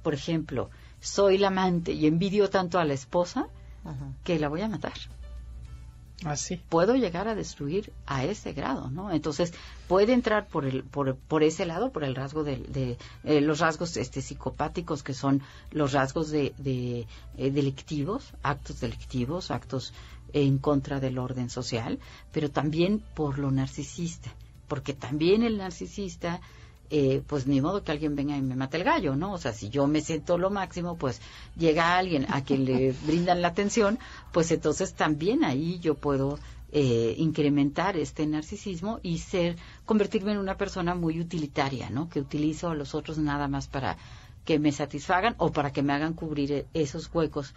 por 0.04 0.14
ejemplo, 0.14 0.70
soy 1.00 1.36
la 1.36 1.48
amante 1.48 1.90
y 1.90 2.06
envidio 2.06 2.48
tanto 2.48 2.78
a 2.78 2.84
la 2.84 2.94
esposa 2.94 3.48
que 4.22 4.38
la 4.38 4.48
voy 4.48 4.60
a 4.60 4.68
matar. 4.68 4.92
Así. 6.24 6.60
Puedo 6.68 6.94
llegar 6.94 7.26
a 7.26 7.34
destruir 7.34 7.92
a 8.06 8.24
ese 8.24 8.52
grado, 8.52 8.88
¿no? 8.88 9.10
Entonces 9.10 9.52
puede 9.88 10.12
entrar 10.12 10.46
por 10.46 10.64
el 10.64 10.84
por, 10.84 11.16
por 11.16 11.42
ese 11.42 11.64
lado, 11.66 11.90
por 11.90 12.04
el 12.04 12.14
rasgo 12.14 12.44
de, 12.44 12.98
eh, 13.24 13.40
los 13.40 13.58
rasgos 13.58 13.96
este 13.96 14.20
psicopáticos 14.20 15.02
que 15.02 15.14
son 15.14 15.42
los 15.72 15.92
rasgos 15.92 16.30
de, 16.30 16.54
de 16.58 17.08
eh, 17.36 17.50
delictivos, 17.50 18.32
actos 18.42 18.80
delictivos, 18.80 19.50
actos 19.50 19.92
en 20.32 20.58
contra 20.58 21.00
del 21.00 21.18
orden 21.18 21.50
social, 21.50 21.98
pero 22.32 22.50
también 22.50 23.02
por 23.14 23.38
lo 23.38 23.50
narcisista, 23.50 24.30
porque 24.68 24.94
también 24.94 25.42
el 25.42 25.58
narcisista 25.58 26.40
eh, 26.92 27.22
pues 27.24 27.46
ni 27.46 27.60
modo 27.60 27.84
que 27.84 27.92
alguien 27.92 28.16
venga 28.16 28.36
y 28.36 28.42
me 28.42 28.56
mate 28.56 28.76
el 28.76 28.82
gallo, 28.84 29.14
¿no? 29.14 29.32
O 29.32 29.38
sea, 29.38 29.52
si 29.52 29.68
yo 29.68 29.86
me 29.86 30.00
siento 30.00 30.38
lo 30.38 30.50
máximo, 30.50 30.96
pues 30.96 31.20
llega 31.56 31.96
alguien 31.96 32.26
a 32.28 32.42
quien 32.42 32.64
le 32.64 32.92
brindan 33.06 33.42
la 33.42 33.48
atención, 33.48 33.98
pues 34.32 34.50
entonces 34.50 34.94
también 34.94 35.44
ahí 35.44 35.78
yo 35.78 35.94
puedo 35.94 36.40
eh, 36.72 37.14
incrementar 37.16 37.96
este 37.96 38.26
narcisismo 38.26 38.98
y 39.04 39.18
ser, 39.18 39.56
convertirme 39.86 40.32
en 40.32 40.38
una 40.38 40.56
persona 40.56 40.96
muy 40.96 41.20
utilitaria, 41.20 41.90
¿no? 41.90 42.08
Que 42.08 42.20
utilizo 42.20 42.70
a 42.70 42.74
los 42.74 42.94
otros 42.96 43.18
nada 43.18 43.46
más 43.46 43.68
para 43.68 43.96
que 44.44 44.58
me 44.58 44.72
satisfagan 44.72 45.36
o 45.38 45.52
para 45.52 45.72
que 45.72 45.82
me 45.82 45.92
hagan 45.92 46.14
cubrir 46.14 46.52
e-, 46.52 46.66
esos 46.74 47.08
huecos 47.14 47.54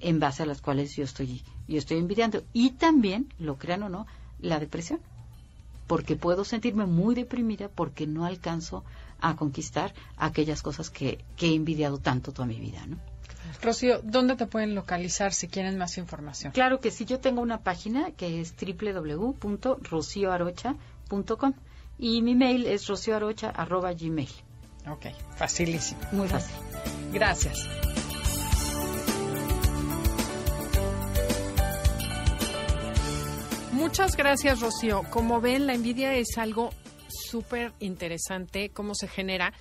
en 0.00 0.20
base 0.20 0.42
a 0.42 0.46
las 0.46 0.60
cuales 0.60 0.94
yo 0.96 1.04
estoy, 1.04 1.42
yo 1.66 1.78
estoy 1.78 1.98
envidiando. 1.98 2.42
Y 2.52 2.70
también, 2.70 3.32
lo 3.38 3.58
crean 3.58 3.82
o 3.82 3.88
no, 3.88 4.06
la 4.40 4.58
depresión 4.58 5.00
porque 5.88 6.14
puedo 6.14 6.44
sentirme 6.44 6.86
muy 6.86 7.16
deprimida 7.16 7.68
porque 7.68 8.06
no 8.06 8.24
alcanzo 8.24 8.84
a 9.20 9.34
conquistar 9.34 9.92
aquellas 10.16 10.62
cosas 10.62 10.90
que, 10.90 11.18
he 11.40 11.54
envidiado 11.54 11.98
tanto 11.98 12.30
toda 12.30 12.46
mi 12.46 12.60
vida, 12.60 12.86
¿no? 12.86 12.98
Rocío, 13.62 14.00
¿dónde 14.04 14.36
te 14.36 14.46
pueden 14.46 14.76
localizar 14.76 15.32
si 15.32 15.48
quieren 15.48 15.78
más 15.78 15.96
información? 15.96 16.52
Claro 16.52 16.80
que 16.80 16.90
sí, 16.90 17.06
yo 17.06 17.18
tengo 17.18 17.40
una 17.40 17.62
página 17.62 18.10
que 18.10 18.42
es 18.42 18.54
www.rocioarocha.com 18.54 21.54
y 21.98 22.20
mi 22.22 22.34
mail 22.34 22.66
es 22.66 22.86
rocioarocha.gmail. 22.86 24.28
Ok, 24.88 25.06
facilísimo. 25.36 26.00
Muy 26.12 26.28
fácil. 26.28 26.54
Gracias. 27.12 27.66
Muchas 33.88 34.16
gracias, 34.16 34.60
Rocío. 34.60 35.02
Como 35.08 35.40
ven, 35.40 35.66
la 35.66 35.72
envidia 35.72 36.12
es 36.12 36.36
algo 36.36 36.74
súper 37.08 37.72
interesante, 37.80 38.68
cómo 38.68 38.94
se 38.94 39.08
genera. 39.08 39.54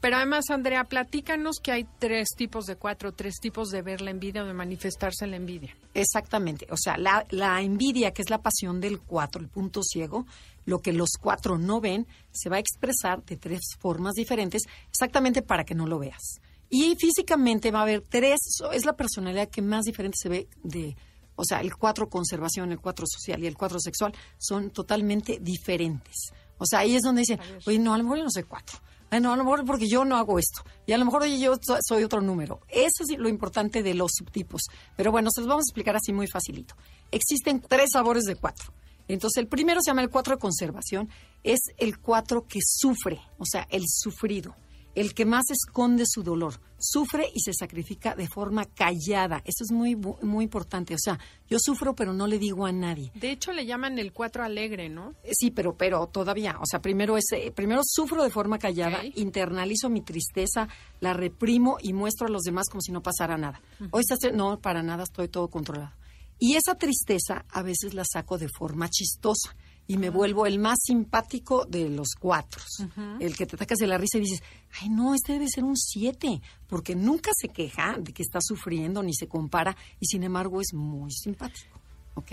Pero 0.00 0.16
además, 0.16 0.46
Andrea, 0.48 0.84
platícanos 0.84 1.56
que 1.62 1.70
hay 1.70 1.86
tres 1.98 2.28
tipos 2.34 2.64
de 2.64 2.76
cuatro, 2.76 3.12
tres 3.12 3.34
tipos 3.42 3.68
de 3.68 3.82
ver 3.82 4.00
la 4.00 4.10
envidia 4.10 4.42
o 4.42 4.46
de 4.46 4.54
manifestarse 4.54 5.26
la 5.26 5.36
envidia. 5.36 5.76
Exactamente. 5.92 6.66
O 6.70 6.78
sea, 6.78 6.96
la, 6.96 7.26
la 7.28 7.60
envidia, 7.60 8.14
que 8.14 8.22
es 8.22 8.30
la 8.30 8.40
pasión 8.40 8.80
del 8.80 9.00
cuatro, 9.00 9.42
el 9.42 9.48
punto 9.48 9.82
ciego, 9.82 10.24
lo 10.64 10.80
que 10.80 10.94
los 10.94 11.10
cuatro 11.20 11.58
no 11.58 11.82
ven, 11.82 12.06
se 12.32 12.48
va 12.48 12.56
a 12.56 12.60
expresar 12.60 13.22
de 13.26 13.36
tres 13.36 13.60
formas 13.78 14.14
diferentes, 14.14 14.62
exactamente 14.88 15.42
para 15.42 15.64
que 15.64 15.74
no 15.74 15.86
lo 15.86 15.98
veas. 15.98 16.40
Y 16.70 16.96
físicamente 16.96 17.70
va 17.70 17.80
a 17.80 17.82
haber 17.82 18.00
tres, 18.00 18.38
es 18.72 18.86
la 18.86 18.96
personalidad 18.96 19.50
que 19.50 19.60
más 19.60 19.84
diferente 19.84 20.16
se 20.18 20.30
ve 20.30 20.48
de 20.62 20.96
o 21.36 21.44
sea, 21.44 21.60
el 21.60 21.76
cuatro 21.76 22.08
conservación, 22.08 22.72
el 22.72 22.80
cuatro 22.80 23.06
social 23.06 23.42
y 23.42 23.46
el 23.46 23.56
cuatro 23.56 23.78
sexual 23.80 24.14
son 24.38 24.70
totalmente 24.70 25.38
diferentes. 25.40 26.32
O 26.58 26.66
sea, 26.66 26.80
ahí 26.80 26.94
es 26.94 27.02
donde 27.02 27.20
dicen, 27.20 27.40
oye, 27.66 27.78
no, 27.78 27.94
a 27.94 27.98
lo 27.98 28.04
mejor 28.04 28.18
yo 28.18 28.24
no 28.24 28.30
soy 28.30 28.44
cuatro. 28.44 28.78
Ay, 29.10 29.20
no, 29.20 29.32
a 29.32 29.36
lo 29.36 29.44
mejor 29.44 29.64
porque 29.64 29.88
yo 29.88 30.04
no 30.04 30.16
hago 30.16 30.38
esto. 30.38 30.62
Y 30.86 30.92
a 30.92 30.98
lo 30.98 31.04
mejor 31.04 31.22
oye, 31.22 31.38
yo 31.38 31.54
soy 31.86 32.04
otro 32.04 32.20
número. 32.20 32.60
Eso 32.68 33.04
es 33.08 33.18
lo 33.18 33.28
importante 33.28 33.82
de 33.82 33.94
los 33.94 34.12
subtipos. 34.14 34.62
Pero 34.96 35.12
bueno, 35.12 35.30
se 35.32 35.40
los 35.40 35.48
vamos 35.48 35.62
a 35.62 35.68
explicar 35.70 35.96
así 35.96 36.12
muy 36.12 36.26
facilito. 36.26 36.74
Existen 37.10 37.60
tres 37.60 37.90
sabores 37.92 38.24
de 38.24 38.36
cuatro. 38.36 38.72
Entonces, 39.06 39.40
el 39.40 39.48
primero 39.48 39.80
se 39.82 39.90
llama 39.90 40.02
el 40.02 40.10
cuatro 40.10 40.34
de 40.34 40.40
conservación. 40.40 41.10
Es 41.42 41.60
el 41.76 41.98
cuatro 41.98 42.46
que 42.46 42.60
sufre, 42.64 43.20
o 43.38 43.44
sea, 43.44 43.66
el 43.70 43.84
sufrido 43.86 44.56
el 44.94 45.14
que 45.14 45.24
más 45.24 45.44
esconde 45.50 46.04
su 46.06 46.22
dolor, 46.22 46.60
sufre 46.78 47.28
y 47.34 47.40
se 47.40 47.52
sacrifica 47.52 48.14
de 48.14 48.28
forma 48.28 48.64
callada. 48.64 49.42
Eso 49.44 49.64
es 49.64 49.72
muy 49.72 49.96
muy 49.96 50.44
importante. 50.44 50.94
O 50.94 50.98
sea, 50.98 51.18
yo 51.48 51.58
sufro 51.60 51.94
pero 51.94 52.12
no 52.12 52.26
le 52.26 52.38
digo 52.38 52.66
a 52.66 52.72
nadie. 52.72 53.10
De 53.14 53.30
hecho 53.30 53.52
le 53.52 53.66
llaman 53.66 53.98
el 53.98 54.12
cuatro 54.12 54.44
alegre, 54.44 54.88
¿no? 54.88 55.14
Eh, 55.24 55.32
sí, 55.32 55.50
pero 55.50 55.76
pero 55.76 56.06
todavía, 56.06 56.58
o 56.60 56.66
sea, 56.66 56.80
primero 56.80 57.16
es 57.16 57.24
eh, 57.32 57.52
primero 57.52 57.82
sufro 57.84 58.22
de 58.22 58.30
forma 58.30 58.58
callada, 58.58 59.00
internalizo 59.14 59.88
mi 59.88 60.02
tristeza, 60.02 60.68
la 61.00 61.12
reprimo 61.12 61.78
y 61.80 61.92
muestro 61.92 62.26
a 62.26 62.30
los 62.30 62.42
demás 62.42 62.68
como 62.68 62.80
si 62.80 62.92
no 62.92 63.02
pasara 63.02 63.36
nada. 63.36 63.60
Hoy 63.90 64.02
estás 64.08 64.32
no 64.32 64.58
para 64.60 64.82
nada, 64.82 65.04
estoy 65.04 65.28
todo 65.28 65.48
controlado. 65.48 65.92
Y 66.38 66.56
esa 66.56 66.74
tristeza 66.74 67.44
a 67.50 67.62
veces 67.62 67.94
la 67.94 68.04
saco 68.04 68.38
de 68.38 68.48
forma 68.48 68.88
chistosa 68.88 69.54
y 69.86 69.98
me 69.98 70.10
vuelvo 70.10 70.46
el 70.46 70.58
más 70.58 70.78
simpático 70.82 71.66
de 71.66 71.90
los 71.90 72.14
cuatro. 72.18 72.62
El 73.20 73.36
que 73.36 73.46
te 73.46 73.56
atacas 73.56 73.78
de 73.78 73.86
la 73.86 73.98
risa 73.98 74.18
y 74.18 74.22
dices, 74.22 74.42
ay, 74.80 74.88
no, 74.88 75.14
este 75.14 75.34
debe 75.34 75.48
ser 75.48 75.64
un 75.64 75.76
siete, 75.76 76.40
porque 76.66 76.94
nunca 76.94 77.30
se 77.34 77.48
queja 77.48 77.96
de 77.98 78.12
que 78.12 78.22
está 78.22 78.38
sufriendo 78.40 79.02
ni 79.02 79.14
se 79.14 79.28
compara 79.28 79.76
y 80.00 80.06
sin 80.06 80.22
embargo 80.22 80.60
es 80.60 80.72
muy 80.72 81.10
simpático. 81.12 81.80
¿Ok? 82.14 82.32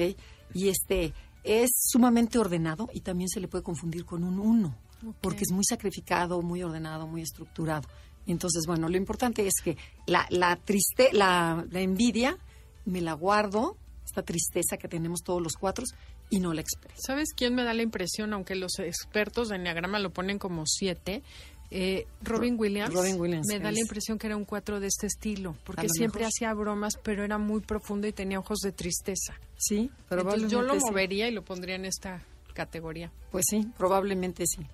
Y 0.53 0.69
este 0.69 1.13
es 1.43 1.71
sumamente 1.75 2.37
ordenado 2.37 2.89
y 2.93 3.01
también 3.01 3.29
se 3.29 3.39
le 3.39 3.47
puede 3.47 3.63
confundir 3.63 4.05
con 4.05 4.23
un 4.23 4.39
uno, 4.39 4.77
porque 5.21 5.43
es 5.43 5.51
muy 5.51 5.65
sacrificado, 5.65 6.41
muy 6.41 6.63
ordenado, 6.63 7.07
muy 7.07 7.21
estructurado. 7.21 7.87
Entonces, 8.27 8.65
bueno, 8.67 8.87
lo 8.87 8.97
importante 8.97 9.47
es 9.47 9.55
que 9.63 9.75
la, 10.05 10.27
la, 10.29 10.55
triste, 10.55 11.09
la, 11.11 11.65
la 11.69 11.81
envidia 11.81 12.37
me 12.85 13.01
la 13.01 13.13
guardo, 13.13 13.77
esta 14.05 14.23
tristeza 14.23 14.77
que 14.77 14.87
tenemos 14.87 15.21
todos 15.23 15.41
los 15.41 15.53
cuatro, 15.53 15.85
y 16.31 16.39
no 16.39 16.53
la 16.53 16.61
expresa. 16.61 16.95
¿Sabes 16.97 17.33
quién 17.35 17.53
me 17.53 17.63
da 17.63 17.75
la 17.75 17.83
impresión, 17.83 18.33
aunque 18.33 18.55
los 18.55 18.79
expertos 18.79 19.49
de 19.49 19.57
Enneagrama 19.57 19.99
lo 19.99 20.09
ponen 20.09 20.39
como 20.39 20.65
siete? 20.65 21.21
Eh, 21.69 22.07
Robin 22.21 22.55
Williams, 22.57 22.93
Robin 22.93 23.19
Williams 23.19 23.47
me 23.47 23.59
da 23.59 23.71
la 23.71 23.79
impresión 23.79 24.17
que 24.17 24.27
era 24.27 24.35
un 24.35 24.43
cuatro 24.43 24.79
de 24.79 24.87
este 24.87 25.07
estilo, 25.07 25.55
porque 25.63 25.87
siempre 25.87 26.25
hacía 26.25 26.53
bromas, 26.53 26.93
pero 27.01 27.23
era 27.23 27.37
muy 27.37 27.61
profundo 27.61 28.07
y 28.07 28.13
tenía 28.13 28.39
ojos 28.39 28.59
de 28.59 28.71
tristeza. 28.71 29.35
Sí, 29.57 29.89
pero 30.09 30.35
yo 30.47 30.61
lo 30.63 30.75
movería 30.75 31.29
y 31.29 31.31
lo 31.31 31.43
pondría 31.43 31.75
en 31.75 31.85
esta 31.85 32.25
categoría. 32.53 33.11
Pues 33.31 33.45
sí, 33.49 33.67
probablemente 33.77 34.45
sí. 34.47 34.65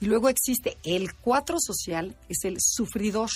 Y 0.00 0.06
luego 0.06 0.28
existe 0.28 0.76
el 0.84 1.14
cuatro 1.14 1.56
social, 1.58 2.16
es 2.28 2.44
el 2.44 2.56
sufridor, 2.60 3.30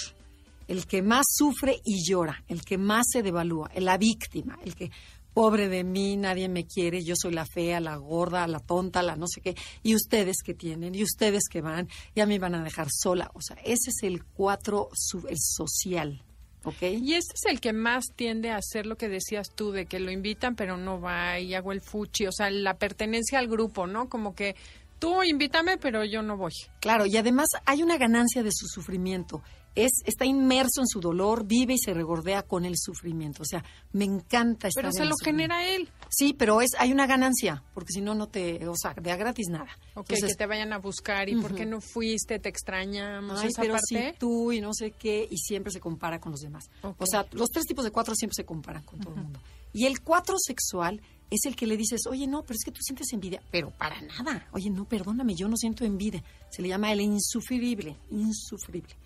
el 0.68 0.86
que 0.86 1.02
más 1.02 1.24
sufre 1.28 1.80
y 1.84 2.04
llora, 2.04 2.44
el 2.46 2.62
que 2.62 2.78
más 2.78 3.06
se 3.10 3.22
devalúa, 3.22 3.70
la 3.76 3.98
víctima, 3.98 4.58
el 4.64 4.76
que 4.76 4.90
pobre 5.38 5.68
de 5.68 5.84
mí, 5.84 6.16
nadie 6.16 6.48
me 6.48 6.66
quiere, 6.66 7.04
yo 7.04 7.14
soy 7.16 7.32
la 7.32 7.46
fea, 7.46 7.78
la 7.78 7.94
gorda, 7.94 8.44
la 8.48 8.58
tonta, 8.58 9.04
la 9.04 9.14
no 9.14 9.28
sé 9.28 9.40
qué, 9.40 9.54
y 9.84 9.94
ustedes 9.94 10.38
que 10.44 10.52
tienen, 10.52 10.96
y 10.96 11.04
ustedes 11.04 11.44
que 11.48 11.60
van, 11.60 11.88
y 12.12 12.22
a 12.22 12.26
mí 12.26 12.40
van 12.40 12.56
a 12.56 12.64
dejar 12.64 12.88
sola. 12.90 13.30
O 13.34 13.40
sea, 13.40 13.56
ese 13.62 13.90
es 13.90 14.02
el 14.02 14.24
cuatro, 14.24 14.88
el 15.28 15.38
social. 15.38 16.24
¿ok? 16.64 16.82
Y 16.82 17.14
este 17.14 17.34
es 17.36 17.52
el 17.52 17.60
que 17.60 17.72
más 17.72 18.06
tiende 18.16 18.50
a 18.50 18.56
hacer 18.56 18.84
lo 18.84 18.96
que 18.96 19.08
decías 19.08 19.50
tú, 19.54 19.70
de 19.70 19.86
que 19.86 20.00
lo 20.00 20.10
invitan 20.10 20.56
pero 20.56 20.76
no 20.76 21.00
va 21.00 21.38
y 21.38 21.54
hago 21.54 21.70
el 21.70 21.82
fuchi, 21.82 22.26
o 22.26 22.32
sea, 22.32 22.50
la 22.50 22.74
pertenencia 22.74 23.38
al 23.38 23.46
grupo, 23.46 23.86
¿no? 23.86 24.08
Como 24.08 24.34
que 24.34 24.56
tú 24.98 25.22
invítame 25.22 25.78
pero 25.78 26.04
yo 26.04 26.20
no 26.20 26.36
voy. 26.36 26.50
Claro, 26.80 27.06
y 27.06 27.16
además 27.16 27.46
hay 27.64 27.84
una 27.84 27.96
ganancia 27.96 28.42
de 28.42 28.50
su 28.50 28.66
sufrimiento 28.66 29.40
es, 29.84 29.92
está 30.04 30.24
inmerso 30.24 30.80
en 30.80 30.88
su 30.88 31.00
dolor, 31.00 31.46
vive 31.46 31.74
y 31.74 31.78
se 31.78 31.94
regordea 31.94 32.42
con 32.42 32.64
el 32.64 32.74
sufrimiento. 32.76 33.42
O 33.42 33.46
sea, 33.46 33.64
me 33.92 34.04
encanta 34.04 34.68
estar 34.68 34.82
Pero 34.82 34.92
se 34.92 35.04
lo 35.04 35.14
genera 35.22 35.66
él. 35.68 35.88
Sí, 36.08 36.34
pero 36.36 36.60
es 36.60 36.70
hay 36.78 36.92
una 36.92 37.06
ganancia, 37.06 37.62
porque 37.74 37.92
si 37.92 38.00
no, 38.00 38.14
no 38.14 38.28
te, 38.28 38.66
o 38.66 38.74
sea, 38.76 38.94
de 38.94 39.12
a 39.12 39.16
gratis 39.16 39.48
nada. 39.48 39.68
Ok, 39.94 40.08
que 40.08 40.34
te 40.34 40.46
vayan 40.46 40.72
a 40.72 40.78
buscar 40.78 41.28
y 41.28 41.36
por 41.36 41.54
qué 41.54 41.64
no 41.64 41.80
fuiste, 41.80 42.38
te 42.38 42.48
extrañamos, 42.48 43.40
Ay, 43.40 43.50
pero 43.56 43.74
parte? 43.74 44.16
tú 44.18 44.52
y 44.52 44.60
no 44.60 44.72
sé 44.74 44.90
qué, 44.90 45.26
y 45.30 45.36
siempre 45.38 45.72
se 45.72 45.80
compara 45.80 46.20
con 46.20 46.32
los 46.32 46.40
demás. 46.40 46.70
O 46.82 47.06
sea, 47.06 47.26
los 47.32 47.48
tres 47.50 47.66
tipos 47.66 47.84
de 47.84 47.90
cuatro 47.90 48.14
siempre 48.14 48.34
se 48.34 48.44
comparan 48.44 48.82
con 48.82 48.98
todo 49.00 49.14
el 49.14 49.22
mundo. 49.22 49.40
Y 49.72 49.86
el 49.86 50.00
cuatro 50.00 50.36
sexual 50.38 51.00
es 51.30 51.44
el 51.44 51.54
que 51.54 51.66
le 51.66 51.76
dices, 51.76 52.06
oye, 52.08 52.26
no, 52.26 52.42
pero 52.42 52.54
es 52.54 52.64
que 52.64 52.72
tú 52.72 52.80
sientes 52.80 53.12
envidia. 53.12 53.42
Pero 53.50 53.70
para 53.70 54.00
nada. 54.00 54.48
Oye, 54.52 54.70
no, 54.70 54.86
perdóname, 54.86 55.34
yo 55.34 55.46
no 55.46 55.56
siento 55.56 55.84
envidia. 55.84 56.24
Se 56.50 56.62
le 56.62 56.68
llama 56.68 56.90
el 56.90 57.02
insufrible, 57.02 57.96
insufrible 58.10 58.96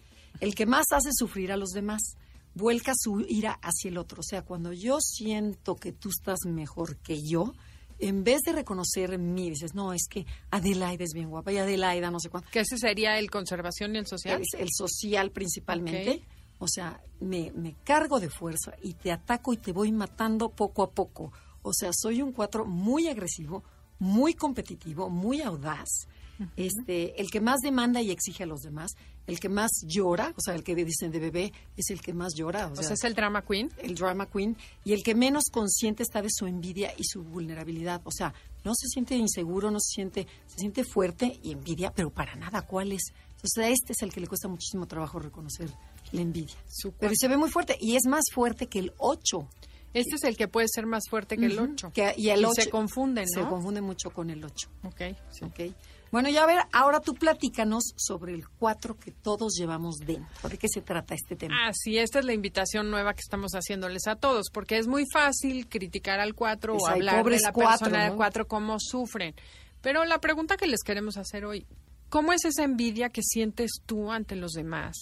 el 0.43 0.57
que 0.57 0.67
más 0.67 0.87
hace 0.91 1.11
sufrir 1.13 1.53
a 1.53 1.57
los 1.57 1.71
demás, 1.71 2.17
vuelca 2.55 2.95
su 2.97 3.21
ira 3.21 3.61
hacia 3.63 3.91
el 3.91 3.97
otro. 3.97 4.21
O 4.21 4.25
sea, 4.25 4.43
cuando 4.43 4.73
yo 4.73 4.99
siento 5.01 5.77
que 5.77 5.93
tú 5.93 6.09
estás 6.09 6.41
mejor 6.47 6.97
que 6.97 7.23
yo, 7.23 7.55
en 8.01 8.25
vez 8.25 8.41
de 8.45 8.51
reconocer 8.51 9.17
mí, 9.19 9.51
dices, 9.51 9.77
no, 9.77 9.93
es 9.93 10.09
que 10.11 10.27
Adelaida 10.51 11.05
es 11.05 11.13
bien 11.15 11.31
guapa 11.31 11.53
y 11.53 11.59
Adelaida 11.59 12.11
no 12.11 12.19
sé 12.19 12.29
cuánto. 12.29 12.51
¿Que 12.51 12.59
ese 12.59 12.77
sería 12.77 13.21
el 13.21 13.31
conservación 13.31 13.95
y 13.95 13.99
el 13.99 14.07
social? 14.09 14.43
El, 14.59 14.69
social 14.73 15.31
principalmente. 15.31 16.25
O 16.59 16.67
sea, 16.67 17.01
me, 17.21 17.53
me 17.53 17.77
cargo 17.85 18.19
de 18.19 18.29
fuerza 18.29 18.73
y 18.83 18.95
te 18.95 19.13
ataco 19.13 19.53
y 19.53 19.59
te 19.59 19.71
voy 19.71 19.93
matando 19.93 20.49
poco 20.49 20.83
a 20.83 20.91
poco. 20.91 21.33
O 21.63 21.73
sea, 21.73 21.91
soy 21.93 22.21
un 22.21 22.33
cuatro 22.33 22.65
muy 22.65 23.07
agresivo, 23.07 23.63
muy 24.01 24.35
competitivo, 24.35 25.09
muy 25.09 25.41
audaz 25.41 26.09
este, 26.57 27.21
el 27.21 27.31
que 27.31 27.41
más 27.41 27.61
demanda 27.61 28.01
y 28.03 28.11
exige 28.11 28.43
a 28.45 28.47
los 28.47 28.61
demás, 28.63 28.93
el 29.27 29.39
que 29.39 29.49
más 29.49 29.71
llora, 29.87 30.33
o 30.37 30.41
sea, 30.41 30.55
el 30.55 30.65
que 30.65 30.75
dicen 30.75 31.11
de 31.13 31.21
bebé 31.21 31.53
es 31.77 31.91
el 31.91 32.01
que 32.01 32.13
más 32.13 32.35
llora. 32.35 32.67
O, 32.69 32.77
sea, 32.77 32.93
es 32.95 33.05
el 33.05 33.15
drama 33.15 33.43
queen. 33.45 33.71
El 33.79 33.95
drama 33.95 34.27
queen. 34.27 34.57
Y 34.85 34.93
el 34.93 35.03
que 35.03 35.15
menos 35.15 35.45
consciente 35.53 36.03
está 36.03 36.23
de 36.23 36.29
su 36.31 36.47
envidia 36.47 36.93
y 36.99 37.05
su 37.05 37.23
vulnerabilidad. 37.23 38.01
O 38.05 38.11
sea, 38.11 38.35
no 38.65 38.73
se 38.75 38.89
siente 38.89 39.15
inseguro, 39.17 39.71
no 39.71 39.79
se 39.81 39.95
siente, 39.95 40.27
se 40.47 40.59
siente 40.59 40.85
fuerte 40.85 41.39
y 41.43 41.53
envidia, 41.53 41.93
pero 41.95 42.11
para 42.11 42.35
nada, 42.37 42.63
¿cuál 42.63 42.93
es? 42.93 43.03
Entonces, 43.37 43.75
este 43.81 43.93
es 43.93 44.03
el 44.03 44.13
que 44.13 44.21
le 44.21 44.27
cuesta 44.29 44.49
muchísimo 44.49 44.87
trabajo 44.87 45.19
reconocer 45.19 45.69
la 46.13 46.21
envidia. 46.21 46.55
Pero 46.99 47.13
se 47.17 47.29
ve 47.29 47.37
muy 47.37 47.51
fuerte 47.51 47.77
y 47.81 47.97
es 47.97 48.05
más 48.07 48.25
fuerte 48.33 48.67
que 48.69 48.79
el 48.81 48.93
8. 48.99 49.49
Este 49.95 50.15
es 50.17 50.25
el 50.25 50.37
que 50.37 50.49
puede 50.49 50.69
ser 50.73 50.87
más 50.87 51.03
fuerte 51.11 51.37
que 51.37 51.47
el 51.47 51.61
Ujú. 51.61 51.73
8. 51.73 51.93
Que- 51.93 52.15
y 52.17 52.29
el 52.31 52.45
8 52.45 52.63
se 52.63 52.71
confunde, 52.71 53.27
Se 53.27 53.41
¿no? 53.41 53.51
confunde 53.51 53.81
mucho 53.83 54.11
con 54.11 54.31
el 54.31 54.43
8. 54.45 54.69
Ok, 54.85 55.01
sí. 55.31 55.45
Ok. 55.45 55.75
Bueno, 56.13 56.29
ya 56.29 56.43
a 56.43 56.47
ver, 56.47 56.59
ahora 56.73 57.01
tú 57.01 57.15
platícanos 57.15 57.95
sobre 57.97 58.35
el 58.35 58.47
4 58.47 58.99
que 58.99 59.13
todos 59.13 59.55
llevamos 59.59 59.97
dentro. 59.97 60.51
¿De 60.51 60.59
qué 60.59 60.69
se 60.69 60.83
trata 60.83 61.15
este 61.15 61.37
tema? 61.37 61.55
Ah, 61.59 61.73
sí, 61.73 61.97
esta 61.97 62.19
es 62.19 62.27
la 62.27 62.35
invitación 62.35 62.91
nueva 62.91 63.15
que 63.15 63.21
estamos 63.21 63.53
haciéndoles 63.53 64.07
a 64.07 64.17
todos, 64.17 64.51
porque 64.53 64.77
es 64.77 64.87
muy 64.87 65.07
fácil 65.11 65.71
criticar 65.71 66.21
al 66.21 66.35
4 66.35 66.75
Pues, 66.75 66.83
o 66.83 66.87
hablar 66.87 67.25
de 67.25 67.41
la 67.41 67.53
cuatro, 67.53 67.87
persona 67.87 68.05
¿no? 68.05 68.11
de 68.11 68.17
4 68.19 68.47
cómo 68.47 68.77
sufren. 68.79 69.35
Pero 69.81 70.05
la 70.05 70.21
pregunta 70.21 70.59
que 70.59 70.67
les 70.67 70.83
queremos 70.83 71.17
hacer 71.17 71.47
hoy, 71.47 71.67
¿cómo 72.11 72.35
es 72.35 72.45
esa 72.45 72.63
envidia 72.63 73.09
que 73.09 73.23
sientes 73.23 73.71
tú 73.87 74.13
ante 74.13 74.37
los 74.37 74.53
demás? 74.53 74.95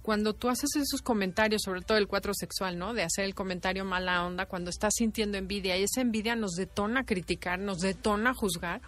Cuando 0.00 0.32
tú 0.32 0.48
haces 0.48 0.70
esos 0.76 1.02
comentarios, 1.02 1.62
sobre 1.62 1.80
todo 1.82 1.98
el 1.98 2.06
4 2.06 2.34
sexual, 2.34 2.78
¿no? 2.78 2.94
De 2.94 3.02
hacer 3.02 3.24
el 3.24 3.34
comentario 3.34 3.84
mala 3.84 4.24
onda, 4.24 4.46
cuando 4.46 4.70
estás 4.70 4.94
sintiendo 4.96 5.38
envidia 5.38 5.76
y 5.76 5.82
esa 5.82 6.02
envidia 6.02 6.36
nos 6.36 6.52
detona 6.52 7.00
a 7.00 7.04
criticar, 7.04 7.58
nos 7.58 7.78
detona 7.78 8.30
a 8.30 8.34
juzgar 8.34 8.80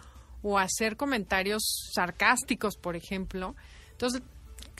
o 0.47 0.59
hacer 0.59 0.95
comentarios 0.95 1.89
sarcásticos, 1.91 2.77
por 2.77 2.95
ejemplo. 2.95 3.55
Entonces, 3.93 4.21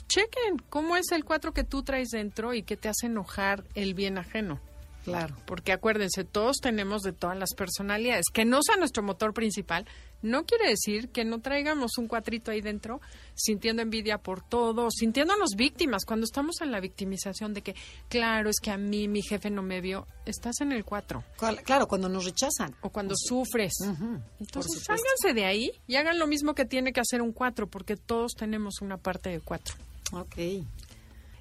chequen 0.06 0.58
cómo 0.68 0.96
es 0.96 1.10
el 1.10 1.24
4 1.24 1.52
que 1.52 1.64
tú 1.64 1.82
traes 1.82 2.10
dentro 2.10 2.54
y 2.54 2.62
que 2.62 2.76
te 2.76 2.88
hace 2.88 3.06
enojar 3.06 3.64
el 3.74 3.94
bien 3.94 4.16
ajeno. 4.16 4.60
Claro. 5.06 5.36
Porque 5.46 5.72
acuérdense, 5.72 6.24
todos 6.24 6.56
tenemos 6.60 7.02
de 7.02 7.12
todas 7.12 7.38
las 7.38 7.54
personalidades. 7.54 8.24
Que 8.32 8.44
no 8.44 8.60
sea 8.62 8.76
nuestro 8.76 9.02
motor 9.02 9.32
principal 9.32 9.86
no 10.22 10.44
quiere 10.44 10.68
decir 10.70 11.10
que 11.10 11.24
no 11.24 11.40
traigamos 11.40 11.98
un 11.98 12.08
cuatrito 12.08 12.50
ahí 12.50 12.60
dentro 12.60 13.00
sintiendo 13.34 13.82
envidia 13.82 14.18
por 14.18 14.42
todo, 14.42 14.88
sintiéndonos 14.90 15.50
víctimas. 15.56 16.04
Cuando 16.04 16.24
estamos 16.24 16.60
en 16.62 16.72
la 16.72 16.80
victimización 16.80 17.52
de 17.54 17.62
que, 17.62 17.74
claro, 18.08 18.48
es 18.48 18.56
que 18.60 18.70
a 18.70 18.78
mí 18.78 19.08
mi 19.08 19.22
jefe 19.22 19.50
no 19.50 19.62
me 19.62 19.80
vio, 19.80 20.06
estás 20.24 20.60
en 20.62 20.72
el 20.72 20.84
4. 20.84 21.22
Cual- 21.38 21.62
Claro, 21.62 21.86
cuando 21.86 22.08
nos 22.08 22.24
rechazan. 22.24 22.74
O 22.80 22.88
cuando 22.90 23.14
sufres. 23.16 23.74
Ujú, 23.82 23.94
por 23.96 24.22
Entonces, 24.40 24.82
sálganse 24.82 25.34
de 25.34 25.44
ahí 25.44 25.70
y 25.86 25.96
hagan 25.96 26.18
lo 26.18 26.26
mismo 26.26 26.54
que 26.54 26.64
tiene 26.64 26.92
que 26.92 27.00
hacer 27.00 27.20
un 27.22 27.32
4, 27.32 27.68
porque 27.68 27.96
todos 27.96 28.32
tenemos 28.32 28.80
una 28.80 28.96
parte 28.96 29.28
de 29.30 29.40
4. 29.40 29.74
Ok. 30.12 30.36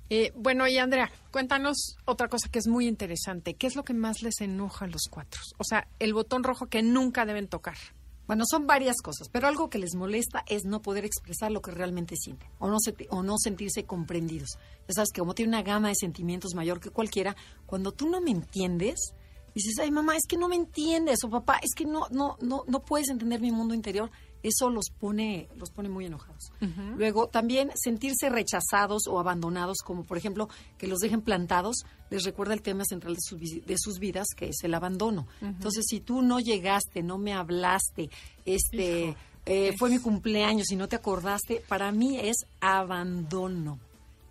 Eh, 0.10 0.32
bueno, 0.36 0.68
y 0.68 0.78
Andrea, 0.78 1.12
cuéntanos 1.32 1.98
otra 2.06 2.28
cosa 2.28 2.50
que 2.50 2.60
es 2.60 2.68
muy 2.68 2.88
interesante. 2.88 3.56
¿Qué 3.56 3.68
es 3.68 3.76
lo 3.76 3.84
que 3.84 3.94
más 3.94 4.22
les 4.22 4.40
enoja 4.42 4.86
a 4.86 4.88
los 4.88 5.04
cuatro? 5.10 5.42
O 5.58 5.64
sea, 5.64 5.88
el 6.00 6.14
botón 6.14 6.44
rojo 6.44 6.68
que 6.68 6.84
nunca 6.84 7.26
deben 7.26 7.48
tocar. 7.48 7.76
Bueno, 8.28 8.44
son 8.50 8.66
varias 8.66 8.98
cosas, 9.04 9.30
pero 9.30 9.48
algo 9.48 9.70
que 9.70 9.78
les 9.78 9.94
molesta 9.96 10.44
es 10.48 10.66
no 10.66 10.82
poder 10.82 11.06
expresar 11.06 11.52
lo 11.52 11.62
que 11.62 11.70
realmente 11.72 12.16
sienten 12.16 12.50
o 12.58 12.68
no, 12.68 12.78
se- 12.80 12.96
o 13.12 13.22
no 13.22 13.36
sentirse 13.38 13.84
comprendidos. 13.86 14.58
Ya 14.88 14.94
sabes 14.96 15.12
que 15.12 15.20
como 15.22 15.36
tiene 15.36 15.50
una 15.50 15.62
gama 15.64 15.90
de 15.90 15.96
sentimientos 15.96 16.56
mayor 16.56 16.80
que 16.80 16.90
cualquiera, 16.90 17.36
cuando 17.68 17.92
tú 17.92 18.10
no 18.10 18.22
me 18.22 18.32
entiendes, 18.32 19.14
dices, 19.54 19.76
ay 19.80 19.92
mamá, 19.92 20.16
es 20.16 20.24
que 20.28 20.38
no 20.38 20.48
me 20.48 20.56
entiendes, 20.56 21.24
o 21.24 21.30
papá, 21.30 21.60
es 21.62 21.76
que 21.76 21.86
no, 21.86 22.08
no, 22.10 22.36
no, 22.42 22.64
no 22.68 22.84
puedes 22.84 23.10
entender 23.10 23.42
mi 23.42 23.52
mundo 23.52 23.76
interior, 23.76 24.10
eso 24.48 24.70
los 24.70 24.86
pone, 24.90 25.50
los 25.56 25.72
pone 25.72 25.90
muy 25.90 26.06
enojados. 26.06 26.52
Luego, 26.98 27.28
también 27.28 27.72
sentirse 27.76 28.30
rechazados 28.30 29.08
o 29.08 29.20
abandonados, 29.20 29.78
como 29.84 30.04
por 30.04 30.18
ejemplo 30.18 30.48
que 30.78 30.88
los 30.88 31.00
dejen 31.00 31.22
plantados, 31.22 31.84
les 32.10 32.24
recuerda 32.24 32.54
el 32.54 32.62
tema 32.62 32.84
central 32.86 33.16
de, 33.16 33.22
sus 33.22 33.40
vi- 33.40 33.62
de 33.62 33.76
sus 33.78 34.00
vidas, 34.00 34.28
que 34.36 34.50
es 34.50 34.58
el 34.64 34.74
abandono. 34.74 35.28
Entonces, 35.42 35.86
si 35.88 36.00
tú 36.00 36.22
no 36.22 36.40
llegaste, 36.40 37.02
no 37.04 37.18
me 37.18 37.34
hablaste, 37.34 38.10
este, 38.46 39.10
Hijo, 39.10 39.18
eh, 39.48 39.74
fue 39.78 39.90
mi 39.90 40.00
cumpleaños 40.00 40.72
y 40.72 40.76
no 40.76 40.88
te 40.88 40.96
acordaste, 40.96 41.64
para 41.68 41.92
mí 41.92 42.18
es 42.20 42.38
abandono. 42.62 43.80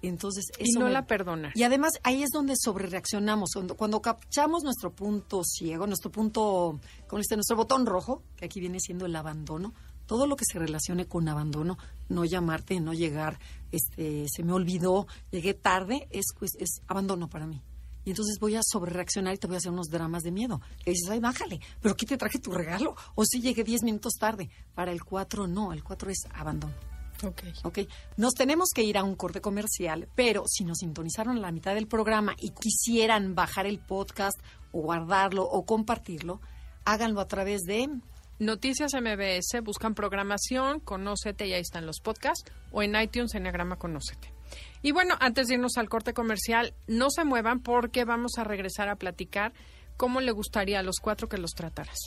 Entonces, 0.03 0.45
Y 0.59 0.71
no 0.73 0.85
me- 0.87 0.93
la 0.93 1.07
perdonas. 1.07 1.57
y 1.57 1.63
además 1.63 1.93
ahí 2.03 2.23
es 2.23 2.29
donde 2.31 2.55
sobrereaccionamos, 2.59 3.51
cuando, 3.55 3.75
cuando 3.75 4.03
captamos 4.03 4.63
nuestro 4.63 4.91
punto 4.93 5.43
ciego, 5.45 5.87
nuestro 5.87 6.11
punto, 6.11 6.79
como 7.07 7.21
dice, 7.21 7.37
nuestro 7.37 7.57
botón 7.57 7.87
rojo, 7.87 8.23
que 8.37 8.45
aquí 8.45 8.61
viene 8.61 8.81
siendo 8.81 9.07
el 9.07 9.17
abandono, 9.17 9.73
todo 10.07 10.27
lo 10.27 10.37
que 10.37 10.45
se 10.45 10.59
relacione 10.59 11.07
con 11.07 11.29
abandono, 11.29 11.79
no 12.09 12.25
llamarte, 12.25 12.81
no 12.81 12.93
llegar, 12.93 13.39
este, 13.73 14.27
se 14.29 14.43
me 14.43 14.53
olvidó, 14.53 15.07
llegué 15.31 15.55
tarde, 15.55 16.07
es, 16.11 16.27
pues, 16.39 16.53
es 16.59 16.81
abandono 16.87 17.29
para 17.29 17.47
mí. 17.47 17.63
Y 18.05 18.11
entonces 18.11 18.39
voy 18.39 18.55
a 18.55 18.61
sobrereaccionar 18.63 19.35
y 19.35 19.39
te 19.39 19.47
voy 19.47 19.57
a 19.57 19.59
hacer 19.59 19.73
unos 19.73 19.89
dramas 19.89 20.23
de 20.23 20.31
miedo. 20.31 20.61
Que 20.85 20.91
dices, 20.91 21.09
ay, 21.09 21.21
bájale, 21.21 21.61
pero 21.81 21.95
aquí 21.95 22.05
te 22.05 22.19
traje 22.19 22.39
tu 22.39 22.51
regalo. 22.51 22.95
O 23.15 23.25
si 23.25 23.41
llegué 23.41 23.65
10 23.65 23.83
minutos 23.83 24.15
tarde. 24.19 24.51
Para 24.75 24.93
el 24.93 25.03
4 25.03 25.47
no, 25.47 25.73
el 25.73 25.83
4 25.83 26.11
es 26.11 26.19
abandono. 26.35 26.75
Ok. 27.23 27.43
Ok, 27.63 27.79
nos 28.19 28.35
tenemos 28.35 28.71
que 28.75 28.83
ir 28.83 28.99
a 28.99 29.05
un 29.05 29.15
corte 29.15 29.41
comercial, 29.41 30.09
pero 30.15 30.45
si 30.47 30.65
nos 30.65 30.79
sintonizaron 30.79 31.39
a 31.39 31.41
la 31.41 31.53
mitad 31.53 31.75
del 31.75 31.87
programa 31.87 32.35
y 32.39 32.51
quisieran 32.51 33.35
bajar 33.35 33.67
el 33.67 33.79
podcast 33.79 34.39
o 34.73 34.83
guardarlo 34.83 35.45
o 35.45 35.65
compartirlo, 35.65 36.41
háganlo 36.85 37.21
a 37.21 37.29
través 37.29 37.63
de... 37.63 37.89
Noticias 38.39 38.93
MBS, 38.95 39.63
buscan 39.63 39.95
programación, 39.95 40.81
conócete 40.81 41.47
y 41.47 41.53
ahí 41.53 41.61
están 41.61 41.87
los 41.87 42.01
podcasts, 42.01 42.51
o 42.73 42.83
en 42.83 43.01
iTunes, 43.01 43.35
Enneagrama 43.35 43.77
Conócete. 43.77 44.33
Y 44.83 44.93
bueno, 44.93 45.15
antes 45.21 45.47
de 45.47 45.55
irnos 45.55 45.77
al 45.77 45.89
corte 45.89 46.15
comercial, 46.15 46.75
no 46.87 47.11
se 47.11 47.25
muevan 47.25 47.61
porque 47.61 48.05
vamos 48.05 48.33
a 48.39 48.45
regresar 48.45 48.89
a 48.89 48.97
platicar 48.97 49.53
cómo 49.97 50.21
le 50.21 50.33
gustaría 50.33 50.81
a 50.81 50.83
los 50.83 50.97
cuatro 51.01 51.29
que 51.29 51.39
los 51.39 51.53
trataras. 51.53 51.99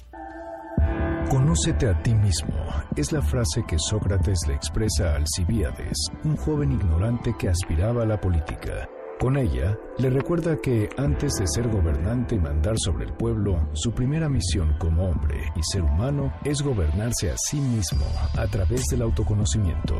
Conócete 1.29 1.89
a 1.89 2.01
ti 2.03 2.13
mismo 2.13 2.55
es 2.95 3.11
la 3.11 3.21
frase 3.21 3.63
que 3.67 3.77
Sócrates 3.77 4.39
le 4.47 4.55
expresa 4.55 5.11
a 5.11 5.15
Alcibíades, 5.15 5.97
un 6.23 6.37
joven 6.37 6.71
ignorante 6.71 7.35
que 7.37 7.49
aspiraba 7.49 8.03
a 8.03 8.05
la 8.05 8.19
política. 8.19 8.87
Con 9.19 9.35
ella, 9.35 9.75
le 9.97 10.11
recuerda 10.11 10.61
que 10.61 10.89
antes 10.95 11.33
de 11.39 11.47
ser 11.47 11.67
gobernante 11.69 12.35
y 12.35 12.39
mandar 12.39 12.75
sobre 12.77 13.05
el 13.05 13.13
pueblo, 13.13 13.67
su 13.73 13.91
primera 13.91 14.29
misión 14.29 14.75
como 14.77 15.09
hombre 15.09 15.51
y 15.55 15.63
ser 15.63 15.81
humano 15.81 16.31
es 16.45 16.61
gobernarse 16.61 17.31
a 17.31 17.35
sí 17.35 17.59
mismo 17.59 18.05
a 18.37 18.45
través 18.45 18.83
del 18.91 19.01
autoconocimiento. 19.01 19.95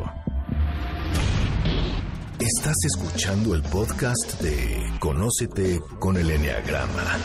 Estás 2.40 2.76
escuchando 2.86 3.56
el 3.56 3.64
podcast 3.64 4.40
de 4.40 4.84
Conócete 5.00 5.82
con 5.98 6.18
el 6.18 6.30
Enneagrama, 6.30 7.18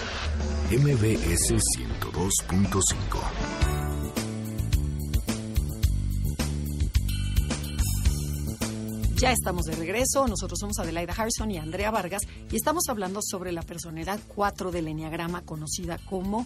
MBS 0.70 1.50
102.5. 1.50 3.51
Ya 9.22 9.30
estamos 9.30 9.66
de 9.66 9.76
regreso, 9.76 10.26
nosotros 10.26 10.58
somos 10.58 10.80
Adelaida 10.80 11.14
Harrison 11.16 11.48
y 11.48 11.56
Andrea 11.56 11.92
Vargas 11.92 12.22
y 12.50 12.56
estamos 12.56 12.88
hablando 12.88 13.20
sobre 13.22 13.52
la 13.52 13.62
personalidad 13.62 14.18
4 14.34 14.72
del 14.72 14.88
Enneagrama 14.88 15.42
conocida 15.42 15.98
como, 16.10 16.44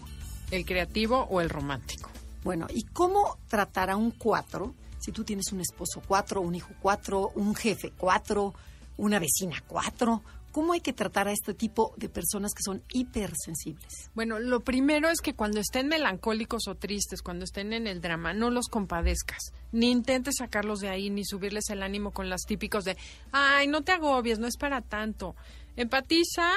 El 0.50 0.66
creativo 0.66 1.26
o 1.30 1.40
el 1.40 1.48
romántico. 1.48 2.10
bueno, 2.44 2.66
¿y 2.68 2.82
cómo 2.82 3.38
tratar 3.48 3.88
a 3.88 3.96
un 3.96 4.10
4 4.10 4.74
si 4.98 5.10
tú 5.10 5.24
tienes 5.24 5.52
un 5.52 5.62
esposo 5.62 6.02
4, 6.06 6.42
un 6.42 6.54
hijo 6.54 6.68
4, 6.82 7.32
un 7.36 7.54
jefe 7.54 7.94
4, 7.96 8.52
una 8.98 9.18
vecina 9.20 9.64
4? 9.66 10.22
¿Cómo 10.56 10.72
hay 10.72 10.80
que 10.80 10.94
tratar 10.94 11.28
a 11.28 11.32
este 11.32 11.52
tipo 11.52 11.92
de 11.98 12.08
personas 12.08 12.54
que 12.54 12.62
son 12.62 12.82
hipersensibles? 12.90 14.10
Bueno, 14.14 14.38
lo 14.38 14.60
primero 14.60 15.10
es 15.10 15.20
que 15.20 15.34
cuando 15.34 15.60
estén 15.60 15.86
melancólicos 15.86 16.66
o 16.66 16.76
tristes, 16.76 17.20
cuando 17.20 17.44
estén 17.44 17.74
en 17.74 17.86
el 17.86 18.00
drama, 18.00 18.32
no 18.32 18.48
los 18.48 18.68
compadezcas, 18.68 19.52
ni 19.72 19.90
intentes 19.90 20.36
sacarlos 20.38 20.78
de 20.78 20.88
ahí, 20.88 21.10
ni 21.10 21.26
subirles 21.26 21.68
el 21.68 21.82
ánimo 21.82 22.10
con 22.10 22.30
las 22.30 22.40
típicos 22.46 22.84
de, 22.84 22.96
ay, 23.32 23.68
no 23.68 23.82
te 23.82 23.92
agobies, 23.92 24.38
no 24.38 24.46
es 24.46 24.56
para 24.56 24.80
tanto. 24.80 25.36
Empatiza 25.76 26.50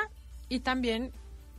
y 0.47 0.61
también 0.61 1.11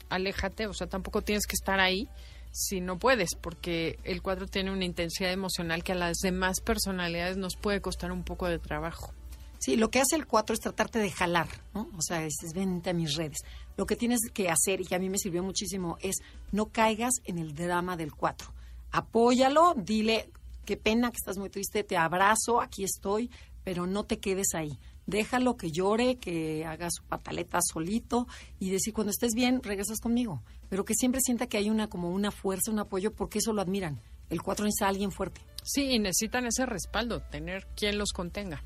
aléjate, 0.08 0.66
o 0.66 0.72
sea, 0.72 0.86
tampoco 0.86 1.20
tienes 1.20 1.44
que 1.46 1.56
estar 1.56 1.78
ahí 1.78 2.08
si 2.52 2.80
no 2.80 2.98
puedes, 2.98 3.34
porque 3.38 3.98
el 4.02 4.22
cuadro 4.22 4.46
tiene 4.46 4.72
una 4.72 4.86
intensidad 4.86 5.30
emocional 5.30 5.84
que 5.84 5.92
a 5.92 5.94
las 5.94 6.16
demás 6.22 6.62
personalidades 6.62 7.36
nos 7.36 7.56
puede 7.56 7.82
costar 7.82 8.10
un 8.12 8.24
poco 8.24 8.48
de 8.48 8.58
trabajo. 8.58 9.12
Sí, 9.60 9.76
lo 9.76 9.90
que 9.90 10.00
hace 10.00 10.16
el 10.16 10.26
4 10.26 10.54
es 10.54 10.60
tratarte 10.60 10.98
de 10.98 11.10
jalar, 11.10 11.46
¿no? 11.74 11.90
O 11.94 12.00
sea, 12.00 12.24
es, 12.24 12.34
es 12.42 12.54
vente 12.54 12.88
a 12.88 12.94
mis 12.94 13.14
redes. 13.14 13.40
Lo 13.76 13.84
que 13.84 13.94
tienes 13.94 14.20
que 14.32 14.48
hacer, 14.48 14.80
y 14.80 14.86
que 14.86 14.94
a 14.94 14.98
mí 14.98 15.10
me 15.10 15.18
sirvió 15.18 15.42
muchísimo, 15.42 15.98
es 16.00 16.16
no 16.50 16.70
caigas 16.70 17.12
en 17.24 17.38
el 17.38 17.54
drama 17.54 17.98
del 17.98 18.14
4. 18.14 18.50
Apóyalo, 18.90 19.74
dile, 19.76 20.30
qué 20.64 20.78
pena 20.78 21.10
que 21.10 21.18
estás 21.18 21.36
muy 21.36 21.50
triste, 21.50 21.84
te 21.84 21.98
abrazo, 21.98 22.62
aquí 22.62 22.84
estoy, 22.84 23.30
pero 23.62 23.86
no 23.86 24.04
te 24.04 24.18
quedes 24.18 24.54
ahí. 24.54 24.78
Déjalo 25.06 25.58
que 25.58 25.70
llore, 25.70 26.16
que 26.16 26.64
haga 26.64 26.88
su 26.90 27.02
pataleta 27.02 27.58
solito 27.60 28.26
y 28.60 28.70
decir, 28.70 28.94
cuando 28.94 29.10
estés 29.10 29.34
bien, 29.34 29.62
regresas 29.62 30.00
conmigo. 30.00 30.42
Pero 30.70 30.86
que 30.86 30.94
siempre 30.94 31.20
sienta 31.20 31.48
que 31.48 31.58
hay 31.58 31.68
una 31.68 31.88
como 31.88 32.10
una 32.10 32.30
fuerza, 32.30 32.70
un 32.70 32.78
apoyo, 32.78 33.12
porque 33.12 33.40
eso 33.40 33.52
lo 33.52 33.60
admiran. 33.60 34.00
El 34.30 34.40
4 34.40 34.64
necesita 34.64 34.86
a 34.86 34.88
alguien 34.88 35.12
fuerte. 35.12 35.42
Sí, 35.62 35.90
y 35.90 35.98
necesitan 35.98 36.46
ese 36.46 36.64
respaldo, 36.64 37.20
tener 37.20 37.66
quien 37.76 37.98
los 37.98 38.12
contenga. 38.12 38.62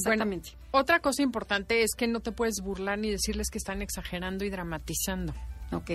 Exactamente. 0.00 0.50
Bueno, 0.70 0.82
otra 0.82 1.00
cosa 1.00 1.22
importante 1.22 1.82
es 1.82 1.90
que 1.96 2.06
no 2.06 2.20
te 2.20 2.32
puedes 2.32 2.60
burlar 2.62 2.98
ni 2.98 3.10
decirles 3.10 3.48
que 3.50 3.58
están 3.58 3.82
exagerando 3.82 4.44
y 4.44 4.50
dramatizando. 4.50 5.34
Ok, 5.72 5.90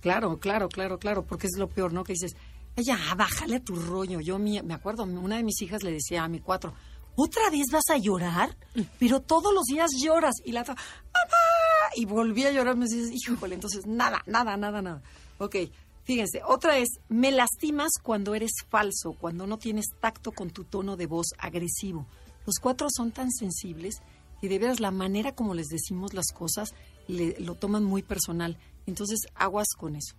claro, 0.00 0.38
claro, 0.38 0.68
claro, 0.68 0.98
claro, 0.98 1.24
porque 1.24 1.46
es 1.48 1.56
lo 1.58 1.68
peor, 1.68 1.92
¿no? 1.92 2.04
Que 2.04 2.12
dices, 2.12 2.36
ya, 2.76 2.98
bájale 3.16 3.56
a 3.56 3.60
tu 3.60 3.74
rollo. 3.76 4.20
Yo 4.20 4.38
mi- 4.38 4.62
me 4.62 4.74
acuerdo, 4.74 5.02
una 5.04 5.36
de 5.36 5.42
mis 5.42 5.60
hijas 5.62 5.82
le 5.82 5.90
decía 5.92 6.22
a 6.24 6.28
mi 6.28 6.40
cuatro, 6.40 6.74
¿otra 7.16 7.50
vez 7.50 7.66
vas 7.72 7.88
a 7.90 7.96
llorar? 7.98 8.56
Pero 8.98 9.20
todos 9.20 9.52
los 9.52 9.64
días 9.64 9.90
lloras. 10.00 10.34
Y 10.44 10.52
la 10.52 10.60
otra, 10.62 10.74
mamá, 10.74 11.92
y 11.96 12.04
volví 12.04 12.44
a 12.44 12.52
llorar, 12.52 12.76
me 12.76 12.84
dices, 12.86 13.10
híjole, 13.12 13.54
entonces 13.54 13.86
nada, 13.86 14.22
nada, 14.26 14.56
nada, 14.56 14.80
nada. 14.82 15.02
Ok, 15.38 15.56
fíjense, 16.04 16.42
otra 16.46 16.78
es, 16.78 16.88
me 17.08 17.32
lastimas 17.32 17.90
cuando 18.02 18.34
eres 18.34 18.52
falso, 18.68 19.14
cuando 19.18 19.46
no 19.46 19.58
tienes 19.58 19.86
tacto 20.00 20.30
con 20.32 20.50
tu 20.50 20.64
tono 20.64 20.96
de 20.96 21.06
voz 21.06 21.28
agresivo. 21.38 22.06
Los 22.46 22.56
cuatro 22.60 22.88
son 22.90 23.12
tan 23.12 23.30
sensibles 23.30 23.96
y 24.40 24.48
de 24.48 24.58
veras 24.58 24.80
la 24.80 24.90
manera 24.90 25.32
como 25.32 25.54
les 25.54 25.68
decimos 25.68 26.14
las 26.14 26.32
cosas 26.32 26.74
le, 27.08 27.38
lo 27.40 27.54
toman 27.54 27.84
muy 27.84 28.02
personal. 28.02 28.56
Entonces, 28.86 29.20
aguas 29.34 29.68
con 29.76 29.96
eso. 29.96 30.14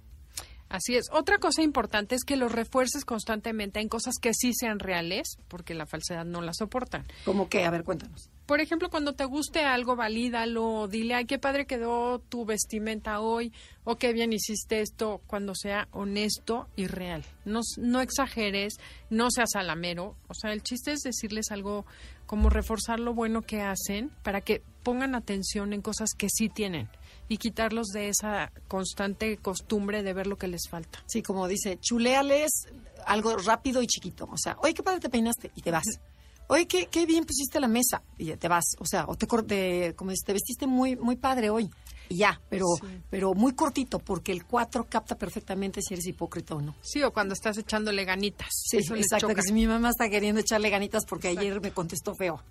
Así 0.69 0.95
es. 0.95 1.05
Otra 1.11 1.38
cosa 1.38 1.61
importante 1.61 2.15
es 2.15 2.25
que 2.25 2.36
los 2.36 2.51
refuerces 2.51 3.05
constantemente 3.05 3.80
en 3.80 3.88
cosas 3.88 4.15
que 4.21 4.34
sí 4.34 4.51
sean 4.53 4.80
reales, 4.80 5.38
porque 5.47 5.73
la 5.73 5.86
falsedad 5.86 6.25
no 6.25 6.41
la 6.41 6.53
soportan. 6.53 7.05
¿Cómo 7.23 7.47
que? 7.47 7.63
A 7.65 7.71
ver, 7.71 7.86
cuéntanos. 7.86 8.30
Por 8.45 8.59
ejemplo, 8.59 8.89
cuando 8.89 9.13
te 9.13 9.25
guste 9.25 9.61
algo, 9.61 9.95
valídalo, 9.95 10.88
dile, 10.88 11.15
ay, 11.15 11.25
qué 11.25 11.39
padre 11.39 11.65
quedó 11.65 12.19
tu 12.19 12.45
vestimenta 12.45 13.21
hoy, 13.21 13.53
o 13.86 13.97
qué 13.97 14.11
bien 14.11 14.34
hiciste 14.34 14.82
esto, 14.82 15.21
cuando 15.28 15.55
sea 15.55 15.88
honesto 15.91 16.67
y 16.75 16.88
real. 16.88 17.23
No, 17.45 17.61
no 17.78 18.01
exageres, 18.01 18.75
no 19.09 19.32
seas 19.32 19.55
alamero. 19.55 20.15
O 20.28 20.34
sea, 20.34 20.51
el 20.51 20.63
chiste 20.63 20.91
es 20.91 21.01
decirles 21.01 21.51
algo 21.51 21.86
como 22.28 22.51
reforzar 22.51 22.99
lo 22.99 23.13
bueno 23.13 23.41
que 23.41 23.61
hacen 23.61 24.11
para 24.21 24.41
que 24.41 24.61
pongan 24.84 25.15
atención 25.15 25.73
en 25.73 25.82
cosas 25.82 26.11
que 26.15 26.28
sí 26.30 26.49
tienen 26.49 26.89
y 27.28 27.38
quitarlos 27.38 27.88
de 27.88 28.09
esa 28.09 28.51
constante 28.67 29.38
costumbre 29.38 30.03
de 30.03 30.13
ver 30.13 30.28
lo 30.28 30.38
que 30.38 30.47
les 30.47 30.69
falta. 30.69 31.03
Sí, 31.07 31.23
como 31.23 31.47
dice, 31.47 31.80
chuleales 31.80 32.67
algo 33.05 33.38
rápido 33.38 33.82
y 33.82 33.88
chiquito. 33.88 34.30
O 34.32 34.38
sea, 34.38 34.57
oye, 34.61 34.73
qué 34.73 34.84
padre 34.84 34.99
te 34.99 35.09
peinaste 35.09 35.51
y 35.55 35.61
te 35.61 35.71
vas. 35.71 35.99
Oye, 36.47 36.67
qué, 36.67 36.88
qué 36.88 37.05
bien 37.05 37.25
pusiste 37.25 37.59
la 37.59 37.67
mesa 37.67 38.03
y 38.17 38.32
te 38.36 38.47
vas. 38.47 38.75
O 38.80 38.86
sea, 38.86 39.05
o 39.07 39.15
te, 39.15 39.28
corte, 39.28 39.93
como 39.95 40.11
dice, 40.11 40.25
te 40.25 40.34
vestiste 40.34 40.67
muy, 40.67 40.95
muy 40.95 41.15
padre 41.15 41.49
hoy 41.49 41.69
y 42.10 42.18
ya, 42.18 42.41
pero, 42.49 42.66
pero 43.10 43.34
muy 43.34 43.53
cortito, 43.53 43.99
porque 43.99 44.32
el 44.32 44.45
4 44.45 44.88
capta 44.89 45.18
perfectamente 45.18 45.82
si 45.82 45.93
eres 45.93 46.08
hipócrita 46.08 46.55
o 46.55 46.62
no. 46.62 46.76
Sí, 46.82 47.03
o 47.03 47.12
cuando 47.12 47.34
estás 47.34 47.58
echándole 47.58 48.05
ganitas. 48.05 48.49
Sí, 48.51 48.78
exacto, 48.78 49.28
que 49.30 49.41
si 49.41 49.53
mi 49.53 49.68
mamá 49.68 49.89
está 49.89 50.10
queriendo 50.10 50.41
echarle 50.41 50.70
ganitas 50.70 51.05
porque 51.05 51.30
ayer 51.30 51.62
me 51.62 51.72
contestó 51.72 52.16
feo. 52.16 52.41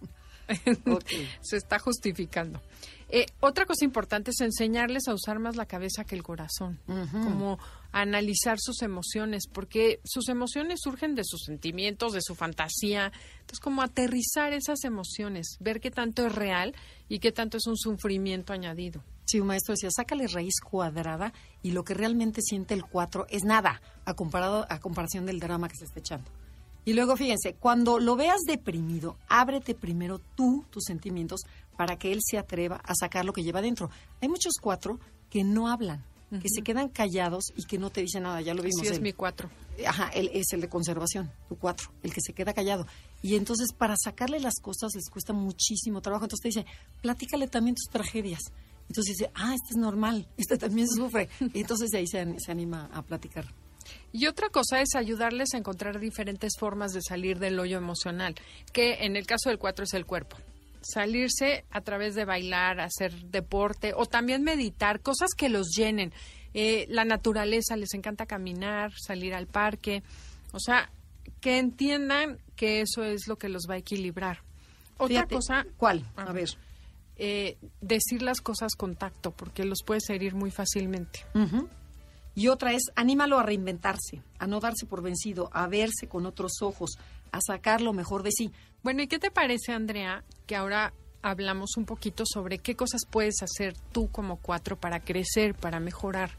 Se 1.40 1.56
está 1.56 1.78
justificando. 1.78 2.60
Eh, 3.08 3.26
otra 3.40 3.66
cosa 3.66 3.84
importante 3.84 4.32
es 4.32 4.40
enseñarles 4.40 5.06
a 5.06 5.14
usar 5.14 5.38
más 5.38 5.54
la 5.54 5.66
cabeza 5.66 6.04
que 6.04 6.16
el 6.16 6.24
corazón, 6.24 6.80
como 6.86 7.58
analizar 7.92 8.58
sus 8.58 8.82
emociones, 8.82 9.44
porque 9.46 10.00
sus 10.04 10.28
emociones 10.28 10.80
surgen 10.82 11.14
de 11.14 11.22
sus 11.24 11.42
sentimientos, 11.44 12.12
de 12.12 12.20
su 12.20 12.34
fantasía. 12.34 13.12
Entonces, 13.40 13.60
como 13.60 13.82
aterrizar 13.82 14.52
esas 14.52 14.82
emociones, 14.84 15.56
ver 15.60 15.80
qué 15.80 15.92
tanto 15.92 16.26
es 16.26 16.34
real 16.34 16.74
y 17.08 17.20
qué 17.20 17.30
tanto 17.30 17.58
es 17.58 17.66
un 17.66 17.76
sufrimiento 17.76 18.52
añadido. 18.52 19.04
Sí, 19.26 19.40
un 19.40 19.48
maestro 19.48 19.74
decía, 19.74 19.90
sácale 19.90 20.28
raíz 20.28 20.60
cuadrada 20.60 21.32
y 21.62 21.72
lo 21.72 21.84
que 21.84 21.94
realmente 21.94 22.40
siente 22.42 22.74
el 22.74 22.84
4 22.84 23.26
es 23.28 23.42
nada 23.42 23.82
a, 24.04 24.14
comparado, 24.14 24.66
a 24.68 24.78
comparación 24.78 25.26
del 25.26 25.40
drama 25.40 25.68
que 25.68 25.76
se 25.76 25.84
está 25.84 25.98
echando. 25.98 26.30
Y 26.84 26.92
luego 26.92 27.16
fíjense, 27.16 27.54
cuando 27.54 27.98
lo 27.98 28.14
veas 28.14 28.42
deprimido, 28.46 29.16
ábrete 29.28 29.74
primero 29.74 30.20
tú 30.36 30.64
tus 30.70 30.84
sentimientos 30.84 31.40
para 31.76 31.98
que 31.98 32.12
él 32.12 32.20
se 32.24 32.38
atreva 32.38 32.76
a 32.84 32.94
sacar 32.94 33.24
lo 33.24 33.32
que 33.32 33.42
lleva 33.42 33.60
dentro. 33.60 33.90
Hay 34.22 34.28
muchos 34.28 34.54
cuatro 34.60 35.00
que 35.28 35.42
no 35.42 35.68
hablan, 35.68 36.04
que 36.30 36.48
se 36.48 36.62
quedan 36.62 36.88
callados 36.88 37.52
y 37.56 37.64
que 37.64 37.78
no 37.78 37.90
te 37.90 38.02
dicen 38.02 38.22
nada, 38.22 38.40
ya 38.40 38.54
lo 38.54 38.62
vimos. 38.62 38.80
Sí, 38.80 38.86
es 38.86 39.00
mi 39.00 39.12
cuatro. 39.12 39.50
Ajá, 39.84 40.08
él 40.14 40.30
es 40.32 40.52
el 40.52 40.60
de 40.60 40.68
conservación, 40.68 41.32
tu 41.48 41.56
cuatro, 41.56 41.90
el 42.04 42.14
que 42.14 42.20
se 42.20 42.32
queda 42.32 42.54
callado. 42.54 42.86
Y 43.20 43.34
entonces 43.34 43.72
para 43.76 43.96
sacarle 43.96 44.38
las 44.38 44.60
cosas 44.62 44.92
les 44.94 45.10
cuesta 45.10 45.32
muchísimo 45.32 46.00
trabajo. 46.00 46.26
Entonces 46.26 46.42
te 46.42 46.60
dice, 46.60 46.66
platícale 47.02 47.48
también 47.48 47.74
tus 47.74 47.90
tragedias. 47.90 48.52
Entonces 48.88 49.16
dice, 49.16 49.30
ah, 49.34 49.54
este 49.54 49.70
es 49.70 49.76
normal, 49.76 50.26
este 50.36 50.56
también 50.56 50.88
sufre. 50.88 51.28
Y 51.52 51.60
entonces 51.60 51.90
de 51.90 51.98
ahí 51.98 52.06
se, 52.06 52.24
se 52.38 52.52
anima 52.52 52.88
a 52.92 53.02
platicar. 53.02 53.46
Y 54.12 54.26
otra 54.26 54.48
cosa 54.48 54.80
es 54.80 54.94
ayudarles 54.94 55.54
a 55.54 55.58
encontrar 55.58 56.00
diferentes 56.00 56.54
formas 56.58 56.92
de 56.92 57.02
salir 57.02 57.38
del 57.38 57.58
hoyo 57.58 57.76
emocional, 57.76 58.34
que 58.72 59.04
en 59.04 59.16
el 59.16 59.26
caso 59.26 59.50
del 59.50 59.58
cuatro 59.58 59.84
es 59.84 59.94
el 59.94 60.06
cuerpo. 60.06 60.36
Salirse 60.80 61.64
a 61.70 61.80
través 61.80 62.14
de 62.14 62.24
bailar, 62.24 62.80
hacer 62.80 63.12
deporte 63.26 63.92
o 63.94 64.06
también 64.06 64.42
meditar, 64.42 65.00
cosas 65.00 65.30
que 65.36 65.48
los 65.48 65.68
llenen. 65.76 66.12
Eh, 66.54 66.86
la 66.88 67.04
naturaleza, 67.04 67.76
les 67.76 67.92
encanta 67.94 68.26
caminar, 68.26 68.92
salir 68.96 69.34
al 69.34 69.46
parque. 69.46 70.02
O 70.52 70.60
sea, 70.60 70.90
que 71.40 71.58
entiendan 71.58 72.38
que 72.54 72.80
eso 72.80 73.04
es 73.04 73.26
lo 73.26 73.36
que 73.36 73.48
los 73.48 73.64
va 73.68 73.74
a 73.74 73.78
equilibrar. 73.78 74.38
Otra 74.98 75.26
cosa. 75.26 75.66
¿Cuál? 75.76 76.04
A, 76.16 76.32
ver. 76.32 76.48
Eh, 77.18 77.56
decir 77.80 78.20
las 78.20 78.42
cosas 78.42 78.74
con 78.76 78.94
tacto, 78.94 79.30
porque 79.30 79.64
los 79.64 79.82
puedes 79.84 80.08
herir 80.10 80.34
muy 80.34 80.50
fácilmente. 80.50 81.24
Y 82.34 82.48
otra 82.48 82.74
es, 82.74 82.82
anímalo 82.94 83.38
a 83.38 83.42
reinventarse, 83.42 84.22
a 84.38 84.46
no 84.46 84.60
darse 84.60 84.84
por 84.84 85.02
vencido, 85.02 85.48
a 85.52 85.66
verse 85.66 86.08
con 86.08 86.26
otros 86.26 86.60
ojos, 86.60 86.98
a 87.32 87.40
sacar 87.40 87.80
lo 87.80 87.94
mejor 87.94 88.22
de 88.22 88.32
sí. 88.32 88.52
Bueno, 88.82 89.02
¿y 89.02 89.06
qué 89.06 89.18
te 89.18 89.30
parece, 89.30 89.72
Andrea, 89.72 90.24
que 90.46 90.56
ahora 90.56 90.92
hablamos 91.22 91.78
un 91.78 91.86
poquito 91.86 92.24
sobre 92.26 92.58
qué 92.58 92.76
cosas 92.76 93.02
puedes 93.10 93.42
hacer 93.42 93.74
tú 93.92 94.10
como 94.10 94.36
cuatro 94.36 94.78
para 94.78 95.00
crecer, 95.00 95.54
para 95.54 95.80
mejorar? 95.80 96.32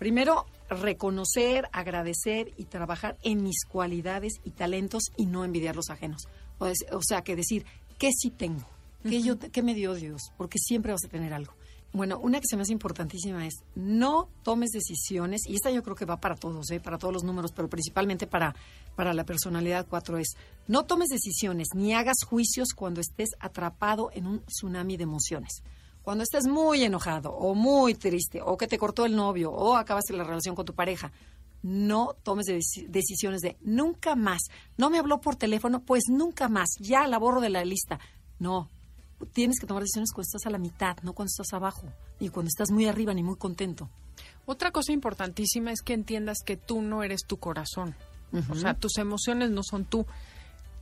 Primero, 0.00 0.46
reconocer, 0.68 1.68
agradecer 1.72 2.52
y 2.56 2.64
trabajar 2.64 3.16
en 3.22 3.44
mis 3.44 3.64
cualidades 3.64 4.40
y 4.42 4.50
talentos 4.50 5.04
y 5.16 5.26
no 5.26 5.44
envidiar 5.44 5.76
los 5.76 5.90
ajenos. 5.90 6.22
O, 6.58 7.00
sea, 7.02 7.22
que 7.22 7.36
decir, 7.36 7.64
¿qué 7.98 8.10
sí 8.10 8.30
tengo? 8.30 8.66
¿Qué, 9.02 9.22
yo, 9.22 9.38
¿Qué 9.38 9.62
me 9.62 9.74
dio 9.74 9.94
Dios? 9.94 10.32
Porque 10.36 10.58
siempre 10.58 10.92
vas 10.92 11.04
a 11.04 11.08
tener 11.08 11.32
algo. 11.32 11.54
Bueno, 11.94 12.18
una 12.18 12.40
que 12.40 12.46
se 12.48 12.56
me 12.56 12.62
hace 12.62 12.72
importantísima 12.72 13.46
es 13.46 13.64
no 13.74 14.28
tomes 14.42 14.70
decisiones, 14.70 15.42
y 15.46 15.56
esta 15.56 15.70
yo 15.70 15.82
creo 15.82 15.94
que 15.94 16.06
va 16.06 16.20
para 16.20 16.36
todos, 16.36 16.70
¿eh? 16.70 16.80
para 16.80 16.96
todos 16.96 17.12
los 17.12 17.22
números, 17.22 17.52
pero 17.52 17.68
principalmente 17.68 18.26
para, 18.26 18.54
para 18.96 19.12
la 19.12 19.24
personalidad 19.24 19.86
4 19.86 20.16
es, 20.16 20.36
no 20.68 20.84
tomes 20.86 21.08
decisiones 21.10 21.68
ni 21.74 21.92
hagas 21.92 22.24
juicios 22.26 22.68
cuando 22.74 23.02
estés 23.02 23.30
atrapado 23.40 24.10
en 24.14 24.26
un 24.26 24.40
tsunami 24.46 24.96
de 24.96 25.02
emociones. 25.02 25.62
Cuando 26.02 26.24
estés 26.24 26.46
muy 26.46 26.82
enojado 26.82 27.30
o 27.30 27.54
muy 27.54 27.94
triste 27.94 28.40
o 28.42 28.56
que 28.56 28.66
te 28.66 28.78
cortó 28.78 29.04
el 29.04 29.14
novio 29.14 29.52
o 29.52 29.76
acabaste 29.76 30.14
la 30.14 30.24
relación 30.24 30.54
con 30.56 30.64
tu 30.64 30.74
pareja, 30.74 31.12
no 31.62 32.16
tomes 32.22 32.46
decisiones 32.88 33.40
de 33.40 33.56
nunca 33.60 34.16
más. 34.16 34.40
No 34.76 34.90
me 34.90 34.98
habló 34.98 35.20
por 35.20 35.36
teléfono, 35.36 35.84
pues 35.84 36.04
nunca 36.08 36.48
más. 36.48 36.70
Ya 36.80 37.06
la 37.06 37.18
borro 37.18 37.40
de 37.40 37.50
la 37.50 37.64
lista. 37.64 38.00
No, 38.40 38.68
tienes 39.32 39.58
que 39.60 39.66
tomar 39.66 39.82
decisiones 39.82 40.12
cuando 40.12 40.26
estás 40.26 40.46
a 40.46 40.50
la 40.50 40.58
mitad, 40.58 40.96
no 41.02 41.12
cuando 41.12 41.30
estás 41.30 41.52
abajo, 41.52 41.86
y 42.18 42.28
cuando 42.28 42.48
estás 42.48 42.70
muy 42.70 42.86
arriba 42.86 43.14
ni 43.14 43.22
muy 43.22 43.36
contento. 43.36 43.88
Otra 44.44 44.70
cosa 44.70 44.92
importantísima 44.92 45.72
es 45.72 45.82
que 45.82 45.94
entiendas 45.94 46.38
que 46.44 46.56
tú 46.56 46.82
no 46.82 47.02
eres 47.02 47.22
tu 47.26 47.38
corazón. 47.38 47.94
O 48.50 48.54
sea, 48.54 48.74
tus 48.74 48.96
emociones 48.96 49.50
no 49.50 49.62
son 49.62 49.84
tú. 49.84 50.06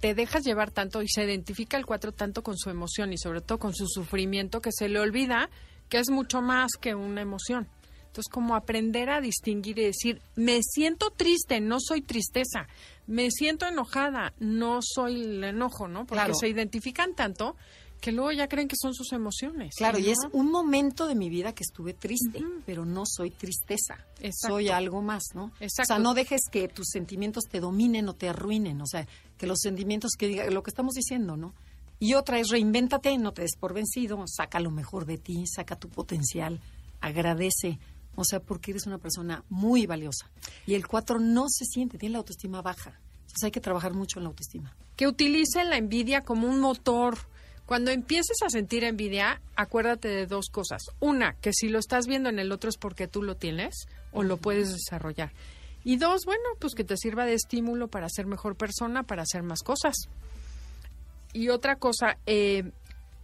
Te 0.01 0.15
dejas 0.15 0.45
llevar 0.45 0.71
tanto 0.71 1.03
y 1.03 1.09
se 1.09 1.25
identifica 1.25 1.77
el 1.77 1.85
cuatro 1.85 2.13
tanto 2.13 2.43
con 2.43 2.57
su 2.57 2.71
emoción 2.71 3.13
y 3.13 3.19
sobre 3.19 3.41
todo 3.41 3.59
con 3.59 3.75
su 3.75 3.87
sufrimiento 3.89 4.61
que 4.61 4.71
se 4.73 4.89
le 4.89 5.01
olvida 5.01 5.51
que 5.89 5.99
es 5.99 6.11
mucho 6.11 6.41
más 6.41 6.71
que 6.81 6.95
una 6.95 7.21
emoción. 7.21 7.69
Entonces, 8.07 8.31
como 8.33 8.57
aprender 8.57 9.11
a 9.11 9.21
distinguir 9.21 9.79
y 9.79 9.85
decir, 9.85 10.21
me 10.35 10.61
siento 10.63 11.11
triste, 11.11 11.61
no 11.61 11.79
soy 11.81 12.03
tristeza, 12.03 12.67
me 13.07 13.31
siento 13.31 13.67
enojada, 13.67 14.33
no 14.41 14.81
soy 14.83 15.23
el 15.23 15.45
enojo, 15.45 15.87
¿no? 15.87 16.07
Porque 16.07 16.35
se 16.35 16.49
identifican 16.49 17.15
tanto 17.15 17.57
que 18.01 18.13
luego 18.13 18.33
ya 18.33 18.49
creen 18.49 18.67
que 18.67 18.77
son 18.81 18.95
sus 18.95 19.13
emociones. 19.13 19.75
Claro, 19.77 19.99
y 19.99 20.09
es 20.11 20.19
un 20.33 20.51
momento 20.51 21.07
de 21.07 21.15
mi 21.15 21.29
vida 21.29 21.55
que 21.55 21.63
estuve 21.63 21.93
triste, 21.93 22.43
pero 22.65 22.85
no 22.85 23.05
soy 23.07 23.31
tristeza. 23.31 23.99
Soy 24.33 24.69
algo 24.69 25.03
más, 25.03 25.23
¿no? 25.35 25.53
Exacto. 25.61 25.83
O 25.83 25.97
sea, 25.97 25.99
no 25.99 26.15
dejes 26.15 26.43
que 26.51 26.69
tus 26.69 26.89
sentimientos 26.89 27.45
te 27.45 27.61
dominen 27.61 28.09
o 28.09 28.15
te 28.15 28.29
arruinen, 28.29 28.81
o 28.81 28.87
sea, 28.87 29.07
que 29.37 29.47
los 29.47 29.59
sentimientos 29.61 30.13
que 30.19 30.29
diga 30.29 30.51
lo 30.51 30.63
que 30.63 30.71
estamos 30.71 30.95
diciendo, 30.95 31.37
¿no? 31.37 31.55
Y 31.99 32.15
otra 32.15 32.39
es 32.39 32.49
reinvéntate, 32.49 33.19
no 33.19 33.33
te 33.33 33.43
des 33.43 33.57
por 33.57 33.75
vencido, 33.75 34.25
saca 34.27 34.59
lo 34.59 34.71
mejor 34.71 35.05
de 35.05 35.19
ti, 35.19 35.47
saca 35.47 35.77
tu 35.77 35.91
potencial, 35.91 36.59
agradece, 37.03 37.79
o 38.17 38.25
sea, 38.25 38.41
porque 38.41 38.71
eres 38.71 38.87
una 38.87 38.97
persona 38.97 39.45
muy 39.51 39.85
valiosa. 39.85 40.31
Y 40.67 40.75
el 40.75 40.87
cuatro 40.87 41.21
no 41.21 41.47
se 41.49 41.67
siente, 41.67 41.99
tiene 41.99 42.15
la 42.15 42.19
autoestima 42.21 42.63
baja. 42.63 42.99
Entonces 43.21 43.45
hay 43.45 43.51
que 43.51 43.61
trabajar 43.61 43.93
mucho 43.93 44.19
en 44.19 44.25
la 44.25 44.31
autoestima. 44.31 44.75
Que 44.97 45.07
utilicen 45.07 45.69
la 45.69 45.77
envidia 45.77 46.23
como 46.23 46.49
un 46.49 46.59
motor 46.59 47.19
cuando 47.71 47.93
empieces 47.93 48.39
a 48.45 48.51
sentir 48.51 48.83
envidia, 48.83 49.41
acuérdate 49.55 50.09
de 50.09 50.27
dos 50.27 50.49
cosas. 50.51 50.83
Una, 50.99 51.35
que 51.35 51.53
si 51.53 51.69
lo 51.69 51.79
estás 51.79 52.09
viendo 52.09 52.29
en 52.29 52.41
el 52.41 52.51
otro 52.51 52.69
es 52.69 52.77
porque 52.77 53.07
tú 53.07 53.23
lo 53.23 53.37
tienes 53.37 53.87
o 54.11 54.25
lo 54.25 54.39
puedes 54.39 54.73
desarrollar. 54.73 55.31
Y 55.85 55.97
dos, 55.97 56.25
bueno, 56.25 56.43
pues 56.59 56.75
que 56.75 56.83
te 56.83 56.97
sirva 56.97 57.27
de 57.27 57.35
estímulo 57.35 57.87
para 57.87 58.09
ser 58.09 58.27
mejor 58.27 58.57
persona, 58.57 59.05
para 59.05 59.23
hacer 59.23 59.45
más 59.45 59.61
cosas. 59.63 59.95
Y 61.33 61.51
otra 61.51 61.77
cosa, 61.77 62.19
eh, 62.27 62.73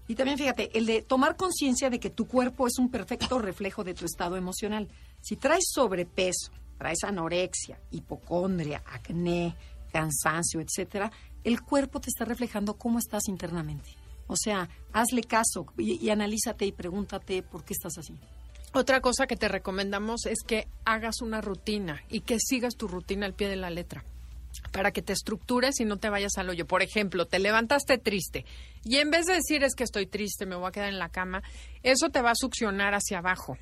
y 0.06 0.14
también 0.14 0.38
fíjate, 0.38 0.78
el 0.78 0.86
de 0.86 1.02
tomar 1.02 1.34
conciencia 1.34 1.90
de 1.90 1.98
que 1.98 2.10
tu 2.10 2.28
cuerpo 2.28 2.68
es 2.68 2.78
un 2.78 2.88
perfecto 2.88 3.40
reflejo 3.40 3.82
de 3.82 3.94
tu 3.94 4.04
estado 4.04 4.36
emocional. 4.36 4.86
Si 5.22 5.34
traes 5.34 5.64
sobrepeso, 5.74 6.52
traes 6.78 7.02
anorexia, 7.02 7.80
hipocondria, 7.90 8.84
acné, 8.86 9.56
cansancio, 9.90 10.60
etcétera, 10.60 11.10
el 11.42 11.62
cuerpo 11.62 11.98
te 11.98 12.10
está 12.10 12.24
reflejando 12.24 12.74
cómo 12.74 13.00
estás 13.00 13.26
internamente. 13.26 13.95
O 14.26 14.36
sea, 14.36 14.68
hazle 14.92 15.22
caso 15.22 15.66
y, 15.78 16.04
y 16.04 16.10
analízate 16.10 16.66
y 16.66 16.72
pregúntate 16.72 17.42
por 17.42 17.64
qué 17.64 17.74
estás 17.74 17.98
así. 17.98 18.18
Otra 18.72 19.00
cosa 19.00 19.26
que 19.26 19.36
te 19.36 19.48
recomendamos 19.48 20.26
es 20.26 20.38
que 20.46 20.68
hagas 20.84 21.22
una 21.22 21.40
rutina 21.40 22.02
y 22.10 22.20
que 22.20 22.38
sigas 22.38 22.76
tu 22.76 22.88
rutina 22.88 23.26
al 23.26 23.34
pie 23.34 23.48
de 23.48 23.56
la 23.56 23.70
letra 23.70 24.04
para 24.72 24.90
que 24.90 25.02
te 25.02 25.12
estructures 25.12 25.80
y 25.80 25.84
no 25.84 25.96
te 25.96 26.10
vayas 26.10 26.36
al 26.36 26.50
hoyo. 26.50 26.66
Por 26.66 26.82
ejemplo, 26.82 27.26
te 27.26 27.38
levantaste 27.38 27.98
triste 27.98 28.44
y 28.84 28.96
en 28.96 29.10
vez 29.10 29.26
de 29.26 29.34
decir 29.34 29.64
es 29.64 29.74
que 29.74 29.84
estoy 29.84 30.06
triste, 30.06 30.46
me 30.46 30.56
voy 30.56 30.68
a 30.68 30.72
quedar 30.72 30.88
en 30.88 30.98
la 30.98 31.08
cama, 31.08 31.42
eso 31.82 32.10
te 32.10 32.22
va 32.22 32.32
a 32.32 32.36
succionar 32.36 32.94
hacia 32.94 33.18
abajo. 33.18 33.56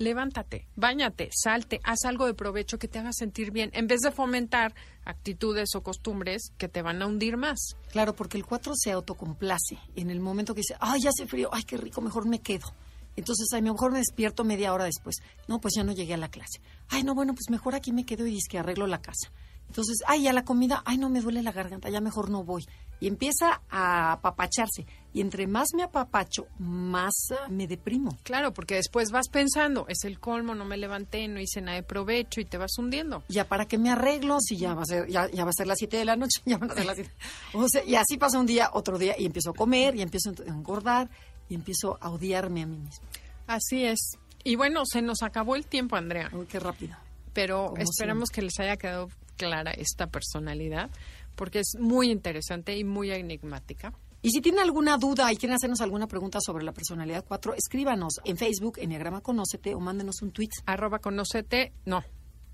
Levántate, 0.00 0.66
báñate, 0.76 1.28
salte, 1.30 1.78
haz 1.84 2.06
algo 2.06 2.24
de 2.24 2.32
provecho 2.32 2.78
que 2.78 2.88
te 2.88 2.98
haga 2.98 3.12
sentir 3.12 3.50
bien, 3.50 3.68
en 3.74 3.86
vez 3.86 4.00
de 4.00 4.10
fomentar 4.10 4.74
actitudes 5.04 5.74
o 5.74 5.82
costumbres 5.82 6.54
que 6.56 6.68
te 6.68 6.80
van 6.80 7.02
a 7.02 7.06
hundir 7.06 7.36
más. 7.36 7.76
Claro, 7.92 8.16
porque 8.16 8.38
el 8.38 8.46
4 8.46 8.72
se 8.76 8.92
autocomplace 8.92 9.78
en 9.96 10.08
el 10.08 10.18
momento 10.18 10.54
que 10.54 10.60
dice, 10.60 10.74
ay, 10.80 11.02
ya 11.02 11.10
hace 11.10 11.26
frío, 11.26 11.50
ay, 11.52 11.64
qué 11.64 11.76
rico, 11.76 12.00
mejor 12.00 12.26
me 12.26 12.38
quedo. 12.38 12.72
Entonces, 13.14 13.52
a 13.52 13.60
lo 13.60 13.74
mejor 13.74 13.92
me 13.92 13.98
despierto 13.98 14.42
media 14.42 14.72
hora 14.72 14.84
después. 14.84 15.16
No, 15.48 15.60
pues 15.60 15.74
ya 15.76 15.84
no 15.84 15.92
llegué 15.92 16.14
a 16.14 16.16
la 16.16 16.30
clase. 16.30 16.62
Ay, 16.88 17.02
no, 17.02 17.14
bueno, 17.14 17.34
pues 17.34 17.50
mejor 17.50 17.74
aquí 17.74 17.92
me 17.92 18.06
quedo 18.06 18.26
y 18.26 18.38
que 18.48 18.58
arreglo 18.58 18.86
la 18.86 19.02
casa. 19.02 19.30
Entonces, 19.68 19.98
ay, 20.06 20.26
a 20.28 20.32
la 20.32 20.44
comida, 20.44 20.82
ay, 20.86 20.96
no 20.96 21.10
me 21.10 21.20
duele 21.20 21.42
la 21.42 21.52
garganta, 21.52 21.90
ya 21.90 22.00
mejor 22.00 22.30
no 22.30 22.42
voy. 22.42 22.64
Y 23.00 23.06
empieza 23.06 23.60
a 23.68 24.12
apapacharse. 24.12 24.86
Y 25.12 25.20
entre 25.20 25.46
más 25.46 25.68
me 25.74 25.82
apapacho, 25.82 26.46
más 26.58 27.14
ah, 27.32 27.48
me 27.48 27.66
deprimo. 27.66 28.16
Claro, 28.22 28.52
porque 28.52 28.76
después 28.76 29.10
vas 29.10 29.28
pensando, 29.28 29.86
es 29.88 30.04
el 30.04 30.20
colmo, 30.20 30.54
no 30.54 30.64
me 30.64 30.76
levanté, 30.76 31.26
no 31.26 31.40
hice 31.40 31.60
nada 31.60 31.76
de 31.76 31.82
provecho 31.82 32.40
y 32.40 32.44
te 32.44 32.58
vas 32.58 32.78
hundiendo. 32.78 33.24
Ya 33.28 33.48
para 33.48 33.66
qué 33.66 33.76
me 33.76 33.90
arreglo 33.90 34.38
si 34.40 34.56
ya 34.56 34.74
va 34.74 34.82
a 34.82 34.86
ser, 34.86 35.08
ya, 35.08 35.28
ya 35.30 35.44
va 35.44 35.50
a 35.50 35.54
ser 35.54 35.66
las 35.66 35.78
7 35.78 35.96
de 35.96 36.04
la 36.04 36.16
noche, 36.16 36.40
ya 36.46 36.58
van 36.58 36.70
a 36.70 36.74
ser 36.74 36.86
las 36.86 36.96
7. 36.96 37.10
O 37.54 37.68
sea, 37.68 37.84
y 37.84 37.96
así 37.96 38.16
pasa 38.18 38.38
un 38.38 38.46
día, 38.46 38.70
otro 38.72 38.98
día, 38.98 39.16
y 39.18 39.26
empiezo 39.26 39.50
a 39.50 39.54
comer, 39.54 39.96
y 39.96 40.02
empiezo 40.02 40.30
a 40.30 40.48
engordar, 40.48 41.10
y 41.48 41.54
empiezo 41.54 41.98
a 42.00 42.10
odiarme 42.10 42.62
a 42.62 42.66
mí 42.66 42.76
misma. 42.76 43.04
Así 43.48 43.84
es. 43.84 44.16
Y 44.44 44.56
bueno, 44.56 44.84
se 44.86 45.02
nos 45.02 45.22
acabó 45.22 45.56
el 45.56 45.66
tiempo, 45.66 45.96
Andrea. 45.96 46.30
Uy, 46.32 46.46
qué 46.46 46.60
rápido. 46.60 46.96
pero 47.32 47.74
esperamos 47.76 48.30
que 48.30 48.42
les 48.42 48.58
haya 48.58 48.76
quedado 48.76 49.08
clara 49.36 49.72
esta 49.72 50.06
personalidad, 50.06 50.90
porque 51.34 51.60
es 51.60 51.74
muy 51.78 52.10
interesante 52.10 52.76
y 52.76 52.84
muy 52.84 53.10
enigmática. 53.10 53.92
Y 54.22 54.30
si 54.30 54.40
tienen 54.40 54.60
alguna 54.60 54.98
duda 54.98 55.32
y 55.32 55.36
quieren 55.36 55.56
hacernos 55.56 55.80
alguna 55.80 56.06
pregunta 56.06 56.40
sobre 56.40 56.64
la 56.64 56.72
personalidad 56.72 57.24
4, 57.26 57.54
escríbanos 57.54 58.20
en 58.24 58.36
Facebook, 58.36 58.78
Enneagrama 58.78 59.22
Conócete, 59.22 59.74
o 59.74 59.80
mándenos 59.80 60.20
un 60.20 60.30
tweet. 60.30 60.50
Arroba 60.66 60.98
conócete, 60.98 61.72
no. 61.86 62.04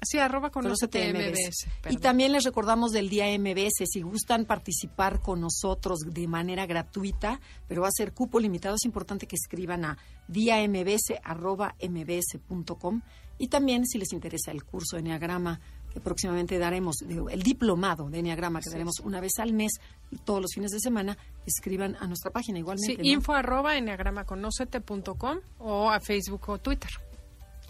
Sí, 0.03 0.19
arroba 0.19 0.51
conócete 0.51 1.11
MBS. 1.13 1.67
Y 1.91 1.97
también 1.97 2.33
les 2.33 2.45
recordamos 2.45 2.93
del 2.93 3.09
Día 3.09 3.27
MBS, 3.39 3.87
si 3.87 4.03
gustan 4.03 4.45
participar 4.45 5.21
con 5.21 5.41
nosotros 5.41 6.01
de 6.07 6.29
manera 6.29 6.67
gratuita, 6.67 7.41
pero 7.67 7.81
va 7.83 7.89
a 7.89 7.93
ser 7.93 8.13
cupo 8.13 8.39
limitado, 8.39 8.77
es 8.77 8.85
importante 8.85 9.27
que 9.27 9.37
escriban 9.37 9.87
a 9.87 9.97
diambs.mbs.com 10.29 13.03
y 13.39 13.49
también 13.49 13.87
si 13.87 13.99
les 13.99 14.13
interesa 14.13 14.51
el 14.51 14.65
curso 14.65 14.97
de 14.97 15.01
Enneagrama 15.01 15.61
que 15.97 16.01
próximamente 16.03 16.59
daremos, 16.59 16.97
el 17.01 17.43
diplomado 17.43 18.11
de 18.11 18.19
Enneagrama 18.19 18.61
que 18.61 18.69
daremos 18.69 19.01
una 19.01 19.19
vez 19.19 19.39
al 19.39 19.55
mes, 19.55 19.81
todos 20.27 20.43
los 20.43 20.53
fines 20.53 20.71
de 20.71 20.79
semana, 20.79 21.17
escriban 21.47 21.97
a 22.01 22.07
nuestra 22.07 22.31
página 22.31 22.57
Sí, 22.57 22.61
igualmente. 22.61 22.99
¿no? 22.99 23.09
info 23.09 23.33
arroba 23.33 23.79
enneagramaconócete.com 23.79 25.39
o 25.59 25.91
a 25.91 25.99
Facebook 26.01 26.51
o 26.51 26.59
Twitter. 26.59 26.91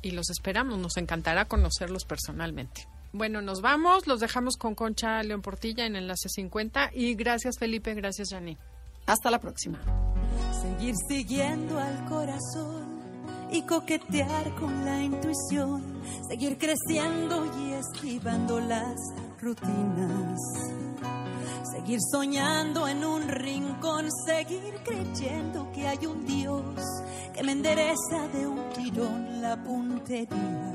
Y 0.03 0.11
los 0.11 0.29
esperamos, 0.29 0.77
nos 0.77 0.97
encantará 0.97 1.45
conocerlos 1.45 2.05
personalmente. 2.05 2.89
Bueno, 3.13 3.43
nos 3.43 3.61
vamos, 3.61 4.09
los 4.09 4.19
dejamos 4.19 4.57
con 4.57 4.75
Concha 4.75 5.23
León 5.23 5.41
Portilla 5.41 5.87
en 5.87 5.95
Enlace 5.95 6.29
50 6.29 6.91
y 6.95 7.15
gracias 7.15 7.61
Felipe, 7.61 7.95
gracias 7.95 8.31
Janine. 8.31 8.59
Hasta 9.07 9.31
la 9.31 9.41
próxima. 9.41 9.79
Seguir 10.63 10.97
siguiendo 11.09 11.79
al 11.79 12.05
corazón 12.07 12.96
y 13.51 13.63
coquetear 13.63 14.55
con 14.55 14.85
la 14.85 15.03
intuición. 15.03 15.83
Seguir 16.29 16.59
creciendo 16.59 17.47
y 17.61 17.73
esquivando 17.73 18.61
las 18.61 18.97
rutinas. 19.41 20.41
Seguir 21.73 22.01
soñando 22.11 22.89
en 22.89 23.05
un 23.05 23.29
rincón. 23.29 24.09
Seguir 24.27 24.75
creyendo 24.85 25.71
que 25.73 25.87
hay 25.87 26.07
un 26.07 26.27
Dios 26.27 26.65
que 27.35 27.43
me 27.43 27.53
endereza 27.53 28.29
de 28.33 28.47
un 28.47 28.71
tirón 28.71 29.43
la 29.43 29.63
puntería. 29.63 30.75